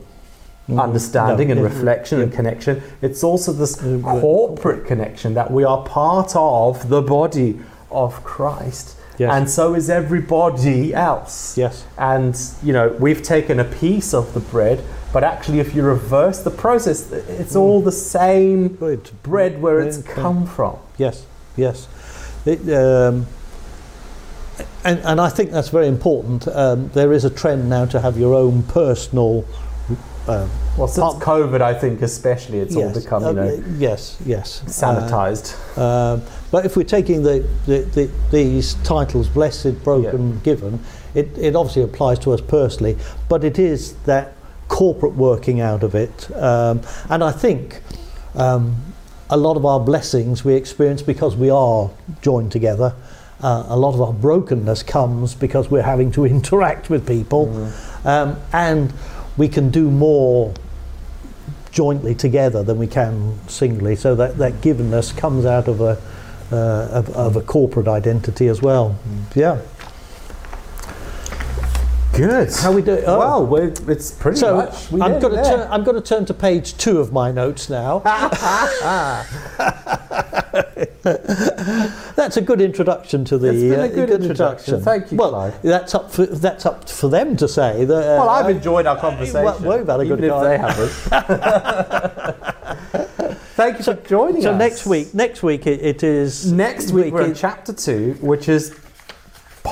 Understanding 0.79 1.47
No, 1.47 1.53
and 1.53 1.61
yeah, 1.61 1.67
reflection 1.67 2.21
and 2.21 2.31
connection, 2.31 2.81
it's 3.01 3.23
also 3.23 3.51
this 3.51 3.75
corporate 3.75 4.85
connection 4.85 5.33
that 5.33 5.51
we 5.51 5.63
are 5.63 5.83
part 5.83 6.35
of 6.35 6.89
the 6.89 7.01
body 7.01 7.59
of 7.89 8.23
Christ. 8.23 8.97
Yes. 9.17 9.33
And 9.33 9.49
so 9.49 9.75
is 9.75 9.89
everybody 9.89 10.93
else. 10.93 11.57
Yes. 11.57 11.85
And, 11.97 12.39
you 12.63 12.73
know, 12.73 12.89
we've 12.99 13.21
taken 13.21 13.59
a 13.59 13.65
piece 13.65 14.13
of 14.13 14.33
the 14.33 14.39
bread, 14.39 14.83
but 15.13 15.23
actually, 15.23 15.59
if 15.59 15.75
you 15.75 15.83
reverse 15.83 16.39
the 16.39 16.51
process, 16.51 17.11
it's 17.11 17.55
all 17.55 17.81
the 17.81 17.91
same 17.91 18.69
Good. 18.69 19.11
bread 19.23 19.61
where 19.61 19.79
it's 19.81 19.97
Yeah, 19.97 20.13
come 20.13 20.47
from. 20.47 20.77
Yes, 20.97 21.25
yes. 21.55 21.87
It, 22.45 22.61
um, 22.73 23.27
and, 24.83 24.99
and 24.99 25.21
I 25.21 25.29
think 25.29 25.51
that's 25.51 25.69
very 25.69 25.87
important. 25.87 26.47
Um, 26.47 26.89
there 26.93 27.13
is 27.13 27.25
a 27.25 27.29
trend 27.29 27.69
now 27.69 27.85
to 27.85 27.99
have 27.99 28.17
your 28.17 28.33
own 28.33 28.63
personal. 28.63 29.45
Uh, 30.27 30.47
Well, 30.77 30.87
since 30.87 31.13
Part- 31.15 31.19
COVID, 31.23 31.61
I 31.61 31.73
think 31.73 32.01
especially, 32.01 32.59
it's 32.59 32.75
all 32.75 32.93
become, 32.93 33.23
you 33.23 33.29
uh, 33.29 33.33
know, 33.33 33.63
yes, 33.77 34.21
yes. 34.25 34.63
sanitized. 34.65 35.57
Uh, 35.77 36.13
um, 36.13 36.21
but 36.49 36.65
if 36.65 36.77
we're 36.77 36.83
taking 36.83 37.23
the, 37.23 37.47
the, 37.65 37.79
the, 37.79 38.11
these 38.31 38.75
titles, 38.75 39.27
blessed, 39.27 39.83
broken, 39.83 40.39
given, 40.39 40.79
it, 41.13 41.37
it 41.37 41.55
obviously 41.55 41.83
applies 41.83 42.19
to 42.19 42.31
us 42.31 42.41
personally, 42.41 42.97
but 43.27 43.43
it 43.43 43.59
is 43.59 43.93
that 44.03 44.33
corporate 44.69 45.13
working 45.13 45.59
out 45.59 45.83
of 45.83 45.93
it. 45.93 46.33
Um, 46.35 46.81
and 47.09 47.23
I 47.23 47.31
think 47.31 47.81
um, 48.35 48.77
a 49.29 49.37
lot 49.37 49.57
of 49.57 49.65
our 49.65 49.79
blessings 49.79 50.45
we 50.45 50.53
experience 50.55 51.01
because 51.01 51.35
we 51.35 51.49
are 51.49 51.89
joined 52.21 52.53
together. 52.53 52.95
Uh, 53.41 53.65
a 53.67 53.75
lot 53.75 53.93
of 53.93 54.01
our 54.01 54.13
brokenness 54.13 54.83
comes 54.83 55.35
because 55.35 55.69
we're 55.69 55.81
having 55.81 56.11
to 56.13 56.25
interact 56.37 56.89
with 56.89 57.05
people. 57.05 57.71
Um, 58.05 58.37
and 58.53 58.93
we 59.41 59.49
can 59.49 59.71
do 59.71 59.89
more 59.89 60.53
jointly 61.71 62.13
together 62.13 62.61
than 62.61 62.77
we 62.77 62.85
can 62.85 63.39
singly. 63.49 63.95
So 63.95 64.13
that, 64.13 64.37
that 64.37 64.61
givenness 64.61 65.17
comes 65.17 65.47
out 65.47 65.67
of 65.67 65.81
a, 65.81 65.99
uh, 66.51 66.99
of, 66.99 67.09
of 67.15 67.35
a 67.35 67.41
corporate 67.41 67.87
identity 67.87 68.47
as 68.47 68.61
well. 68.61 68.99
Yeah. 69.33 69.61
Good. 72.21 72.53
How 72.53 72.71
we 72.71 72.83
do? 72.83 73.01
Oh. 73.07 73.43
Well, 73.43 73.63
it's 73.89 74.11
pretty 74.11 74.37
so 74.37 74.57
much. 74.57 74.91
We 74.91 75.01
I'm 75.01 75.19
going 75.19 75.35
to 75.35 75.43
turn. 75.43 75.67
I'm 75.71 75.83
going 75.83 75.95
to 75.95 76.07
turn 76.07 76.23
to 76.25 76.35
page 76.35 76.77
two 76.77 76.99
of 76.99 77.11
my 77.11 77.31
notes 77.31 77.67
now. 77.67 77.97
That's 82.15 82.37
a 82.37 82.41
good 82.41 82.61
introduction 82.61 83.25
to 83.25 83.39
the. 83.39 83.49
It's 83.49 83.61
been 83.63 83.79
a 83.79 83.85
uh, 83.85 83.87
good 83.87 84.11
introduction. 84.21 84.81
Thank 84.83 85.11
you, 85.11 85.17
Well, 85.17 85.31
Clive. 85.31 85.59
that's 85.63 85.95
up 85.95 86.11
for 86.11 86.27
that's 86.27 86.67
up 86.67 86.87
for 86.87 87.09
them 87.09 87.35
to 87.37 87.47
say. 87.47 87.85
That, 87.85 87.95
uh, 87.95 88.19
Well, 88.19 88.29
I've 88.29 88.55
enjoyed 88.55 88.85
our 88.85 88.97
conversation. 88.97 89.43
well, 89.43 89.79
we've 89.79 89.87
had 89.87 90.01
a 90.01 90.05
good 90.05 90.19
even 90.19 90.25
if 90.25 90.31
time. 90.31 90.43
they 90.43 90.59
haven't. 90.59 90.91
Thank 93.55 93.79
you 93.79 93.83
for 93.83 93.95
joining 93.95 94.43
so 94.43 94.51
us. 94.51 94.59
next 94.59 94.85
week, 94.85 95.13
next 95.15 95.41
week 95.41 95.65
it, 95.65 95.81
it 95.81 96.03
is 96.03 96.51
Next 96.51 96.91
week, 96.91 97.13
we're 97.13 97.23
in 97.23 97.33
chapter 97.33 97.73
two, 97.73 98.15
which 98.21 98.47
is 98.47 98.75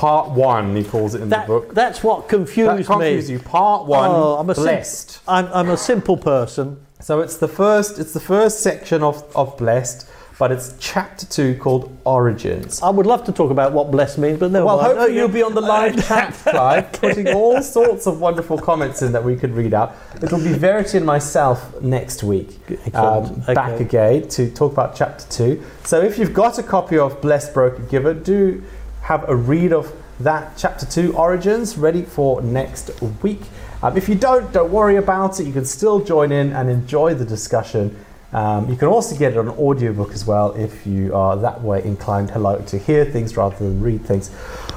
part 0.00 0.30
one. 0.30 0.74
He 0.74 0.82
calls 0.84 1.14
it 1.14 1.20
in 1.22 1.28
that, 1.28 1.46
the 1.46 1.52
book. 1.52 1.74
That's 1.74 2.02
what 2.02 2.22
That 2.22 2.36
confused 2.36 2.86
confused 2.86 3.28
me. 3.28 3.34
you. 3.34 3.38
Part 3.40 3.86
one. 3.86 4.10
Oh, 4.10 4.36
I'm 4.40 4.48
a 4.50 4.54
sim- 4.54 4.64
blessed. 4.64 5.20
I'm, 5.28 5.46
I'm 5.52 5.68
a 5.70 5.76
simple 5.76 6.16
person. 6.16 6.66
So 7.00 7.20
it's 7.20 7.36
the 7.36 7.48
first. 7.48 7.98
It's 7.98 8.12
the 8.14 8.20
first 8.34 8.60
section 8.62 9.02
of 9.02 9.16
of 9.34 9.56
blessed, 9.58 10.08
but 10.38 10.52
it's 10.52 10.74
chapter 10.80 11.24
two 11.26 11.54
called 11.56 11.84
origins. 12.04 12.80
I 12.82 12.90
would 12.90 13.06
love 13.06 13.24
to 13.24 13.32
talk 13.32 13.50
about 13.50 13.72
what 13.72 13.90
blessed 13.90 14.18
means, 14.18 14.38
but 14.38 14.50
no. 14.50 14.66
Well, 14.66 14.80
I 14.80 14.82
know 14.82 14.88
hopefully 14.94 15.12
you- 15.14 15.18
you'll 15.20 15.28
be 15.40 15.42
on 15.42 15.54
the 15.54 15.60
live 15.74 15.94
chat, 16.08 16.32
Clive, 16.44 16.92
putting 16.92 17.28
all 17.28 17.62
sorts 17.62 18.06
of 18.06 18.20
wonderful 18.20 18.58
comments 18.58 19.00
in 19.02 19.12
that 19.12 19.24
we 19.24 19.34
could 19.36 19.52
read 19.54 19.72
out. 19.74 19.94
It'll 20.22 20.38
be 20.50 20.52
Verity 20.52 20.96
and 20.98 21.06
myself 21.06 21.58
next 21.82 22.22
week, 22.22 22.50
um, 22.94 23.24
Excellent. 23.24 23.46
back 23.62 23.80
again 23.80 24.28
to 24.36 24.50
talk 24.50 24.72
about 24.72 24.94
chapter 24.94 25.24
two. 25.30 25.62
So 25.84 26.00
if 26.02 26.18
you've 26.18 26.34
got 26.34 26.58
a 26.58 26.62
copy 26.62 26.98
of 26.98 27.20
Blessed 27.22 27.54
Broken 27.54 27.86
Given, 27.86 28.22
do 28.22 28.62
have 29.02 29.28
a 29.28 29.34
read 29.34 29.72
of 29.72 29.92
that 30.20 30.52
chapter 30.56 30.84
two 30.86 31.16
origins 31.16 31.78
ready 31.78 32.02
for 32.02 32.42
next 32.42 32.90
week. 33.22 33.40
Um, 33.82 33.96
if 33.96 34.08
you 34.08 34.14
don't, 34.14 34.52
don't 34.52 34.70
worry 34.70 34.96
about 34.96 35.40
it. 35.40 35.46
You 35.46 35.52
can 35.52 35.64
still 35.64 36.00
join 36.04 36.32
in 36.32 36.52
and 36.52 36.68
enjoy 36.68 37.14
the 37.14 37.24
discussion. 37.24 37.96
Um, 38.32 38.68
you 38.68 38.76
can 38.76 38.88
also 38.88 39.16
get 39.16 39.32
it 39.32 39.38
on 39.38 39.48
audiobook 39.48 40.12
as 40.12 40.24
well 40.26 40.52
if 40.52 40.86
you 40.86 41.14
are 41.14 41.36
that 41.38 41.62
way 41.62 41.82
inclined. 41.82 42.30
Hello 42.30 42.60
to 42.66 42.78
hear 42.78 43.04
things 43.04 43.36
rather 43.36 43.56
than 43.56 43.80
read 43.80 44.04
things. 44.04 44.30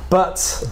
But 0.09 0.63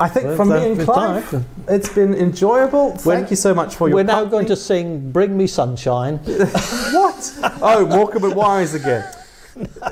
I 0.00 0.08
think 0.08 0.26
Well, 0.26 0.36
from 0.36 0.48
me 0.50 0.72
and 0.72 0.80
Clive, 0.80 1.44
it's 1.68 1.92
been 1.92 2.14
enjoyable. 2.14 2.92
Thank 2.96 3.30
you 3.30 3.36
so 3.36 3.52
much 3.54 3.74
for 3.74 3.88
your 3.88 3.96
We're 3.96 4.04
now 4.04 4.20
company. 4.20 4.30
going 4.30 4.46
to 4.46 4.56
sing 4.56 5.10
"Bring 5.10 5.36
Me 5.36 5.46
Sunshine." 5.46 6.18
What? 6.94 7.32
Oh, 7.60 7.86
Morecambe 7.86 8.24
and 8.24 8.34
Wise 8.36 8.74
again. 8.74 9.04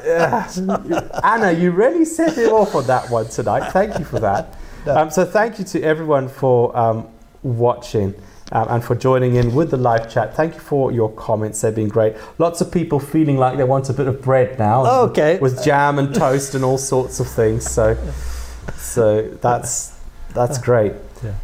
Yeah. 0.05 0.51
Anna, 1.23 1.53
you 1.53 1.71
really 1.71 2.05
set 2.05 2.39
it 2.39 2.51
off 2.51 2.75
on 2.75 2.87
that 2.87 3.11
one 3.11 3.29
tonight. 3.29 3.71
Thank 3.71 3.99
you 3.99 4.05
for 4.05 4.19
that. 4.21 4.57
Um, 4.87 5.11
so, 5.11 5.25
thank 5.25 5.59
you 5.59 5.65
to 5.67 5.83
everyone 5.83 6.29
for 6.29 6.77
um, 6.77 7.07
watching 7.43 8.15
um, 8.53 8.69
and 8.69 8.85
for 8.85 8.95
joining 8.95 9.37
in 9.37 9.55
with 9.55 9.71
the 9.71 9.77
live 9.77 10.11
chat. 10.11 10.35
Thank 10.35 10.55
you 10.55 10.61
for 10.61 10.93
your 10.93 11.11
comments, 11.13 11.61
they've 11.61 11.75
been 11.75 11.89
great. 11.89 12.15
Lots 12.39 12.61
of 12.61 12.71
people 12.71 13.01
feeling 13.01 13.39
like 13.39 13.57
they 13.57 13.65
want 13.65 13.89
a 13.89 13.93
bit 13.93 14.07
of 14.07 14.23
bread 14.23 14.59
now. 14.59 15.05
Okay. 15.05 15.39
With 15.39 15.65
jam 15.65 15.99
and 15.99 16.15
toast 16.15 16.55
and 16.55 16.65
all 16.65 16.79
sorts 16.79 17.19
of 17.19 17.29
things. 17.29 17.69
So, 17.69 17.97
so 18.77 19.23
that's, 19.41 19.99
that's 20.35 20.59
great. 20.59 20.93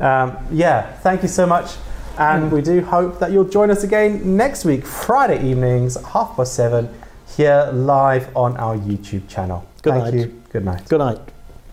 Um, 0.00 0.36
yeah, 0.50 0.92
thank 0.98 1.22
you 1.22 1.28
so 1.28 1.46
much. 1.46 1.76
And 2.18 2.50
we 2.50 2.62
do 2.62 2.82
hope 2.82 3.20
that 3.20 3.30
you'll 3.30 3.48
join 3.48 3.70
us 3.70 3.84
again 3.84 4.36
next 4.36 4.64
week, 4.64 4.84
Friday 4.84 5.48
evenings, 5.48 5.96
half 6.04 6.34
past 6.36 6.54
seven, 6.54 6.92
here 7.36 7.70
live 7.72 8.34
on 8.36 8.56
our 8.56 8.76
YouTube 8.76 9.28
channel. 9.28 9.66
Good 9.82 9.92
thank 9.94 10.04
night. 10.04 10.14
you. 10.14 10.42
Good 10.50 10.64
night. 10.64 10.88
Good 10.88 10.98
night. 10.98 11.20